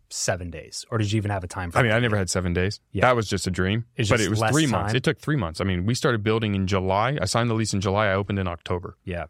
[0.09, 1.81] seven days, or did you even have a time frame?
[1.85, 2.79] I mean, I never had seven days.
[2.91, 3.01] Yeah.
[3.01, 3.85] That was just a dream.
[3.97, 4.93] But it was three months.
[4.93, 5.59] It took three months.
[5.61, 7.17] I mean, we started building in July.
[7.21, 8.07] I signed the lease in July.
[8.07, 8.97] I opened in October.
[9.03, 9.25] yeah.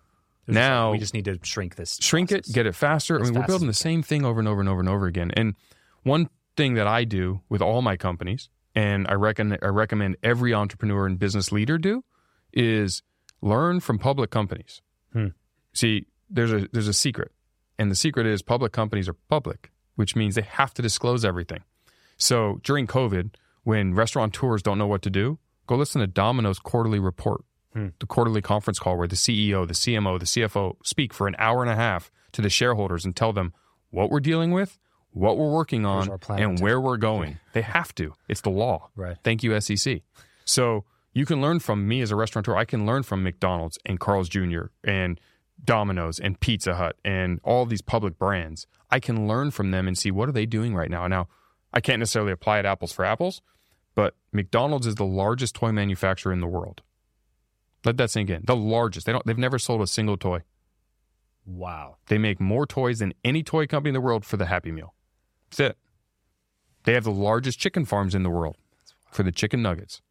[0.47, 1.97] It was just like, Now- we just need to shrink this.
[1.99, 3.17] shrink it, get it faster.
[3.17, 5.05] I As mean, we're building the same thing over and over and over and over
[5.05, 5.29] again.
[5.35, 5.55] And
[6.03, 10.53] one thing that I do with all my companies, and I reckon I recommend every
[10.53, 12.03] entrepreneur and business leader do,
[12.53, 13.03] is
[13.41, 14.81] learn from public companies.
[15.11, 15.27] Hmm.
[15.73, 17.31] See, there's a there's a secret,
[17.77, 21.63] and the secret is public companies are public, which means they have to disclose everything.
[22.15, 25.37] So during COVID, when restaurateurs don't know what to do,
[25.67, 27.41] go listen to Domino's quarterly report,
[27.73, 27.87] Hmm.
[27.99, 31.61] the quarterly conference call where the CEO, the CMO, the CFO speak for an hour
[31.61, 33.53] and a half to the shareholders and tell them
[33.91, 34.79] what we're dealing with,
[35.11, 36.07] what we're working on,
[36.39, 37.39] and where we're going.
[37.53, 38.13] They have to.
[38.29, 38.89] It's the law.
[38.95, 39.17] Right.
[39.23, 40.01] Thank you, SEC.
[40.45, 42.55] So you can learn from me as a restaurateur.
[42.55, 44.67] I can learn from McDonald's and Carl's Jr.
[44.83, 45.19] and
[45.63, 48.67] Domino's and Pizza Hut and all these public brands.
[48.89, 51.07] I can learn from them and see what are they doing right now.
[51.07, 51.27] Now,
[51.73, 53.41] I can't necessarily apply it apples for apples,
[53.95, 56.81] but McDonald's is the largest toy manufacturer in the world.
[57.83, 58.43] Let that sink in.
[58.45, 59.05] The largest.
[59.05, 60.43] They don't they've never sold a single toy.
[61.45, 61.97] Wow.
[62.07, 64.93] They make more toys than any toy company in the world for the Happy Meal.
[65.49, 65.77] That's it.
[66.83, 68.57] They have the largest chicken farms in the world
[69.11, 70.01] for the chicken nuggets.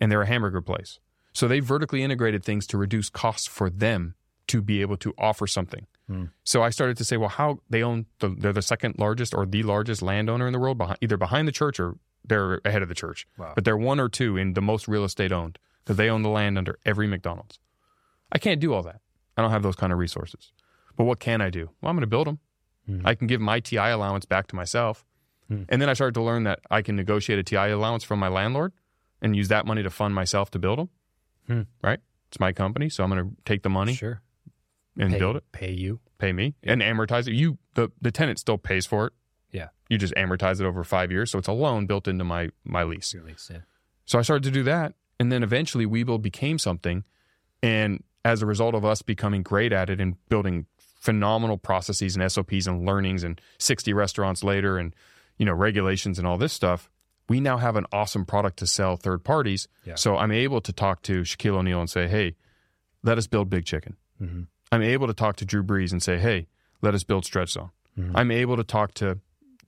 [0.00, 1.00] And they're a hamburger place.
[1.32, 4.14] So they vertically integrated things to reduce costs for them
[4.48, 5.86] to be able to offer something.
[6.06, 6.24] Hmm.
[6.44, 9.46] So I started to say, well, how they own the, they're the second largest or
[9.46, 12.88] the largest landowner in the world, behind, either behind the church or they're ahead of
[12.88, 13.26] the church.
[13.38, 13.52] Wow.
[13.54, 16.28] But they're one or two in the most real estate owned because they own the
[16.28, 17.58] land under every McDonald's.
[18.32, 19.00] I can't do all that.
[19.36, 20.52] I don't have those kind of resources.
[20.96, 21.70] But what can I do?
[21.80, 22.38] Well, I'm going to build them.
[22.86, 23.06] Hmm.
[23.06, 25.04] I can give my TI allowance back to myself.
[25.48, 25.62] Hmm.
[25.68, 28.28] And then I started to learn that I can negotiate a TI allowance from my
[28.28, 28.72] landlord
[29.20, 30.88] and use that money to fund myself to build them.
[31.82, 32.00] Right?
[32.28, 34.20] It's my company, so I'm going to take the money Sure.
[34.98, 36.00] And pay, build it, Pay you.
[36.18, 37.34] pay me, and amortize it.
[37.34, 39.12] You the the tenant still pays for it.
[39.50, 39.68] Yeah.
[39.88, 42.82] You just amortize it over 5 years, so it's a loan built into my my
[42.82, 43.14] lease.
[43.14, 43.60] Release, yeah.
[44.04, 44.94] So I started to do that.
[45.20, 47.02] And then eventually Webuild became something.
[47.62, 50.66] And as a result of us becoming great at it and building
[51.00, 54.94] phenomenal processes and SOPs and learnings and 60 restaurants later and,
[55.36, 56.88] you know, regulations and all this stuff,
[57.28, 59.66] we now have an awesome product to sell third parties.
[59.84, 59.96] Yeah.
[59.96, 62.36] So I'm able to talk to Shaquille O'Neal and say, hey,
[63.02, 63.96] let us build Big Chicken.
[64.22, 64.46] Mhm.
[64.70, 66.48] I'm able to talk to Drew Brees and say, hey,
[66.82, 67.70] let us build Stretch Zone.
[67.98, 68.12] Mhm.
[68.14, 69.20] I'm able to talk to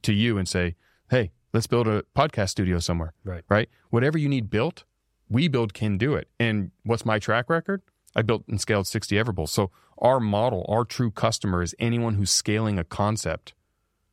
[0.02, 0.76] to you and say,
[1.10, 3.44] hey, let's build a podcast studio somewhere Right.
[3.50, 3.68] right?
[3.90, 4.84] Whatever you need built,
[5.28, 6.28] we build can do it.
[6.38, 7.82] And what's my track record?
[8.16, 9.50] I built and scaled 60 Everbowls.
[9.50, 13.52] So our model, our true customer is anyone who's scaling a concept,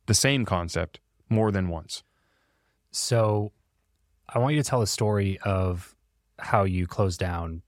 [0.06, 1.00] the same concept,
[1.30, 2.02] more than once.
[2.90, 3.52] So
[4.28, 5.94] I want you to tell a story of
[6.38, 7.62] how you closed down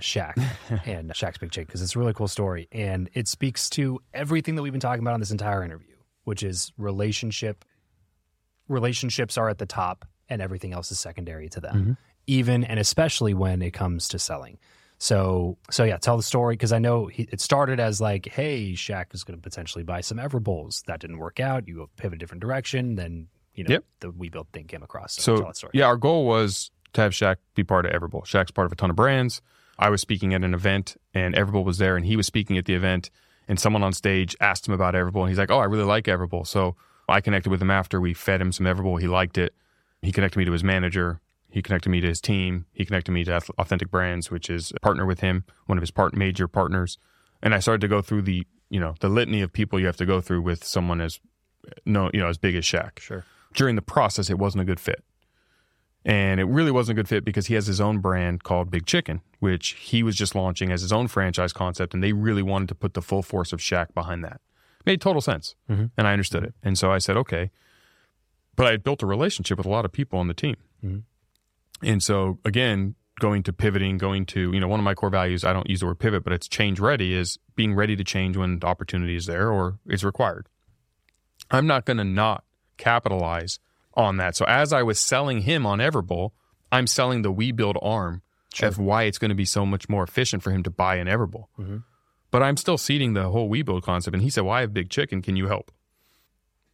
[0.00, 0.34] Shaq
[0.86, 2.68] and Shaq's Big Chick because it's a really cool story.
[2.72, 5.94] And it speaks to everything that we've been talking about on this entire interview,
[6.24, 7.64] which is relationship.
[8.68, 11.96] Relationships are at the top and everything else is secondary to them, Mhm.
[12.26, 14.58] even and especially when it comes to selling.
[14.98, 18.72] So, so yeah, tell the story because I know he, it started as like, hey,
[18.72, 20.82] Shaq is going to potentially buy some Everbowls.
[20.86, 21.68] That didn't work out.
[21.68, 22.96] You pivot a different direction.
[22.96, 23.84] Then, you know, Yep.
[24.00, 25.14] the We Build thing came across.
[25.14, 25.72] So, So tell that story.
[25.74, 28.24] yeah, our goal was to have Shaq be part of Everbowl.
[28.24, 29.42] Shaq's part of a ton of brands.
[29.78, 32.64] I was speaking at an event and Everbowl was there and he was speaking at
[32.64, 33.10] the event
[33.48, 36.04] and someone on stage asked him about Everbowl and he's like, "Oh, I really like
[36.04, 36.76] Everbowl." So
[37.08, 39.00] I connected with him after we fed him some Everbowl.
[39.00, 39.54] He liked it.
[40.02, 41.20] He connected me to his manager.
[41.48, 42.66] He connected me to his team.
[42.72, 45.90] He connected me to Authentic Brands, which is a partner with him, one of his
[45.90, 46.98] part major partners.
[47.42, 49.96] And I started to go through the, you know, the litany of people you have
[49.98, 51.20] to go through with someone as
[51.84, 53.24] no, you know, as big as Shaq Sure.
[53.54, 55.02] during the process, it wasn't a good fit.
[56.06, 58.86] And it really wasn't a good fit because he has his own brand called Big
[58.86, 61.94] Chicken, which he was just launching as his own franchise concept.
[61.94, 64.40] And they really wanted to put the full force of Shaq behind that.
[64.86, 65.56] Made total sense.
[65.68, 65.90] Mhm.
[65.98, 66.54] And I understood it.
[66.62, 67.50] And so I said, okay.
[68.54, 70.54] But I had built a relationship with a lot of people on the team.
[70.84, 71.02] Mhm.
[71.82, 75.42] And so, again, going to pivoting, going to, you know, one of my core values,
[75.42, 78.36] I don't use the word pivot, but it's change ready, is being ready to change
[78.36, 80.46] when the opportunity is there or is required.
[81.50, 82.44] I'm not going to not
[82.76, 83.58] capitalize
[83.96, 84.36] on that.
[84.36, 86.30] So as I was selling him on Everbowl,
[86.70, 88.22] I'm selling the We Build arm
[88.62, 91.06] of why it's going to be so much more efficient for him to buy an
[91.06, 91.46] Everbowl.
[91.58, 91.84] Mhm.
[92.30, 94.14] But I'm still seeding the whole We Build concept.
[94.14, 95.22] And he said, Well, I have big chicken.
[95.22, 95.70] Can you help?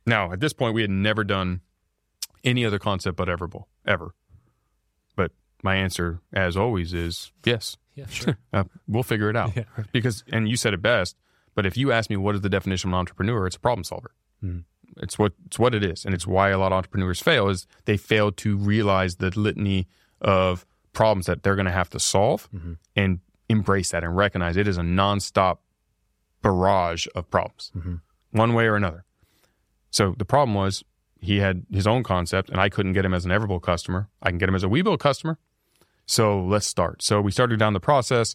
[0.07, 1.61] Now, at this point, we had never done
[2.43, 4.15] any other concept but Everbowl, ever.
[5.15, 5.31] But
[5.63, 7.77] my answer, as always, is yes.
[7.95, 8.39] Yeah, sure.
[8.53, 9.53] Uh, we'll figure it out.
[9.57, 9.65] Yeah.
[9.93, 11.17] Because, and you said it best,
[11.55, 13.85] but if you ask me what is the definition of an entrepreneur, it's a problem
[13.85, 14.13] solver.
[14.41, 14.61] Hmm.
[14.99, 17.49] It's what it's what it is, and it's why a lot of entrepreneurs fail.
[17.49, 19.89] Is they fail to realize the litany
[20.21, 22.77] of problems that they're going to have to solve, Mhm.
[22.97, 25.59] and embrace that and recognize it is a nonstop
[26.43, 28.01] barrage of problems, Mhm.
[28.31, 29.05] one way or another.
[29.91, 30.83] So the problem was
[31.21, 34.09] he had his own concept, and I couldn't get him as an Everbowl customer.
[34.23, 35.39] I can get him as a Webuild customer.
[36.07, 37.03] So let's start.
[37.03, 38.35] So we started down the process.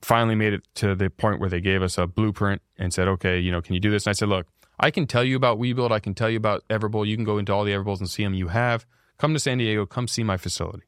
[0.00, 3.38] Finally, made it to the point where they gave us a blueprint and said, "Okay,
[3.38, 4.46] you know, can you do this?" And I said, "Look,
[4.78, 5.92] I can tell you about Webuild.
[5.92, 7.06] I can tell you about Everbowl.
[7.06, 8.86] You can go into all the Everbowls and see them you have.
[9.18, 9.86] Come to San Diego.
[9.86, 10.84] Come see my facility,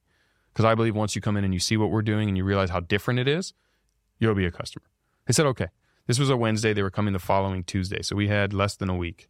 [0.52, 2.44] because I believe once you come in and you see what we're doing and you
[2.44, 3.55] realize how different it is,
[4.19, 4.86] you'll be a customer."
[5.27, 5.69] They said, "Okay."
[6.06, 6.74] This was a Wednesday.
[6.74, 9.28] They were coming the following Tuesday, so we had less than a week.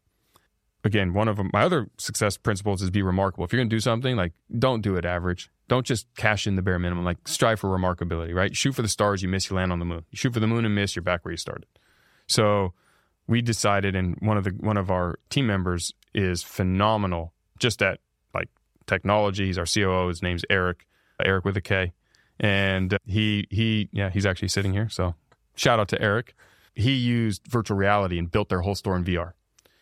[0.82, 3.44] Again, one of my other success principles is be remarkable.
[3.44, 5.50] If you're going to do something, like don't do it average.
[5.68, 7.04] Don't just cash in the bare minimum.
[7.04, 8.56] Like strive for remarkability, right?
[8.56, 10.04] Shoot for the stars, you miss, you land on the moon.
[10.10, 11.66] You shoot for the moon and miss, you're back where you started.
[12.26, 12.74] So
[13.26, 18.00] we decided, and one of the one of our team members is phenomenal, just at
[18.34, 18.48] like
[18.86, 19.46] technology.
[19.46, 20.08] He's our COO.
[20.08, 20.86] His name's Eric,
[21.24, 21.92] Eric with a K,
[22.38, 24.88] and he he yeah he's actually sitting here.
[24.88, 25.14] So
[25.54, 26.34] shout out to Eric.
[26.74, 29.32] he used virtual reality and built their whole store in VR.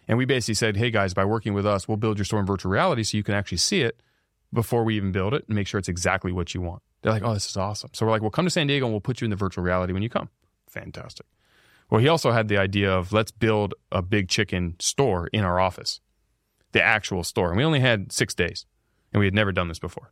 [0.08, 2.46] And we basically said, hey guys, by working with us, we'll build your store in
[2.46, 4.02] virtual reality so you can actually see it
[4.52, 6.82] before we even build it and make sure it's exactly what you want.
[7.00, 7.90] They're like, oh, this is awesome.
[7.94, 9.64] So we're like, well, come to San Diego and we'll put you in the virtual
[9.64, 10.28] reality when you come.
[10.68, 11.26] Fantastic.
[11.92, 15.60] Well, he also had the idea of let's build a big chicken store in our
[15.60, 16.00] office,
[16.72, 17.48] the actual store.
[17.48, 18.64] And we only had six days
[19.12, 20.10] and we had never done this before.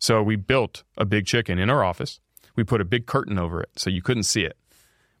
[0.00, 2.18] So we built a big chicken in our office.
[2.56, 4.56] We put a big curtain over it so you couldn't see it.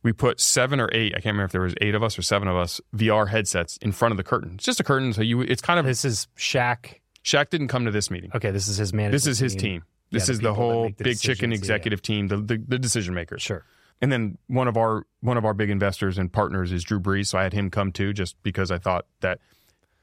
[0.02, 2.22] We put seven or eight, I can't remember if there was eight of us or
[2.22, 4.54] seven of us, VR headsets in front of the curtain.
[4.56, 5.12] It's just a curtain.
[5.12, 6.94] So you, it's kind of, This is Shaq.
[7.22, 8.32] Shaq didn't come to this meeting.
[8.34, 9.12] Okay, this is his management.
[9.12, 9.84] This is his team.
[10.10, 11.76] Yeah, This the is the people that whole make the big chicken decisions, yeah, yeah.
[11.76, 13.40] executive team, the, the, the decision makers.
[13.40, 13.64] Sure.
[14.02, 17.28] And then one of our one of our big investors and partners is Drew Brees,
[17.28, 19.38] so I had him come too, just because I thought that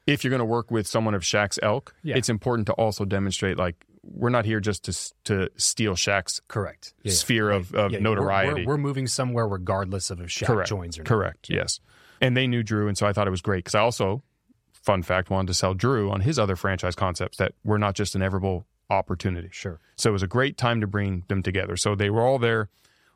[0.07, 2.17] if you're going to work with someone of Shaq's elk, Yeah.
[2.17, 6.93] it's important to also demonstrate like we're not here just to to steal Shaq's Correct.
[7.03, 7.15] Yeah, yeah.
[7.15, 8.65] sphere of, of Yeah, we're- notoriety.
[8.65, 10.69] We're, we're moving somewhere regardless of if Shaq Correct.
[10.69, 11.07] joins or not.
[11.07, 11.49] Correct.
[11.49, 11.79] Yes.
[12.19, 14.23] And they knew Drew, and so I thought it was great because I also,
[14.71, 18.15] fun fact, wanted to sell Drew on his other franchise concepts that were not just
[18.15, 19.49] an Everbowl opportunity.
[19.51, 19.79] Sure.
[19.97, 21.77] So it was a great time to bring them together.
[21.77, 22.69] So they were all there.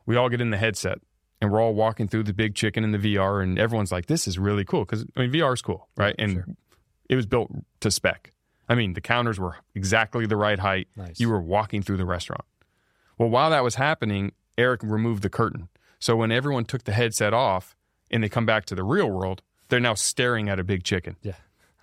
[0.07, 0.97] We all get in the headset
[1.41, 4.27] and we're all walking through the big chicken in the VR, and everyone's like, "This
[4.27, 6.15] is really cool." Because I mean, VR is cool, right?
[6.17, 6.45] and sure.
[7.09, 7.51] it was built
[7.81, 8.33] to spec.
[8.69, 10.87] I mean, the counters were exactly the right height.
[10.95, 11.19] Nice.
[11.19, 12.43] You were walking through the restaurant.
[13.17, 15.69] Well, while that was happening, Eric removed the curtain.
[15.99, 17.75] So when everyone took the headset off
[18.11, 21.15] and they come back to the real world, they're now staring at a big chicken.
[21.21, 21.33] Yeah.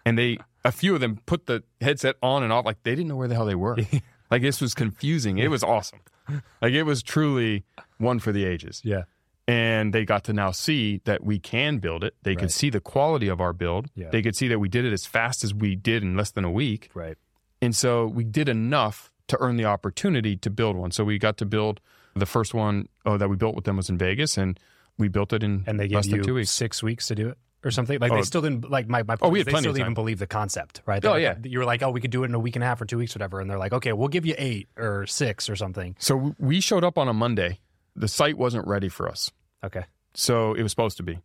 [0.04, 3.08] And they, a few of them put the headset on and off like they didn't
[3.08, 3.76] know where the hell they were.
[4.30, 5.38] like this was confusing.
[5.38, 6.00] It was awesome.
[6.62, 7.64] Like it was truly
[7.98, 8.80] one for the ages.
[8.84, 9.02] Yeah.
[9.46, 12.14] And they got to now see that we can build it.
[12.22, 12.38] They Right.
[12.38, 13.88] could see the quality of our build.
[13.94, 14.08] Yeah.
[14.10, 16.44] They could see that we did it as fast as we did in less than
[16.44, 16.88] a week.
[16.94, 17.18] Right.
[17.60, 20.90] And so we did enough to earn the opportunity to build one.
[20.92, 21.80] So we got to build
[22.16, 24.58] the first one oh, that we built with them was in Vegas, and
[24.98, 26.50] we built it in And they gave less you than two weeks.
[26.50, 27.98] six weeks to do it or something.
[27.98, 28.16] Like Oh.
[28.16, 29.16] they still didn't like my my.
[29.22, 31.04] Oh, we had they plenty still of didn't even believe the concept, right?
[31.04, 31.36] Oh, They're yeah.
[31.42, 32.84] you were like, oh, we could do it in a week and a half or
[32.84, 33.40] two weeks, whatever.
[33.40, 35.96] And they're like, okay, we'll give you eight or six or something.
[35.98, 37.60] So we showed up on a Monday.
[37.96, 39.30] The site wasn't ready for us.
[39.64, 39.84] Okay.
[40.14, 41.18] So it was supposed to be.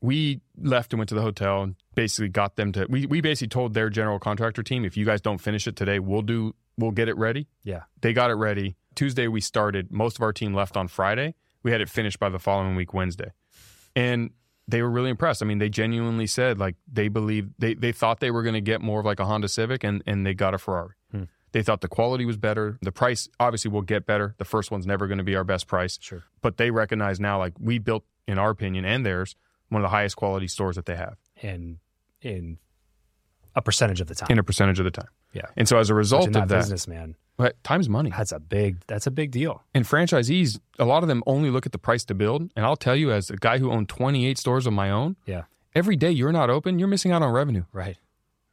[0.00, 2.86] We left and went to the hotel and basically got them to.
[2.90, 5.98] We, we basically told their general contractor team, if you guys don't finish it today,
[5.98, 6.54] we'll do.
[6.76, 7.46] We'll get it ready.
[7.62, 7.82] Yeah.
[8.02, 8.76] They got it ready.
[8.96, 9.90] Tuesday we started.
[9.92, 11.34] Most of our team left on Friday.
[11.62, 13.30] We had it finished by the following week, Wednesday.
[13.96, 14.30] And
[14.66, 15.42] they were really impressed.
[15.42, 18.60] I mean, they genuinely said like they believed they, they thought they were going to
[18.60, 20.94] get more of like a Honda Civic and, and they got a Ferrari.
[21.10, 21.24] Hmm.
[21.52, 22.78] They thought the quality was better.
[22.82, 24.34] The price obviously will get better.
[24.38, 25.98] The first one's never going to be our best price.
[26.00, 26.24] Sure.
[26.40, 29.36] But they recognize now like we built, in our opinion and theirs,
[29.68, 31.78] one of the highest quality stores that they have And
[32.22, 32.58] in
[33.54, 34.28] a percentage of the time.
[34.30, 35.08] in a percentage of the time.
[35.32, 35.46] Yeah.
[35.56, 38.10] And so as a result of that, business, man, but time's money.
[38.10, 39.62] that's a big that's a big deal.
[39.74, 42.50] And franchisees, a lot of them only look at the price to build.
[42.56, 45.42] And I'll tell you, as a guy who owned 28 stores of my own, Yeah.
[45.74, 47.64] every day you're not open, you're missing out on revenue.
[47.72, 47.96] Right.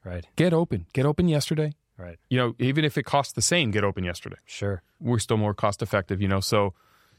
[0.03, 0.25] Right.
[0.35, 0.87] Get open.
[0.93, 1.73] Get open yesterday.
[1.97, 2.17] Right.
[2.29, 4.37] You know, even if it costs the same, get open yesterday.
[4.45, 4.81] Sure.
[4.99, 6.39] We're still more cost effective, you know.
[6.39, 6.73] So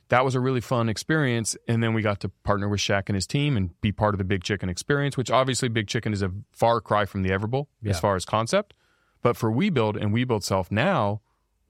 [0.08, 1.56] that was a really fun experience.
[1.68, 4.18] And then we got to partner with Shaq and his team and be part of
[4.18, 7.66] the Big Chicken experience, which obviously Big Chicken is a far cry from the Everbowl
[7.80, 7.90] Yeah.
[7.90, 8.74] as far as concept.
[9.22, 11.20] But for WeBuild and WeBuild Self now,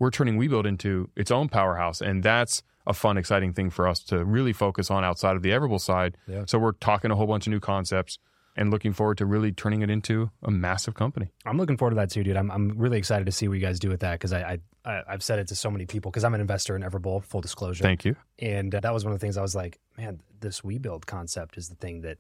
[0.02, 2.00] we're turning WeBuild into its own powerhouse.
[2.00, 5.50] And that's a fun, exciting thing for us to really focus on outside of the
[5.50, 6.16] Everbowl side.
[6.26, 6.42] Yeah.
[6.48, 8.18] So we're talking a whole bunch of new concepts
[8.56, 11.28] and looking forward to really turning it into a massive company.
[11.46, 12.36] I'm looking forward to that too, dude.
[12.36, 14.58] I'm I'm really excited to see what you guys do with that because I, I
[14.84, 17.22] I I've said it to so many people because I'm an investor in Everbowl.
[17.22, 17.84] Full disclosure.
[17.84, 18.16] Thank you.
[18.40, 21.56] And uh, that was one of the things I was like, man, this WeBuild concept
[21.56, 22.18] is the thing that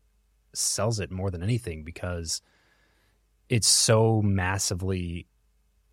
[0.54, 2.42] sells it more than anything because
[3.48, 5.26] it's so massively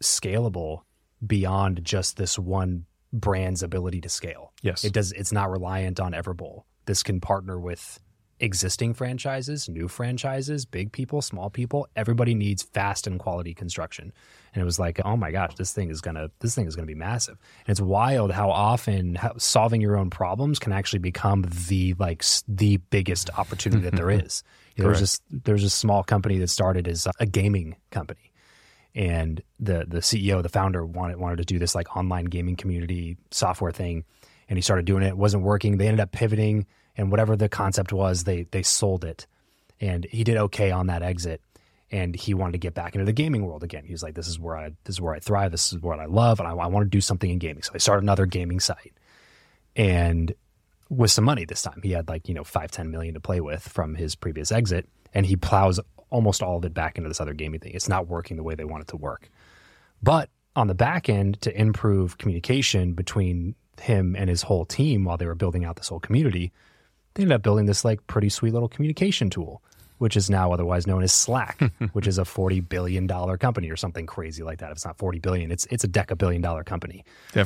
[0.04, 0.84] scalable
[1.26, 4.54] beyond just this one brand's ability to scale.
[4.62, 4.84] Yes.
[4.84, 6.64] It does it's not reliant on Everbowl.
[6.86, 8.00] This can partner with
[8.40, 11.88] existing franchises, new franchises, big people, small people.
[11.96, 14.14] Everybody needs fast and quality construction.
[14.54, 16.86] And it was like, oh my gosh, this thing is gonna this thing is gonna
[16.86, 17.38] be massive.
[17.66, 22.24] And it's wild how often how, solving your own problems can actually become the like
[22.48, 24.44] the biggest opportunity that there is.
[24.78, 28.29] There's this there's a small company that started as a gaming company
[28.96, 33.18] and the the CEO, the founder wanted wanted to do this like online gaming community
[33.32, 34.04] software thing,
[34.48, 35.10] and he started doing it.
[35.10, 35.78] It wasn't working.
[35.78, 36.66] They ended up pivoting,
[36.98, 39.28] and whatever the concept was, they they sold it,
[39.80, 41.42] and he did okay on that exit.
[41.92, 43.84] And he wanted to get back into the gaming world again.
[43.84, 45.52] He was like, "This is where I this is where I thrive.
[45.52, 47.72] This is what I love, and I, I want to do something in gaming." So
[47.74, 48.94] they started another gaming site,
[49.76, 50.32] and
[50.90, 53.42] with some money this time, he had like you know five ten million to play
[53.42, 55.80] with from his previous exit, and he plows
[56.10, 57.74] almost all of it back into this other gaming thing.
[57.74, 59.30] It's not working the way they want it to work.
[60.02, 65.18] But on the back end, to improve communication between him and his whole team while
[65.18, 66.52] they were building out this whole community,
[67.14, 69.62] they ended up building this like pretty sweet little communication tool,
[69.98, 71.62] which is now otherwise known as Slack,
[71.94, 74.72] which is a forty billion dollar company or something crazy like that.
[74.72, 77.04] If it's not forty billion, it's it's a deca billion dollar company.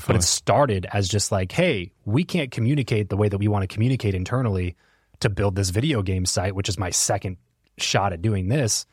[0.07, 3.63] But it started as just like, hey, we can't communicate the way that we want
[3.63, 4.75] to communicate internally
[5.19, 7.37] to build this video game site, which is my second
[7.77, 8.85] shot at doing this.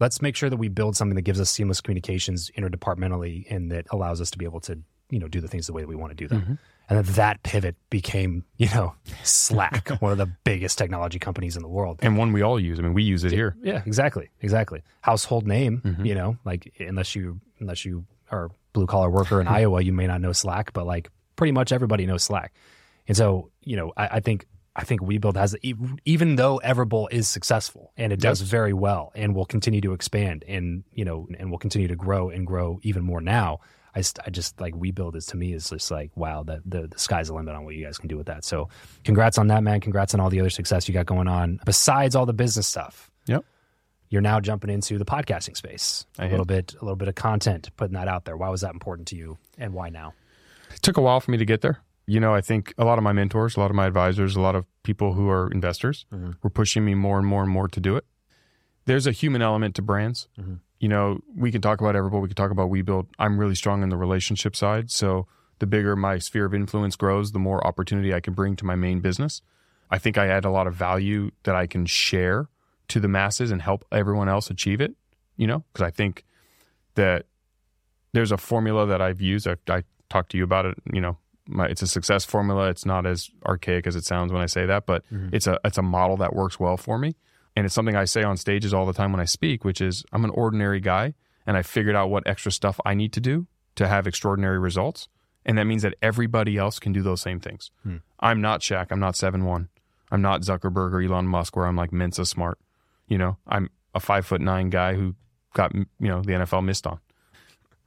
[0.00, 3.86] Let's make sure that we build something that gives us seamless communications interdepartmentally and that
[3.90, 4.78] allows us to be able to,
[5.10, 6.58] you know, do the things the way that we want to do them.
[6.88, 11.62] And then that pivot became, you know, Slack, one of the biggest technology companies in
[11.62, 12.00] the world.
[12.02, 12.78] and one we all use.
[12.78, 13.56] I mean, we use it here.
[13.62, 14.82] Yeah, exactly, exactly.
[15.02, 16.04] Household name, Mm-hmm.
[16.04, 20.06] you know, like unless you unless you are blue collar worker in Iowa, you may
[20.06, 22.52] not know Slack, but like pretty much everybody knows Slack.
[23.08, 25.54] And so, you know, I, I think I think WeBuild has
[26.04, 28.48] even though Everbowl is successful and it does Yes.
[28.48, 32.30] very well and will continue to expand and you know and will continue to grow
[32.30, 33.60] and grow even more now.
[33.94, 36.86] I, st- I just like WeBuild is to me is just like wow that the
[36.88, 38.44] the sky's the limit on what you guys can do with that.
[38.44, 38.70] So
[39.04, 39.80] congrats on that man.
[39.80, 43.10] Congrats on all the other success you got going on besides all the business stuff
[43.26, 43.44] Yep.
[44.08, 46.06] you're now jumping into the podcasting space.
[46.18, 48.38] A I little bit, a little bit of content, putting that out there.
[48.38, 50.14] Why was that important to you, and why now?
[50.74, 51.82] It took a while for me to get there.
[52.06, 54.40] You know, I think a lot of my mentors, a lot of my advisors, a
[54.40, 56.36] lot of people who are investors Mhm.
[56.42, 58.04] were pushing me more and more and more to do it.
[58.86, 60.28] There's a human element to brands.
[60.38, 60.58] Mhm.
[60.80, 63.06] You know, we can talk about Everbowl, we can talk about WeBuild.
[63.18, 64.90] I'm really strong in the relationship side.
[64.90, 65.28] So
[65.60, 68.74] the bigger my sphere of influence grows, the more opportunity I can bring to my
[68.74, 69.40] main business.
[69.90, 72.48] I think I add a lot of value that I can share
[72.88, 74.96] to the masses and help everyone else achieve it,
[75.36, 76.24] you know, because I think
[76.96, 77.26] that
[78.12, 79.46] there's a formula that I've used.
[79.46, 80.76] I, I talked to you about it.
[80.92, 81.16] You know,
[81.46, 82.68] my, it's a success formula.
[82.68, 85.34] It's not as archaic as it sounds when I say that, but mm-hmm.
[85.34, 87.16] it's a it's a model that works well for me,
[87.56, 90.04] and it's something I say on stages all the time when I speak, which is
[90.12, 91.14] I'm an ordinary guy,
[91.46, 95.08] and I figured out what extra stuff I need to do to have extraordinary results,
[95.44, 97.70] and that means that everybody else can do those same things.
[97.82, 97.96] Hmm.
[98.20, 98.88] I'm not Shaq.
[98.90, 99.68] I'm not seven one.
[100.10, 102.58] I'm not Zuckerberg or Elon Musk, where I'm like Mensa smart.
[103.08, 105.14] You know, I'm a five foot nine guy who
[105.54, 107.00] got you know the NFL missed on.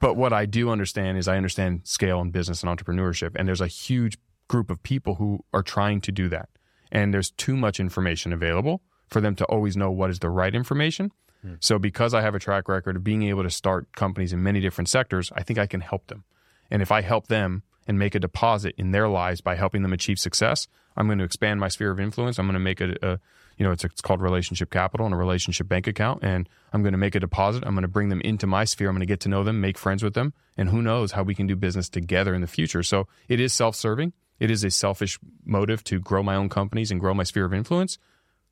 [0.00, 3.32] But what I do understand is I understand scale and business and entrepreneurship.
[3.34, 4.18] And there's a huge
[4.48, 6.48] group of people who are trying to do that.
[6.92, 10.54] And there's too much information available for them to always know what is the right
[10.54, 11.12] information.
[11.42, 11.54] Hmm.
[11.60, 14.60] So because I have a track record of being able to start companies in many
[14.60, 16.24] different sectors, I think I can help them.
[16.70, 19.92] And if I help them and make a deposit in their lives by helping them
[19.92, 22.38] achieve success, I'm going to expand my sphere of influence.
[22.38, 23.20] I'm going to make a, a
[23.56, 26.22] you know, it's, it's called relationship capital and a relationship bank account.
[26.22, 27.64] And I'm going to make a deposit.
[27.66, 28.88] I'm going to bring them into my sphere.
[28.88, 30.34] I'm going to get to know them, make friends with them.
[30.56, 32.82] And who knows how we can do business together in the future.
[32.82, 34.12] So it is self serving.
[34.38, 37.54] It is a selfish motive to grow my own companies and grow my sphere of
[37.54, 37.98] influence,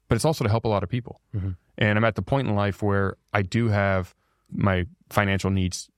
[0.08, 1.20] but it's also to help a lot of people.
[1.36, 1.50] Mm-hmm.
[1.76, 4.14] And I'm at the point in life where I do have
[4.50, 5.90] my financial needs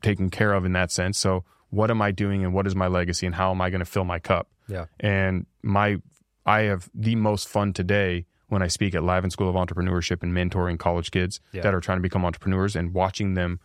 [0.00, 1.18] taken care of in that sense.
[1.18, 3.80] So what am I doing and what is my legacy and how am I going
[3.80, 4.48] to fill my cup?
[4.68, 4.86] Yeah.
[5.00, 5.98] And my
[6.46, 10.32] I have the most fun today when I speak at Lavin School of Entrepreneurship and
[10.32, 11.62] mentoring college kids Yeah.
[11.62, 13.60] that are trying to become entrepreneurs and watching them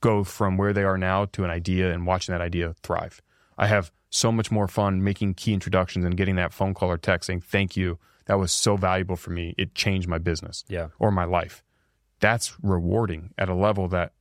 [0.00, 3.20] go from where they are now to an idea and watching that idea thrive.
[3.58, 6.96] I have so much more fun making key introductions and getting that phone call or
[6.96, 7.98] text saying thank you.
[8.26, 9.54] That was so valuable for me.
[9.58, 10.88] It changed my business Yeah.
[10.98, 11.62] or my life.
[12.20, 14.12] That's rewarding at a level that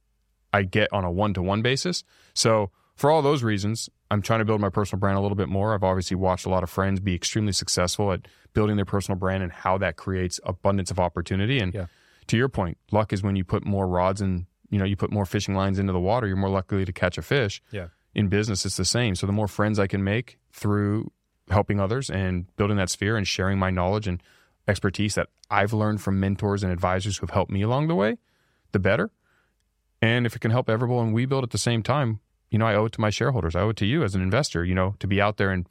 [0.51, 2.03] I get on a one to one basis.
[2.33, 5.49] So, for all those reasons, I'm trying to build my personal brand a little bit
[5.49, 5.73] more.
[5.73, 9.43] I've obviously watched a lot of friends be extremely successful at building their personal brand
[9.43, 11.59] and how that creates abundance of opportunity.
[11.59, 11.85] And Yeah.
[12.27, 15.11] to your point, luck is when you put more rods and you know you put
[15.11, 17.61] more fishing lines into the water, you're more likely to catch a fish.
[17.71, 17.87] Yeah.
[18.15, 19.13] In business, it's the same.
[19.15, 21.11] So the more friends I can make through
[21.49, 24.21] helping others and building that sphere and sharing my knowledge and
[24.67, 28.17] expertise that I've learned from mentors and advisors who've helped me along the way,
[28.71, 29.09] the better.
[30.01, 32.19] And if it can help Everbowl and we build at the same time,
[32.51, 33.55] you know, I owe it to my shareholders.
[33.55, 35.67] I owe it to you as an investor, you know, to be out there and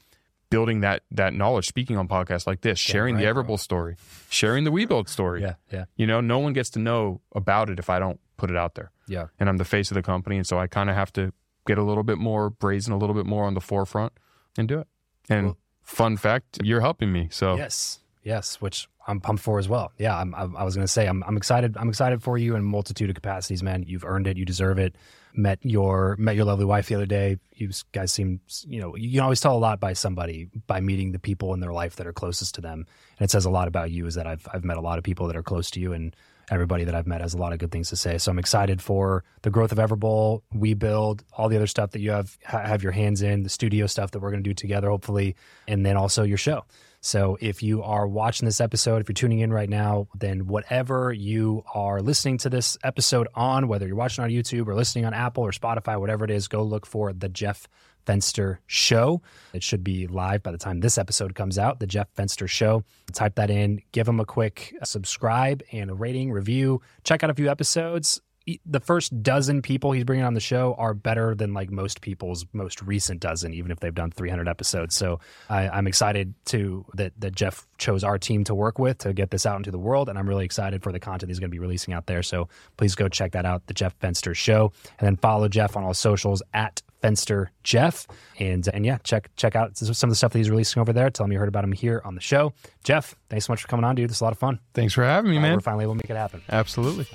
[0.50, 3.56] building that that knowledge, speaking on podcasts like this, sharing right, the bro.
[3.56, 3.96] Story,
[4.30, 5.42] sharing the WeBuild story.
[5.42, 5.54] Yeah.
[5.72, 5.84] Yeah.
[5.96, 8.74] You know, no one gets to know about it if I don't put it out
[8.74, 8.90] there.
[9.06, 9.26] Yeah.
[9.38, 11.32] And I'm the face of the company, and so I kind of have to
[11.66, 14.12] get a little bit more brazen, a little bit more on the forefront,
[14.56, 14.88] and do it.
[15.28, 17.28] And Well- fun fact, you're helping me.
[17.30, 18.00] So Yes.
[18.28, 18.60] Yes.
[18.60, 19.90] Which I'm pumped for as well.
[19.96, 20.14] Yeah.
[20.14, 21.78] I'm, I, was going to say, I'm, I'm excited.
[21.78, 23.84] I'm excited for you in multitude of capacities, man.
[23.86, 24.36] You've earned it.
[24.36, 24.96] You deserve it.
[25.32, 27.38] Met your, met your lovely wife the other day.
[27.54, 31.12] You guys seem, you know, you can always tell a lot by somebody by meeting
[31.12, 32.86] the people in their life that are closest to them.
[33.18, 35.04] And it says a lot about you is that I've, I've met a lot of
[35.04, 36.14] people that are close to you and
[36.50, 38.18] everybody that I've met has a lot of good things to say.
[38.18, 42.00] So I'm excited for the growth of Everbowl, We Build, all the other stuff that
[42.00, 44.90] you have have your hands in, the studio stuff that we're going to do together,
[44.90, 45.36] hopefully,
[45.66, 46.64] and then also your show.
[47.00, 51.12] So if you are watching this episode, if you're tuning in right now, then whatever
[51.12, 55.14] you are listening to this episode on, whether you're watching on YouTube or listening on
[55.14, 57.68] Apple or Spotify, whatever it is, go look for the Jeff
[58.04, 59.22] Fenster Show.
[59.52, 62.84] It should be live by the time this episode comes out, the Jeff Fenster Show.
[63.12, 66.80] Type that in, give him a quick uh, subscribe and a rating, review.
[67.04, 68.20] Check out a few episodes
[68.66, 72.46] the first dozen people he's bringing on the show are better than like most people's
[72.52, 74.94] most recent dozen, even if they've done 300 episodes.
[74.94, 75.20] So
[75.50, 79.30] I, I'm excited to that that Jeff chose our team to work with to get
[79.30, 81.54] this out into the world, and I'm really excited for the content he's going to
[81.54, 82.22] be releasing out there.
[82.22, 85.84] So please go check that out, the Jeff Fenster Show, and then follow Jeff on
[85.84, 88.08] all socials at Fenster Jeff,
[88.40, 91.10] and and yeah, check check out some of the stuff that he's releasing over there.
[91.10, 92.52] Tell him you heard about him here on the show.
[92.82, 94.10] Jeff, thanks so much for coming on, dude.
[94.10, 94.58] This is a lot of fun.
[94.74, 95.52] Thanks for having me, Uh, man.
[95.54, 96.42] We're finally able to make it happen.
[96.48, 97.06] Absolutely.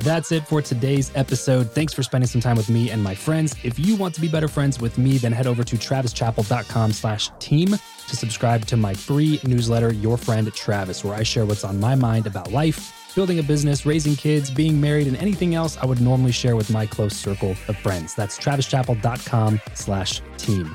[0.00, 1.70] That's it for today's episode.
[1.72, 3.54] Thanks for spending some time with me and my friends.
[3.64, 7.30] If you want to be better friends with me, then head over to travischappell.com slash
[7.40, 11.80] team to subscribe to my free newsletter, Your Friend Travis, where I share what's on
[11.80, 15.86] my mind about life, building a business, raising kids, being married, and anything else I
[15.86, 18.14] would normally share with my close circle of friends.
[18.14, 20.74] That's travischappell.com slash team.